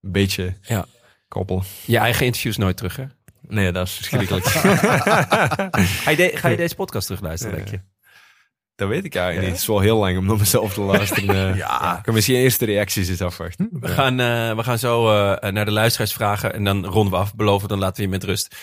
[0.01, 0.87] beetje Ja.
[1.29, 1.63] koppelen.
[1.85, 3.05] Je eigen interviews nooit terug, hè?
[3.49, 4.45] Nee, dat is verschrikkelijk.
[6.05, 7.81] Ga je, de- ga je deze podcast terugluisteren, denk je?
[8.77, 9.53] Dat weet ik eigenlijk niet.
[9.53, 11.51] Het is wel heel lang om naar mezelf te luisteren.
[11.53, 11.57] eh.
[11.65, 11.97] Ja.
[11.97, 13.69] Ik kan misschien eerst de reacties eens afwachten.
[13.73, 15.05] We, gaan, eh, we gaan zo
[15.51, 17.35] naar de luisteraars vragen en dan ronden we af.
[17.35, 18.57] Beloven, dan laten we je met rust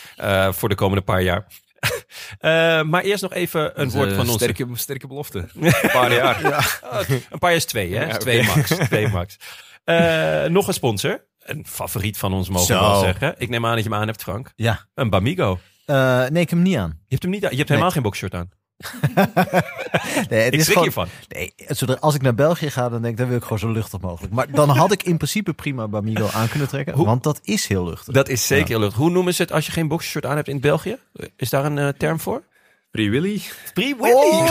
[0.51, 1.45] voor de komende paar jaar.
[2.39, 4.35] Eh, maar eerst nog even een woord Eh, van ons.
[4.35, 5.37] Sterke, sterke belofte.
[5.59, 6.79] Een paar jaar.
[6.83, 8.05] Oh, een paar jaar is twee, hè?
[8.05, 8.69] Ja, twee max.
[8.69, 9.37] Twee max.
[9.83, 11.25] Eh, nog een sponsor.
[11.39, 13.35] Een favoriet van ons, mogen we wel zeggen.
[13.37, 14.51] Ik neem aan dat je hem aan hebt, Frank.
[14.55, 14.87] Ja.
[14.93, 15.59] Een Bamigo.
[15.85, 16.89] Eh, nee, ik heb hem niet aan.
[16.89, 17.51] Je hebt hem niet aan.
[17.51, 18.49] Je hebt helemaal geen boxshort aan.
[20.29, 21.07] Nee, het Ik is schrik gewoon, hiervan.
[21.27, 23.71] nee, zodra, als ik naar België ga, dan denk ik, dan wil ik gewoon zo
[23.71, 24.33] luchtig mogelijk.
[24.33, 27.67] Maar dan had ik in principe prima Bamigo aan kunnen trekken, Hoe- want dat is
[27.67, 28.13] heel luchtig.
[28.13, 28.95] Dat is zeker heel lucht.
[28.95, 30.97] Hoe noemen ze het als je geen boxershort aan hebt in België?
[31.35, 32.43] Is daar een eh, term voor?
[32.91, 33.41] Free Willy.
[33.73, 34.47] Free Willy.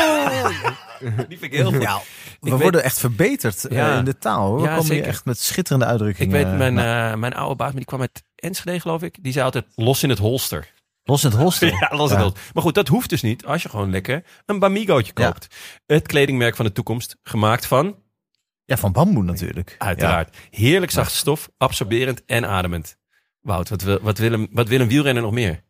[1.28, 1.82] Die vind ik heel goed.
[1.82, 2.01] Ja,
[2.40, 4.47] we weet- worden echt verbeterd eh, in de taal.
[4.48, 4.57] Hoor.
[4.57, 5.07] We Ja, komen zeker.
[5.07, 6.32] echt met schitterende Ik uitdrukkingen.
[6.32, 9.16] weet, mijn, nou, eh, mijn oude baas, maar die kwam uit Enschede, geloof ik.
[9.23, 10.69] Die zei altijd los in het holster.
[11.11, 11.69] Los in het holster.
[11.81, 12.39] Ja, los in het.
[12.55, 15.47] Maar goed, dat hoeft dus niet als je gewoon lekker een Bamigootje koopt.
[15.87, 17.97] Het kledingmerk van de toekomst, gemaakt van,
[18.65, 19.74] Ja, van bamboe natuurlijk.
[19.78, 22.97] uiteraard, heerlijk zachte stof, absorberend en ademend.
[23.41, 25.62] Wout, wat wil, wat wil, een, wat wil een wielrenner nog meer?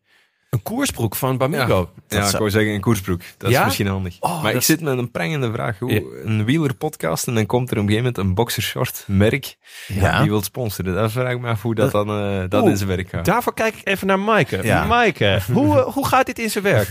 [0.51, 1.89] Een koersbroek van Bamigo.
[2.07, 3.21] Ja, ik zou- wou zeggen een koersbroek.
[3.37, 3.59] Dat Ja?
[3.59, 4.17] is misschien handig.
[4.19, 5.79] Oh, maar dat ik is- zit met een prangende vraag.
[5.79, 6.01] Hoe, Ja.
[6.23, 9.57] Een wielerpodcast en dan komt er op een gegeven moment een boxershort merk
[9.87, 10.19] Ja.
[10.21, 10.93] die wil sponsoren.
[10.93, 13.25] Dan vraag ik me af hoe dat dan eh, dat Oeh, in zijn werk gaat.
[13.25, 14.63] Daarvoor kijk ik even naar Maaike.
[14.63, 14.85] Ja.
[14.85, 16.87] Maaike, hoe, eh, hoe gaat dit in zijn werk?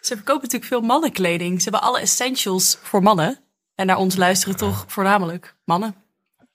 [0.00, 1.56] Ze verkopen natuurlijk veel mannenkleding.
[1.62, 3.38] Ze hebben alle essentials voor mannen.
[3.74, 5.94] En naar ons luisteren toch voornamelijk mannen.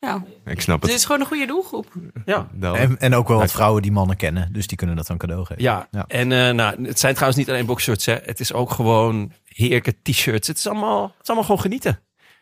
[0.03, 0.99] Ja, Ik snap het het.
[0.99, 1.91] is gewoon een goede doelgroep.
[2.25, 2.47] Ja.
[2.53, 5.17] Dat- En, en ook wel wat vrouwen die mannen kennen, dus die kunnen dat dan
[5.17, 5.63] cadeau geven.
[5.63, 6.05] Ja, Ja.
[6.07, 8.05] en eh, nou, het zijn trouwens niet alleen boxshorts.
[8.05, 8.13] Hè.
[8.23, 10.47] Het is ook gewoon heerlijke t-shirts.
[10.47, 11.99] Het is allemaal, het is allemaal gewoon genieten.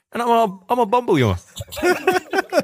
[0.09, 1.37] En allemaal, allemaal bamboe, jongen.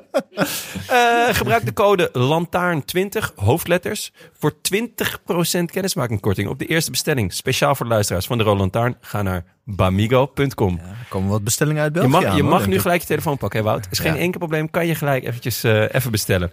[0.87, 7.33] Eh, gebruik de code LANTAARN20, hoofdletters, voor 20% kennismakingkorting op de eerste bestelling.
[7.33, 8.97] Speciaal voor de luisteraars van de Roland Taarn.
[9.01, 10.77] Ga naar bamigo.com.
[10.79, 13.37] Er komen wat bestellingen uit je België mag, aan, je mag nu gelijk je telefoon
[13.37, 13.87] pakken, hè, Wout.
[13.91, 14.19] Is geen Ja.
[14.19, 14.69] enkel probleem.
[14.69, 16.51] Kan je gelijk eventjes eh, even bestellen.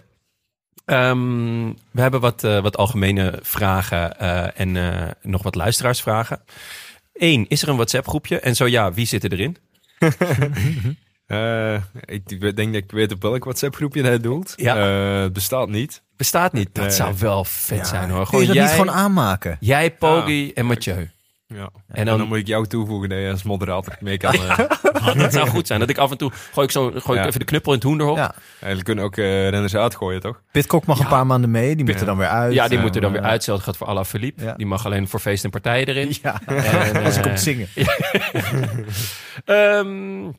[0.85, 4.19] Ehm, we hebben wat, eh, wat algemene vragen
[4.55, 4.77] en
[5.21, 6.41] nog wat luisteraarsvragen.
[7.13, 8.39] Eén, is er een WhatsApp groepje?
[8.39, 9.57] En zo ja, wie zit er erin?
[11.25, 11.73] Eh,
[12.05, 14.53] ik denk dat ik weet op welk WhatsApp groepje hij doelt.
[14.55, 14.75] Ja.
[14.75, 16.03] Eh, het bestaat niet.
[16.15, 16.69] Bestaat niet.
[16.75, 16.93] Dat Nee.
[16.93, 18.17] zou wel vet zijn hoor.
[18.17, 19.57] Kun Gewoon je dat jij, niet gewoon aanmaken?
[19.59, 21.09] jij Pogi en Mathieu.
[21.47, 21.69] Ja.
[21.87, 24.33] En En dan- moet ik jou toevoegen dat je als moderator mee kan.
[24.33, 24.59] eh,
[24.93, 25.79] Ah, dat zou goed zijn.
[25.79, 27.25] Dat ik af en toe gooi ik, zo, gooi ik Ja.
[27.25, 28.17] even de knuppel in het hoenderhok.
[28.17, 28.33] Ja.
[28.53, 30.41] Eigenlijk kunnen ook eh, renners uitgooien, toch?
[30.51, 32.53] Pitcock mag een paar maanden mee, die moet er dan weer uit.
[32.53, 33.31] Ja, die moet er dan weer uit.
[33.33, 34.43] Hetzelfde gaat voor Alain Philippe.
[34.43, 34.53] Ja.
[34.53, 36.13] Die mag alleen voor feest en partijen erin.
[36.21, 37.67] Ja, En, als ik komt zingen.
[39.45, 40.31] Ehm,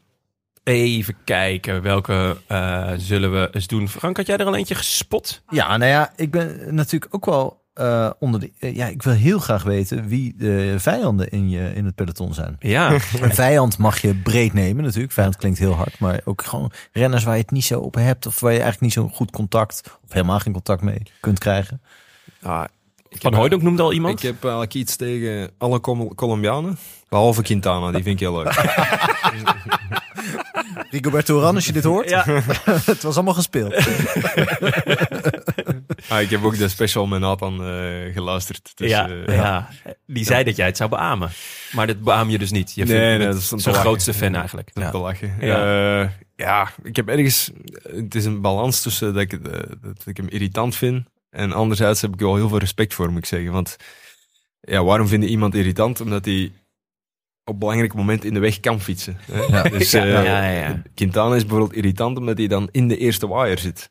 [0.73, 3.89] even kijken, welke eh, zullen we eens doen?
[3.89, 5.43] Frank, had jij er al eentje gespot?
[5.49, 8.53] Ja, nou ja, ik ben natuurlijk ook wel eh, onder de...
[8.59, 12.35] eh, ja, ik wil heel graag weten wie de vijanden in, je, in het peloton
[12.35, 12.57] zijn.
[12.59, 15.13] Ja, Een vijand mag je breed nemen natuurlijk.
[15.13, 15.99] Vijand klinkt heel hard.
[15.99, 18.27] Maar ook gewoon renners waar je het niet zo op hebt.
[18.27, 19.83] Of waar je eigenlijk niet zo goed contact...
[20.05, 21.81] of helemaal geen contact mee kunt krijgen.
[22.43, 22.65] Ah,
[23.09, 24.19] ik Van heb- Hooydonk noemde al iemand.
[24.19, 26.79] Ik heb eigenlijk iets tegen alle Col- Colombianen.
[27.09, 28.55] Behalve Quintana, die vind ik heel leuk.
[30.91, 32.11] Rigoberto Urán, als je dit hoort.
[32.11, 32.25] Ja.
[32.85, 33.75] het was allemaal gespeeld.
[36.09, 38.73] ah, ik heb ook de special met Nathan eh, geluisterd.
[38.75, 39.69] Dus, ja, eh, ja,
[40.07, 41.31] die zei dat jij het zou beamen.
[41.73, 42.75] Maar dat beaam je dus niet.
[42.75, 43.75] Je Nee, vindt nee, dat is lachen.
[43.75, 44.71] grootste fan eigenlijk.
[44.75, 44.91] Om Ja.
[44.91, 45.35] te lachen.
[45.41, 45.47] Ja.
[46.01, 46.13] Ja.
[46.37, 47.51] ja, ik heb ergens...
[47.83, 49.41] Het is een balans tussen dat ik, eh,
[49.81, 51.07] dat ik hem irritant vind...
[51.31, 53.53] en anderzijds heb ik wel heel veel respect voor, moet ik zeggen.
[53.53, 53.77] Want
[54.61, 56.01] ja, waarom vind je iemand irritant?
[56.01, 56.53] Omdat hij
[57.49, 59.17] op belangrijke momenten in de weg kan fietsen.
[59.33, 59.41] Hè?
[59.41, 59.63] Ja.
[59.63, 60.83] Dus Ja, eh, ja, ja.
[60.95, 63.91] Quintana is bijvoorbeeld irritant omdat hij dan in de eerste wire zit.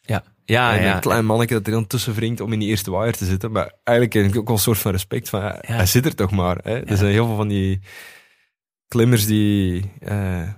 [0.00, 0.94] Ja, ja, en ja.
[0.94, 3.52] Een klein manneke dat er dan tussen wringt om in die eerste wire te zitten.
[3.52, 6.14] Maar eigenlijk heb ik ook wel een soort van respect van, ja, hij zit er
[6.14, 6.58] toch maar.
[6.62, 6.80] Hè?
[6.80, 7.80] Er zijn heel veel van die
[8.88, 10.48] klimmers die, eh,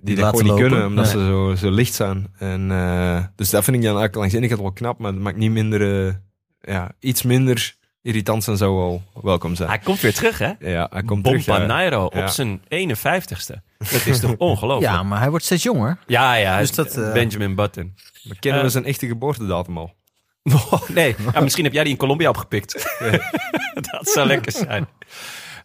[0.00, 0.68] die, dat gewoon niet lopen.
[0.68, 1.12] kunnen, omdat Nee.
[1.12, 2.26] ze zo, zo licht zijn.
[2.38, 5.12] En, eh, dus dat vind ik dan eigenlijk langs de ene kant wel knap, maar
[5.12, 6.14] dat maakt niet minder, eh,
[6.60, 9.68] ja, iets minder irritant zijn zou wel welkom zijn.
[9.68, 10.52] Hij komt weer terug, hè?
[10.60, 11.44] ja, hij komt terug.
[11.44, 11.64] Bompa.
[11.66, 12.22] Nairo Ja.
[12.22, 13.62] op zijn 51ste.
[13.78, 14.92] Dat is toch ongelooflijk?
[14.92, 15.98] Ja, maar hij wordt steeds jonger.
[16.06, 16.58] ja, ja.
[16.58, 17.94] Dus dat, eh, Benjamin Button.
[18.22, 19.94] Maar kennen we Eh, zijn echte geboortedatum al?
[20.70, 22.96] Oh, nee, ja, misschien heb jij die in Colombia opgepikt.
[23.90, 24.88] dat zou lekker zijn.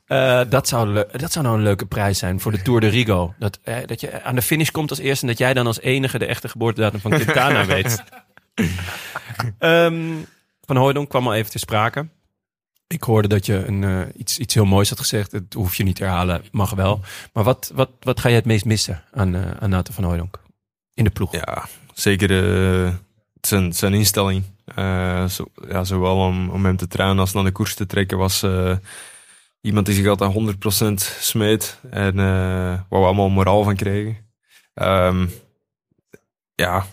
[0.06, 2.88] Eh, dat, zou le- dat zou nou een leuke prijs zijn voor de Tour de
[2.88, 3.34] Rigo.
[3.40, 5.80] Dat, eh, dat je aan de finish komt als eerste en dat jij dan als
[5.82, 8.04] enige de echte geboortedatum van Quintana weet.
[9.60, 10.14] Ehm,
[10.66, 12.08] van Hooydonk kwam al even te sprake.
[12.88, 15.32] Ik hoorde dat je een, eh, iets, iets heel moois had gezegd.
[15.32, 17.02] Dat hoef je niet te herhalen, mag wel.
[17.34, 20.42] Maar wat, wat, wat ga je het meest missen aan, eh aan Nathan van Hooydonk?
[20.94, 21.32] In de ploeg.
[21.32, 22.32] Ja, zeker
[22.86, 22.94] eh,
[23.42, 24.44] zijn, zijn instelling.
[25.30, 28.46] Zo, ja, zowel om, om hem te trainen als naar de koers te trekken was
[29.62, 34.18] iemand die zich altijd 100% smeet en waar we allemaal moraal van krijgen.
[34.74, 35.28] Ehm,
[36.56, 36.86] ja,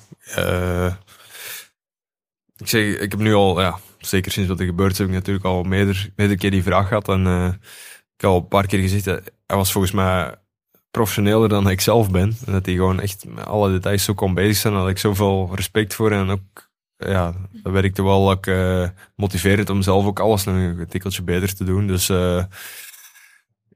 [2.57, 5.15] ik zeg, ik heb nu al, ja, zeker sinds wat er gebeurd is, heb ik
[5.15, 7.09] natuurlijk al meerdere, meerdere keer die vraag gehad.
[7.09, 7.53] En eh,
[8.15, 9.15] ik heb al een paar keer gezegd, eh,
[9.47, 10.35] hij was volgens mij
[10.95, 12.37] professioneler dan ik zelf ben.
[12.47, 14.75] En dat hij gewoon echt met alle details zo kon bezig zijn.
[14.75, 16.13] Daar ik zoveel respect voor.
[16.13, 21.23] En ook, ja, dat werkte wel ook eh, motiverend om zelf ook alles een tikkeltje
[21.23, 21.87] beter te doen.
[21.87, 22.45] Dus eh,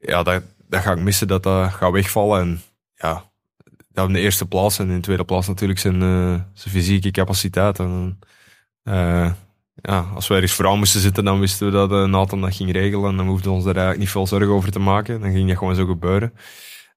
[0.01, 2.41] ja, dat, dat ga ik missen, dat dat gaat wegvallen.
[2.41, 2.61] En
[2.95, 3.25] ja,
[3.89, 4.79] dat in de eerste plaats.
[4.79, 6.01] En in de tweede plaats natuurlijk zijn,
[6.55, 7.79] zijn fysieke capaciteit.
[7.79, 8.19] En,
[9.83, 12.73] ja, als wij ergens vooraan moesten zitten, dan wisten we dat eh, Nathan dat ging
[12.73, 13.11] regelen.
[13.11, 15.21] En dan hoefden we ons daar eigenlijk niet veel zorgen over te maken.
[15.21, 16.33] Dan ging dat gewoon zo gebeuren.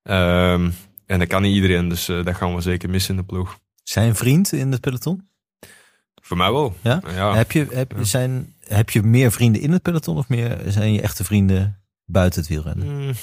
[0.04, 0.70] Ehm,
[1.06, 3.60] en dat kan niet iedereen, dus eh, dat gaan we zeker missen in de ploeg.
[3.84, 5.30] Zijn vriend in het peloton?
[6.22, 6.76] Voor mij wel.
[6.82, 7.02] Ja?
[7.16, 7.36] ja.
[7.36, 11.02] Heb, je, heb, zijn, heb je meer vrienden in het peloton of meer zijn je
[11.02, 12.88] echte vrienden buiten het wielrennen?
[12.88, 13.18] Mm, ik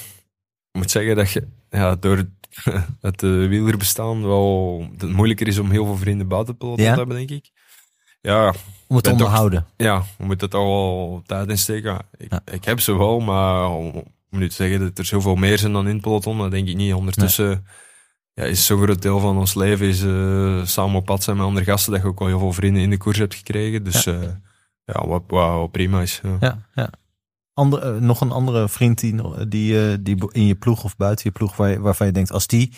[0.71, 2.29] moet zeggen dat je ja, door het,
[3.01, 6.91] het uh, wielerbestaan wel het moeilijker is om heel veel vrienden buiten het peloton Ja?
[6.91, 7.51] te hebben, denk ik.
[8.21, 8.53] Ja,
[8.89, 9.65] Om het te onderhouden.
[9.77, 11.97] ja, we moeten er toch wel tijd in steken.
[12.17, 12.41] Ik, Ja.
[12.51, 13.89] ik heb ze wel, maar om,
[14.31, 16.67] om nu te zeggen dat er zoveel meer zijn dan in het peloton, dat denk
[16.67, 16.93] ik niet.
[16.93, 17.65] Ondertussen
[18.33, 21.45] ja, is zo'n groot deel van ons leven is, eh, samen op pad zijn met
[21.45, 23.83] andere gasten, dat je ook wel heel veel vrienden in de koers hebt gekregen.
[23.83, 24.41] Dus ja,
[24.85, 26.21] ja wat, prima is.
[26.23, 26.37] Ja.
[26.39, 26.89] Ja, ja.
[27.53, 29.15] Ander, eh, nog een andere vriend die,
[29.47, 32.31] die, eh, die in je ploeg of buiten je ploeg, waar, je- waarvan je denkt,
[32.31, 32.69] als die,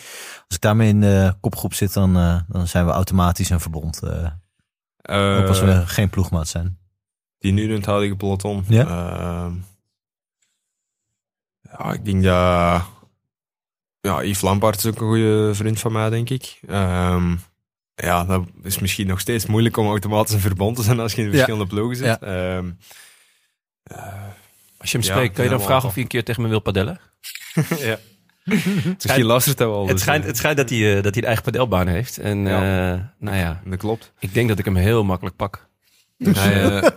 [0.46, 4.00] als ik daarmee in de kopgroep zit, dan, eh, dan zijn we automatisch een verbond.
[5.02, 6.78] Eh, Eh, ook als we geen ploegmaat zijn.
[7.38, 8.64] die nu in het huidige peloton.
[8.68, 8.86] Ja?
[8.86, 9.54] Ehm,
[11.62, 12.82] ja, ik denk dat...
[14.00, 16.60] Ja, Yves Lampaard is ook een goede vriend van mij, denk ik.
[16.66, 17.36] Ehm,
[17.94, 21.18] ja, dat is misschien nog steeds moeilijk om automatisch een verbond te zijn als je
[21.22, 21.32] in Ja.
[21.32, 22.06] verschillende ploegen zit.
[22.06, 22.20] Ja.
[22.20, 22.70] Ehm,
[24.78, 26.48] Als je hem Ja, spreekt, kan je dan vragen of hij een keer tegen me
[26.48, 27.00] wil padellen?
[27.78, 27.98] ja.
[29.02, 29.80] Misschien luistert hij wel.
[29.82, 32.18] Het dus, schijnt, eh, het schijnt dat hij, eh, dat hij een eigen padelbaan heeft.
[32.18, 32.92] En Ja.
[32.92, 34.12] eh, nou ja, Dat klopt.
[34.18, 35.70] ik denk dat ik hem heel makkelijk pak.
[36.18, 36.88] Hij, eh,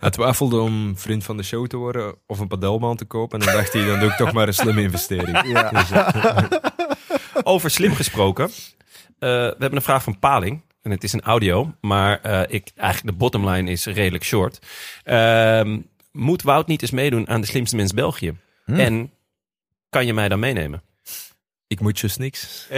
[0.00, 3.40] hij twijfelde om vriend van de show te worden of een padelbaan te kopen.
[3.40, 5.40] En dan dacht hij, dan doe ik toch maar een slimme investering.
[5.70, 6.36] Dus, eh,
[7.42, 8.44] Over slim gesproken.
[8.44, 8.50] eh,
[9.18, 10.62] we hebben een vraag van Paling.
[10.82, 14.58] En het is een audio, maar eh, ik, eigenlijk de bottomline is redelijk short.
[15.04, 15.78] Ehm,
[16.12, 18.34] moet Wout niet eens meedoen aan de slimste mens België?
[18.66, 19.10] En
[19.92, 20.82] kan je mij dan meenemen?
[21.66, 22.68] ik moet dus niks.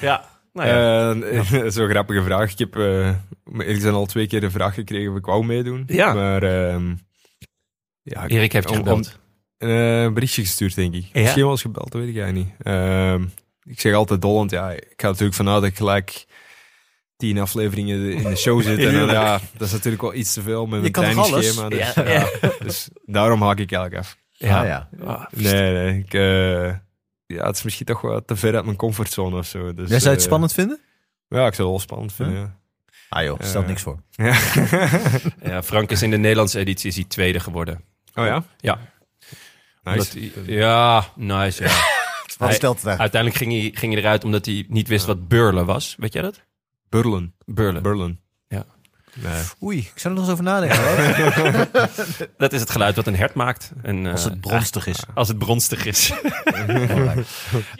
[0.00, 1.12] Ja, nou ja.
[1.12, 2.52] Eh, Zo'n grappige vraag.
[2.52, 3.06] Ik heb uh,
[3.58, 5.84] er zijn al twee keer de vraag gekregen of ik wou meedoen.
[5.86, 6.12] Ja.
[6.12, 6.94] Maar ehm,
[8.02, 9.18] ja, Erik heeft je gebeld.
[9.58, 11.04] om- eh, een berichtje gestuurd, denk ik.
[11.12, 11.20] Ja?
[11.20, 12.66] Misschien wel eens gebeld, dat weet ik eigenlijk niet.
[12.66, 13.24] Ehm,
[13.62, 16.26] ik zeg altijd dollend, ja, ik ga natuurlijk vanuit dat ik gelijk
[17.16, 18.78] tien afleveringen in de show zit.
[18.78, 21.68] En dan, ja, dat is natuurlijk wel iets te veel met mijn kan toch trainingsschema.
[21.68, 22.28] Dus, Ja, ja.
[22.58, 24.16] dus daarom haak ik eigenlijk af.
[24.32, 24.60] ja.
[24.60, 24.88] Ah, ja.
[25.04, 26.74] Ah, Nee, nee, ik, eh,
[27.26, 29.74] ja, het is misschien toch wel te ver uit mijn comfortzone of zo.
[29.74, 30.80] Dus, Jij zou het eh, spannend vinden?
[31.28, 32.58] Ja, ik zou het wel spannend vinden, ja.
[33.08, 34.02] Ah joh, stelt niks voor.
[34.10, 34.38] Ja.
[35.50, 37.80] ja, Frank is in de Nederlandse editie is hij tweede geworden.
[38.14, 38.44] Oh ja?
[38.60, 38.78] Ja.
[39.82, 40.18] Nice.
[40.18, 41.62] Hij- ja, nice.
[41.62, 41.68] Ja.
[42.38, 42.98] Wat Hij- stelt het uit?
[42.98, 45.94] Uiteindelijk ging hij, ging hij eruit omdat hij niet wist wat burlen was.
[45.98, 46.40] Weet jij dat?
[46.88, 47.34] Burlen.
[47.44, 47.82] Burlen.
[47.82, 48.20] Burlen.
[48.48, 48.64] Ja.
[49.14, 49.42] Nee.
[49.62, 50.84] Oei, ik zou er nog eens over nadenken.
[50.84, 51.68] hoor.
[52.38, 53.72] Dat is het geluid wat een hert maakt.
[53.82, 54.98] En, eh, Als het bronstig is.
[55.14, 56.12] Als het bronstig is.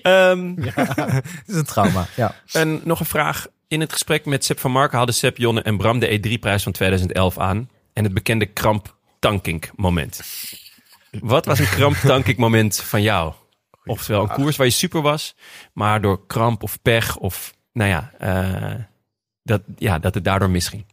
[0.03, 2.07] Ehm, Het is een trauma.
[2.17, 2.35] Ja.
[2.53, 3.47] En nog een vraag.
[3.69, 6.73] In het gesprek met Sepp van Marken hadden Sepp, Jonne en Bram de E3-prijs van
[6.73, 7.71] 2011 aan.
[7.93, 10.21] En het bekende kramp-tankink moment.
[11.11, 13.33] Wat was een kramp-tankink moment van jou?
[13.85, 15.37] Oftewel een koers waar je super was,
[15.73, 18.75] maar door kramp of pech of, nou ja, eh,
[19.45, 20.85] dat, ja dat het daardoor misging.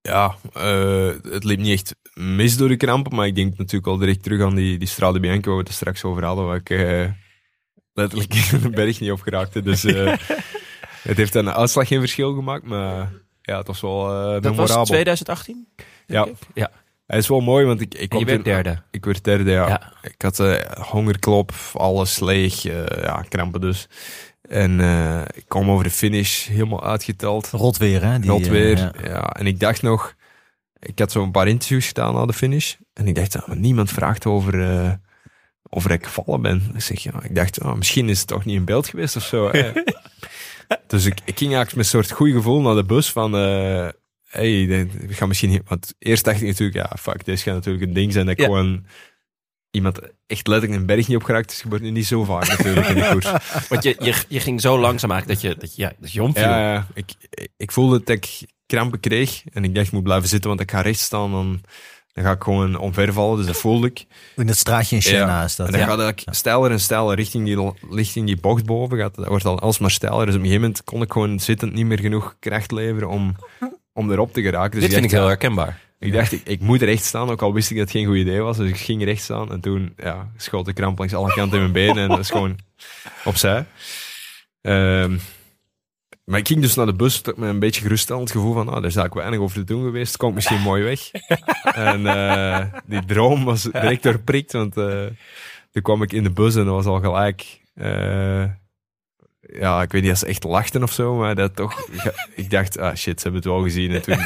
[0.00, 3.98] Ja, eh, het liep niet echt mis door de krampen, maar ik denk natuurlijk al
[3.98, 6.56] direct terug aan die, die Strade Bianca waar we het er straks over hadden, waar
[6.56, 7.10] ik eh,
[7.92, 8.34] letterlijk
[8.64, 9.62] een berg niet opgeraakte.
[9.62, 10.16] Dus eh,
[11.08, 13.12] het heeft aan de uitslag geen verschil gemaakt, maar
[13.42, 14.76] ja, het was wel eh Dat memorabel.
[14.76, 15.68] was 2018?
[16.06, 16.24] Ja.
[16.24, 16.34] ik?
[16.54, 16.70] ja.
[17.06, 18.82] Hij is wel mooi, want ik, ik En je werd derde.
[18.90, 19.68] Ik werd derde, ja.
[19.68, 19.92] Ja.
[20.02, 20.38] Ik had
[20.78, 23.88] hongerklop, alles leeg, ja, krampen dus.
[24.48, 27.50] En eh, ik kwam over de finish, helemaal uitgeteld.
[27.50, 28.18] Rot weer, hè?
[28.18, 28.78] Die, Rot eh, weer.
[28.78, 28.92] ja.
[29.02, 29.22] ja.
[29.32, 30.14] En ik dacht nog,
[30.78, 32.74] ik had zo een paar interviews gedaan na de finish.
[32.92, 34.92] En ik dacht, maar niemand vraagt over eh,
[35.62, 36.62] of ik gevallen ben.
[36.74, 39.24] Ik, zeg, ja, ik dacht, ja, misschien is het toch niet in beeld geweest of
[39.24, 39.50] zo.
[40.86, 43.36] dus ik, ik ging eigenlijk met een soort goed gevoel naar de bus van...
[43.36, 43.88] eh
[44.28, 44.66] hey,
[45.06, 45.62] we gaan misschien.
[45.66, 48.40] Want eerst dacht ik natuurlijk, ja, fuck, dit gaat natuurlijk een ding zijn dat ik
[48.40, 48.46] Ja.
[48.46, 48.86] gewoon
[49.74, 52.94] iemand echt letterlijk een berg niet opgeraakt is, gebeurt nu niet zo vaak natuurlijk in
[52.94, 53.30] de koers.
[53.68, 56.22] Want je, je, je ging zo langzaam eigenlijk dat je, dat je, ja, dat je
[56.22, 56.42] omviel.
[56.42, 56.86] Ja.
[56.94, 57.14] Ik,
[57.56, 60.70] ik voelde dat ik krampen kreeg en ik dacht, ik moet blijven zitten, want ik
[60.70, 61.60] ga rechts staan, dan,
[62.12, 63.36] dan ga ik gewoon omvervallen.
[63.36, 64.04] Dus dat voelde ik.
[64.36, 65.44] In het straatje in Ja.
[65.44, 65.66] is dat.
[65.66, 65.86] En dan ja.
[65.86, 68.98] gaat eigenlijk steiler en steiler richting die, richting die bocht boven.
[68.98, 70.26] Gaat, dat wordt al alsmaar steiler.
[70.26, 73.36] Dus op een gegeven moment kon ik gewoon zittend niet meer genoeg kracht leveren om,
[73.92, 74.70] om erop te geraken.
[74.70, 75.80] Dus Dit vind ik heel herkenbaar.
[75.98, 78.16] Ik dacht, ik, ik moet recht staan, ook al wist ik dat het geen goed
[78.16, 78.56] idee was.
[78.56, 81.70] Dus ik ging recht staan en toen ja, schoot de kramp langs alle kanten in
[81.70, 82.58] mijn benen en dat is gewoon
[83.24, 83.66] opzij.
[84.60, 85.16] Ehm,
[86.24, 88.84] maar ik ging dus naar de bus met een beetje geruststellend gevoel van, ah, daar
[88.84, 90.08] is eigenlijk weinig over te doen geweest.
[90.08, 91.10] Het komt misschien mooi weg.
[91.90, 95.06] en eh, die droom was direct doorprikt, want eh,
[95.70, 97.60] toen kwam ik in de bus en dat was al gelijk...
[97.74, 98.44] eh,
[99.40, 101.88] ja, ik weet niet of ze echt lachten of zo, maar dat toch...
[102.34, 103.90] Ik dacht, ah shit, ze hebben het wel gezien.
[103.90, 104.18] En toen,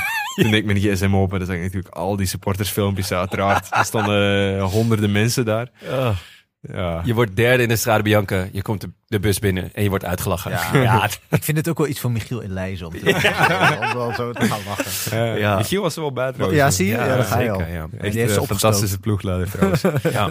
[0.43, 3.69] toen deed ik mijn gsm open, dan zag ik natuurlijk al die supportersfilmpjes uiteraard.
[3.71, 5.69] Er stonden eh, honderden mensen daar.
[5.81, 7.03] Ja.
[7.05, 9.89] Je wordt derde in de Strade Bianca, je komt de, de bus binnen en je
[9.89, 10.51] wordt uitgelachen.
[10.83, 14.47] Ja, ik vind het ook wel iets van Michiel om, te, om wel zo te
[14.47, 15.19] gaan lachen.
[15.19, 15.35] Ja.
[15.35, 15.57] Ja.
[15.57, 16.61] Michiel was er wel bij trouwens.
[16.61, 16.93] Ja, zie je?
[16.93, 17.61] Ja, daar ga je al.
[17.61, 18.57] Echt Die heeft ze een opgestoken.
[18.57, 19.83] fantastische ploegleider trouwens.
[20.19, 20.31] Ja.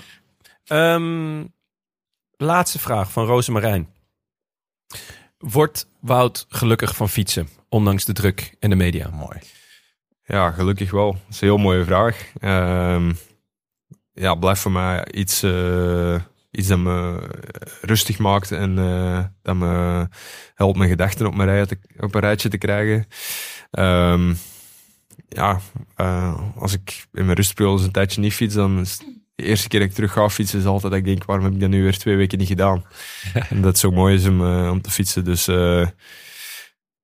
[0.65, 1.43] Ehm,
[2.37, 3.87] laatste vraag van Rosemarijn.
[5.37, 9.09] Wordt Wout gelukkig van fietsen, ondanks de druk en de media?
[9.09, 9.37] Mooi.
[10.29, 11.11] Ja, gelukkig wel.
[11.11, 12.31] Dat is een heel mooie vraag.
[12.39, 13.11] Ehm,
[14.13, 16.15] ja, blijft voor mij iets, eh,
[16.51, 17.19] iets dat me
[17.81, 20.07] rustig maakt en eh, dat me
[20.55, 23.07] helpt mijn gedachten op, mijn rij te, op een rijtje te krijgen.
[23.71, 24.33] Ehm,
[25.27, 25.59] ja,
[25.95, 28.97] eh, als ik in mijn rustperiode een tijdje niet fiets, dan is
[29.35, 31.53] de eerste keer dat ik terug ga fietsen, is altijd dat ik denk, waarom heb
[31.53, 32.85] ik dat nu weer twee weken niet gedaan?
[33.49, 35.23] en dat het zo mooi is om, om te fietsen.
[35.23, 35.45] Dus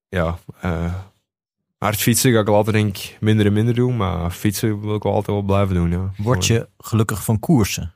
[0.10, 0.40] ja,
[1.84, 5.14] hard fietsen ga ik later denk minder en minder doen, maar fietsen wil ik wel
[5.14, 5.92] altijd wel blijven doen.
[5.92, 6.12] Ja.
[6.18, 7.94] Word je gelukkig van koersen?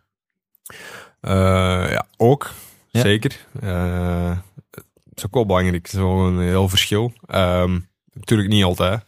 [1.19, 1.31] Eh,
[1.89, 2.51] ja, ook.
[2.89, 3.01] Ja?
[3.01, 3.45] Zeker.
[3.59, 4.37] Eh,
[4.71, 5.85] het is ook wel belangrijk.
[5.85, 7.13] Het is wel een heel verschil.
[7.25, 7.79] Ehm,
[8.13, 9.03] natuurlijk niet altijd.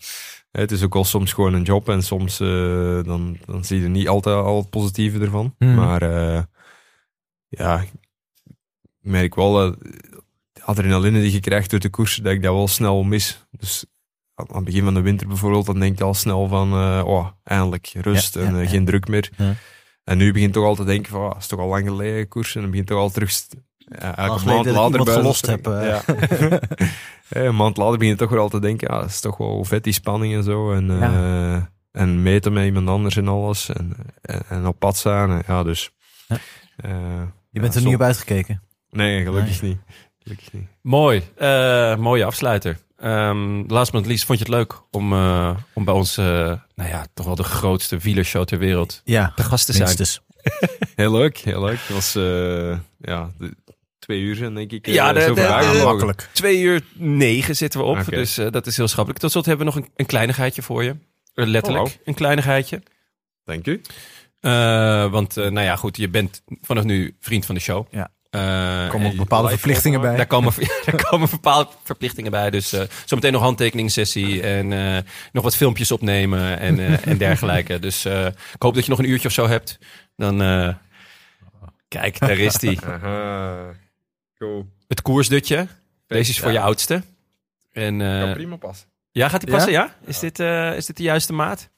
[0.51, 3.84] Het is ook wel soms gewoon een job en soms eh, dan, dan zie je
[3.84, 5.56] er niet altijd al het positieve ervan.
[5.57, 5.76] Hmm.
[5.76, 6.03] Maar
[7.47, 7.91] ja, ik
[8.99, 9.80] merk wel dat
[10.53, 13.45] de adrenaline die je krijgt door de koers, dat ik dat wel snel mis.
[13.51, 13.85] Dus
[14.47, 17.27] aan het begin van de winter bijvoorbeeld, dan denk je al snel van, eh, oh,
[17.43, 18.69] eindelijk rust Ja, en ja, eh, ja.
[18.69, 19.29] geen druk meer.
[19.37, 19.53] Ja.
[20.03, 22.27] En nu begint toch al te denken van, ah, het is toch al lang geleden
[22.27, 23.31] koers en dan begint toch al terug,
[23.77, 26.49] ja, geleden maand later bij gelost heb, spreken.
[26.49, 26.59] Ja.
[27.47, 29.63] Een maand later begin je toch weer al te denken, ja, het is toch wel
[29.65, 30.73] vet die spanning en zo.
[30.73, 31.61] En, eh,
[31.91, 33.69] en meten met iemand anders en alles.
[33.69, 35.31] En, en, en op pad staan.
[35.31, 35.91] En, ja, dus.
[36.27, 36.37] Ja.
[36.75, 36.91] eh,
[37.51, 38.61] Je bent ja, er niet op uitgekeken.
[38.89, 39.77] Nee, gelukkig niet.
[40.19, 40.67] Gelukkig niet.
[40.81, 42.77] Mooi, Eh, mooie afsluiter.
[42.99, 46.26] Ehm, last but not least, vond je het leuk om, eh, om bij ons, eh,
[46.76, 49.84] nou ja, toch wel de grootste wielershow ter wereld Ja, te gast te zijn?
[49.84, 50.21] minstens.
[50.95, 51.80] Heel leuk, heel leuk.
[51.80, 53.55] Het was eh, ja, de-
[53.99, 54.85] twee uur zijn denk ik.
[54.85, 55.81] Ja, de-.
[55.84, 56.30] Makkelijk.
[56.34, 59.21] Twee uur negen zitten we op, dus eh, dat is heel schappelijk.
[59.21, 60.95] Tot slot hebben we nog een, een kleinigheidje voor je.
[61.34, 62.81] Letterlijk, Oh, een kleinigheidje.
[63.43, 63.81] Dank u.
[64.39, 67.88] Eh, want, eh, nou ja, goed, je bent vanaf nu vriend van de show.
[67.91, 68.11] Ja.
[68.30, 70.15] Eh, Er komen en ook bepaalde verplichtingen bij.
[70.15, 70.53] Daar komen,
[70.85, 72.49] daar komen bepaalde verplichtingen bij.
[72.49, 74.97] Dus eh, zometeen nog handtekeningssessie en eh,
[75.31, 77.80] nog wat filmpjes opnemen en, eh, en dergelijke.
[77.89, 79.77] Dus eh, ik hoop dat je nog een uurtje of zo hebt.
[80.15, 80.73] Dan, eh,
[81.88, 82.80] kijk, daar is die.
[84.38, 84.65] Cool.
[84.88, 85.68] Het koersdutje.
[86.07, 86.53] Deze is voor Ja.
[86.60, 87.03] je oudste.
[87.72, 88.88] En, eh, Kan prima passen.
[89.11, 89.72] ja, gaat die passen?
[89.72, 89.95] Ja?
[90.06, 91.69] Is, dit, eh, is dit de juiste maat?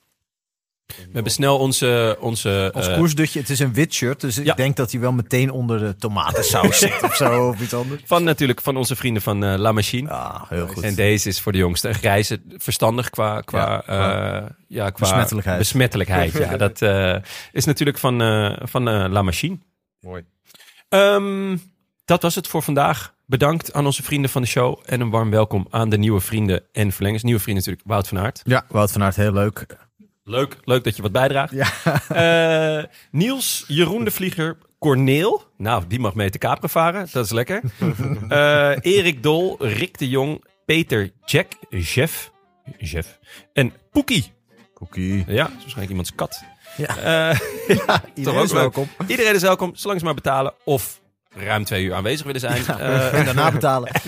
[0.97, 2.17] We hebben snel onze...
[2.19, 4.43] onze Ons eh, koersdutje, het is een wit shirt, dus Ja.
[4.51, 8.01] ik denk dat hij wel meteen onder de tomatensaus zit of zo, of iets anders.
[8.05, 10.09] van natuurlijk van onze vrienden van eh, La Machine.
[10.09, 10.83] Ah, heel goed.
[10.83, 11.87] En deze is voor de jongste.
[11.87, 15.57] Een grijze, verstandig qua, qua, Ja, ja, ja, qua Besmettelijkheid.
[15.57, 16.57] besmettelijkheid, ja.
[16.67, 17.15] Dat eh,
[17.51, 19.57] is natuurlijk van, eh, van eh, La Machine.
[19.99, 20.23] Mooi.
[20.89, 21.57] Ehm,
[22.05, 23.13] dat was het voor vandaag.
[23.25, 24.79] Bedankt aan onze vrienden van de show.
[24.85, 27.23] En een warm welkom aan de nieuwe vrienden en verlengers.
[27.23, 28.41] Nieuwe vrienden natuurlijk, Wout van Aert.
[28.43, 29.65] Ja, Wout van Aert, heel leuk.
[30.23, 31.51] Leuk, leuk dat je wat bijdraagt.
[31.53, 31.67] Ja.
[32.79, 35.43] Eh, Niels, Jeroen de Vlieger, Corneel.
[35.57, 37.07] Nou, die mag mee te Capri varen.
[37.11, 37.61] Dat is lekker.
[38.29, 42.31] Eh, Erik Dol, Rick de Jong, Peter Jack, Jeff,
[42.77, 43.19] Jeff
[43.53, 44.31] en Poekie.
[44.73, 45.23] Poekie.
[45.27, 46.43] Ja, dat is waarschijnlijk iemands kat.
[46.77, 46.97] Ja.
[47.29, 47.39] Eh,
[48.15, 48.87] Iedereen is welkom.
[49.07, 52.65] iedereen is welkom, zolang ze maar betalen of ruim twee uur aanwezig willen zijn.
[52.67, 53.91] Eh, En daarna betalen.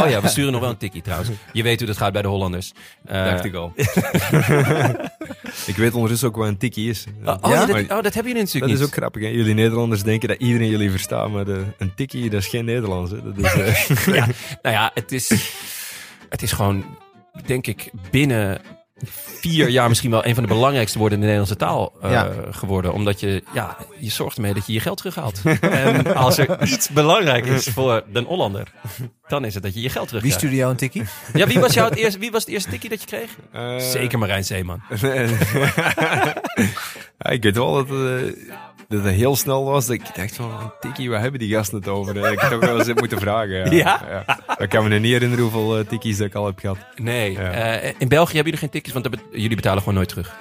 [0.00, 1.30] oh ja, we sturen nog wel een tikkie trouwens.
[1.52, 2.72] Je weet hoe dat gaat bij de Hollanders.
[3.04, 3.72] Eh, Dacht ik al.
[5.66, 7.04] ik weet ondertussen ook wat een tikkie is.
[7.24, 7.60] Oh, oh, Ja?
[7.60, 8.88] ja, dat, oh, dat hebben jullie Dat natuurlijk is niet.
[8.88, 9.22] ook grappig.
[9.22, 9.28] Hè?
[9.28, 13.10] Jullie Nederlanders denken dat iedereen jullie verstaat, maar de, een tikkie, dat is geen Nederlands.
[13.10, 13.22] Hè?
[13.32, 14.26] Dat is, eh, ja,
[14.62, 15.52] nou ja, het is,
[16.28, 16.84] het is gewoon,
[17.46, 18.60] denk ik, binnen
[19.40, 22.32] vier jaar misschien wel een van de belangrijkste woorden in de Nederlandse taal eh, Ja.
[22.50, 22.92] geworden.
[22.92, 25.40] Omdat je, ja, je zorgt ermee dat je je geld terughaalt.
[25.60, 28.72] en als er iets belangrijk is voor de Hollander,
[29.28, 30.36] dan is het dat je je geld Wie terugkrijgt.
[30.38, 31.04] stuurde jou een tikkie?
[31.34, 33.30] Ja, wie was, jou het eerste, wie was het eerste tikkie dat je kreeg?
[33.52, 34.82] Eh, Zeker Marijn Zeeman.
[37.18, 37.96] ja, ik weet wel dat, eh,
[38.90, 39.86] dat het heel snel was.
[39.86, 42.32] Dat ik dacht van, tikkie, waar hebben die gasten het over?
[42.32, 43.70] Ik heb ook wel eens moeten vragen.
[43.76, 44.24] Ja?
[44.26, 44.38] Ja?
[44.58, 46.76] Ik kan me niet herinneren hoeveel eh, tikkies dat ik al heb gehad.
[46.96, 47.32] Nee.
[47.32, 47.50] Ja.
[47.50, 50.36] eh, in België hebben jullie geen tikjes, want jullie betalen gewoon nooit terug.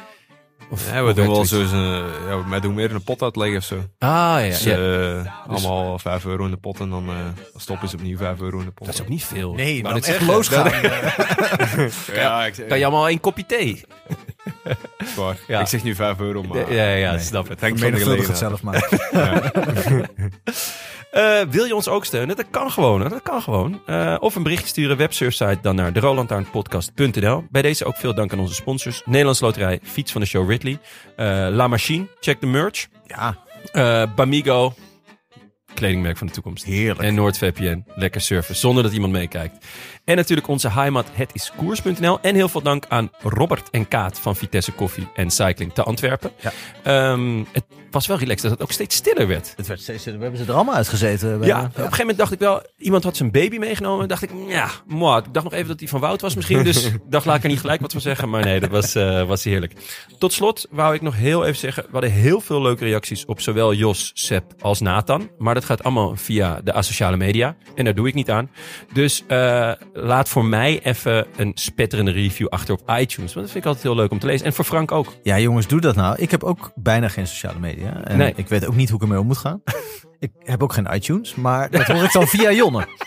[0.71, 1.71] Of, Ja, we hoe doen wel werkt zo zoiets?
[1.73, 3.75] eens een, ja, wij doen meer een pot uitleggen of zo.
[3.99, 4.09] Ah,
[4.39, 4.39] ja.
[4.39, 4.75] Dus, ja.
[4.77, 7.15] eh, allemaal 5 euro in de pot en dan eh,
[7.51, 8.85] dan stoppen ze opnieuw 5 euro in de pot.
[8.85, 9.53] Dat is ook niet veel.
[9.53, 10.71] Nee, Maar maar dat echt is losgaan.
[12.21, 13.83] ja, ik, Kan je allemaal één kopje thee?
[15.17, 15.37] Waar.
[15.47, 15.59] Ja.
[15.59, 17.19] Ik zeg nu 5 euro, maar ja, ja, nee.
[17.19, 17.61] snap het.
[17.61, 18.89] hangt van de Menigvuldig het zelf maar.
[21.11, 22.35] Eh, wil je ons ook steunen?
[22.35, 22.99] Dat kan gewoon.
[23.09, 23.81] Dat kan gewoon.
[23.85, 27.43] Eh, of een berichtje sturen, websurfsite dan naar derolantaarnpodcast.nl.
[27.49, 29.01] Bij deze ook veel dank aan onze sponsors.
[29.05, 30.79] Nederlands Loterij, Fiets van de Show Ridley.
[31.15, 32.87] eh, La Machine, check de merch.
[33.05, 33.37] Ja,
[34.15, 34.73] Bamigo,
[35.73, 36.63] kledingmerk van de toekomst.
[36.63, 36.99] heerlijk.
[36.99, 39.65] En NoordVPN, lekker surfen zonder dat iemand meekijkt.
[40.05, 42.19] En natuurlijk onze heimat hetiskoers.nl.
[42.21, 46.31] En heel veel dank aan Robert en Kaat van Vitesse Koffie en Cycling te Antwerpen.
[46.41, 46.51] Ja.
[46.83, 49.53] Ehm, het was wel relaxed dat het ook steeds stiller werd.
[49.55, 51.43] Het werd steeds, we hebben ze er allemaal uitgezeten.
[51.43, 54.07] Ja, op een gegeven moment dacht ik wel, iemand had zijn baby meegenomen.
[54.07, 55.17] dacht ik, ja, moi.
[55.17, 56.63] Ik dacht nog even dat die van Wout was misschien.
[56.63, 58.29] Dus dacht, laat ik er niet gelijk wat van zeggen.
[58.29, 59.73] Maar nee, dat was, eh, was heerlijk.
[60.17, 63.41] Tot slot wou ik nog heel even zeggen, we hadden heel veel leuke reacties op
[63.41, 65.29] zowel Jos, Sepp als Nathan.
[65.37, 67.55] Maar dat gaat allemaal via de asociale media.
[67.75, 68.49] En daar doe ik niet aan.
[68.93, 73.33] Dus eh, laat voor mij even een spetterende review achter op iTunes.
[73.33, 74.45] Want dat vind ik altijd heel leuk om te lezen.
[74.45, 75.13] En voor Frank ook.
[75.23, 76.15] Ja, jongens, doe dat nou.
[76.17, 77.78] Ik heb ook bijna geen sociale media.
[77.85, 78.33] En Nee.
[78.35, 79.61] ik weet ook niet hoe ik ermee om moet gaan.
[80.19, 82.87] ik heb ook geen iTunes, maar dat hoor ik dan via Jonne.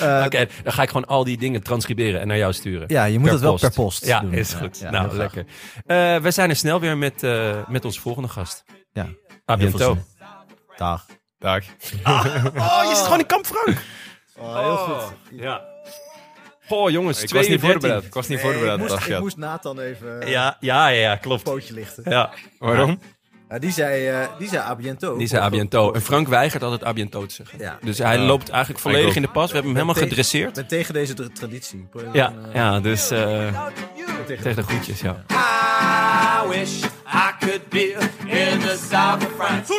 [0.00, 2.84] Eh, Oké, dan ga ik gewoon al die dingen transcriberen en naar jou sturen.
[2.88, 4.32] Ja, je moet het wel per post Ja, doen.
[4.32, 4.78] is goed.
[4.78, 5.44] ja, nou, lekker.
[5.86, 8.64] Eh, we zijn er snel weer met, eh, met onze volgende gast.
[8.92, 9.06] Ja,
[9.50, 10.02] A zin.
[10.76, 11.06] Dag.
[11.38, 11.62] Dag.
[12.04, 12.24] Oh,
[12.88, 13.78] je zit gewoon in Kamp Frank.
[14.38, 15.12] Oh, heel goed.
[15.40, 15.62] Ja.
[16.68, 18.04] Goh, jongens, Ik was niet voorbereid.
[18.04, 18.80] Ik was niet voorbereid.
[18.80, 21.42] ik, dat moest, ik moest Nathan even ja, ja, ja, klopt.
[21.42, 22.10] pootje lichten.
[22.10, 22.98] Ja, Waarom?
[23.58, 25.16] Die zei, eh die zei Abiento.
[25.16, 25.92] die zei Abiento.
[25.92, 27.58] En Frank weigert altijd Abiento te zeggen.
[27.58, 27.78] Ja.
[27.82, 29.46] Dus hij loopt eigenlijk volledig in de pas.
[29.48, 30.54] We hebben hem helemaal tegen- gedresseerd.
[30.54, 31.88] Ben tegen deze tra- traditie.
[32.12, 33.18] Ja, ja dus eh,
[34.26, 35.24] tegen- tegen de groetjes, ja.
[36.44, 37.96] I wish I could be
[38.26, 39.72] in the south of France.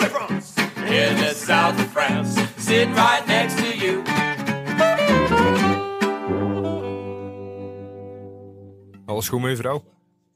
[0.86, 2.40] In the south of France.
[2.60, 4.02] Sitting right next to you.
[9.06, 9.84] Alles goed met je vrouw?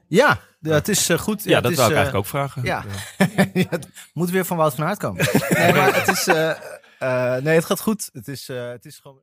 [0.09, 1.43] Ja, ja, het is eh, goed.
[1.43, 2.63] Ja, het dat is, wou ik eh, eigenlijk ook vragen.
[2.63, 2.83] Ja.
[3.53, 5.27] Ja, het moet weer van Wout van Aert komen.
[5.49, 6.27] nee, maar het is...
[6.27, 8.09] eh, nee, het gaat goed.
[8.13, 9.19] Het is, het is gewoon...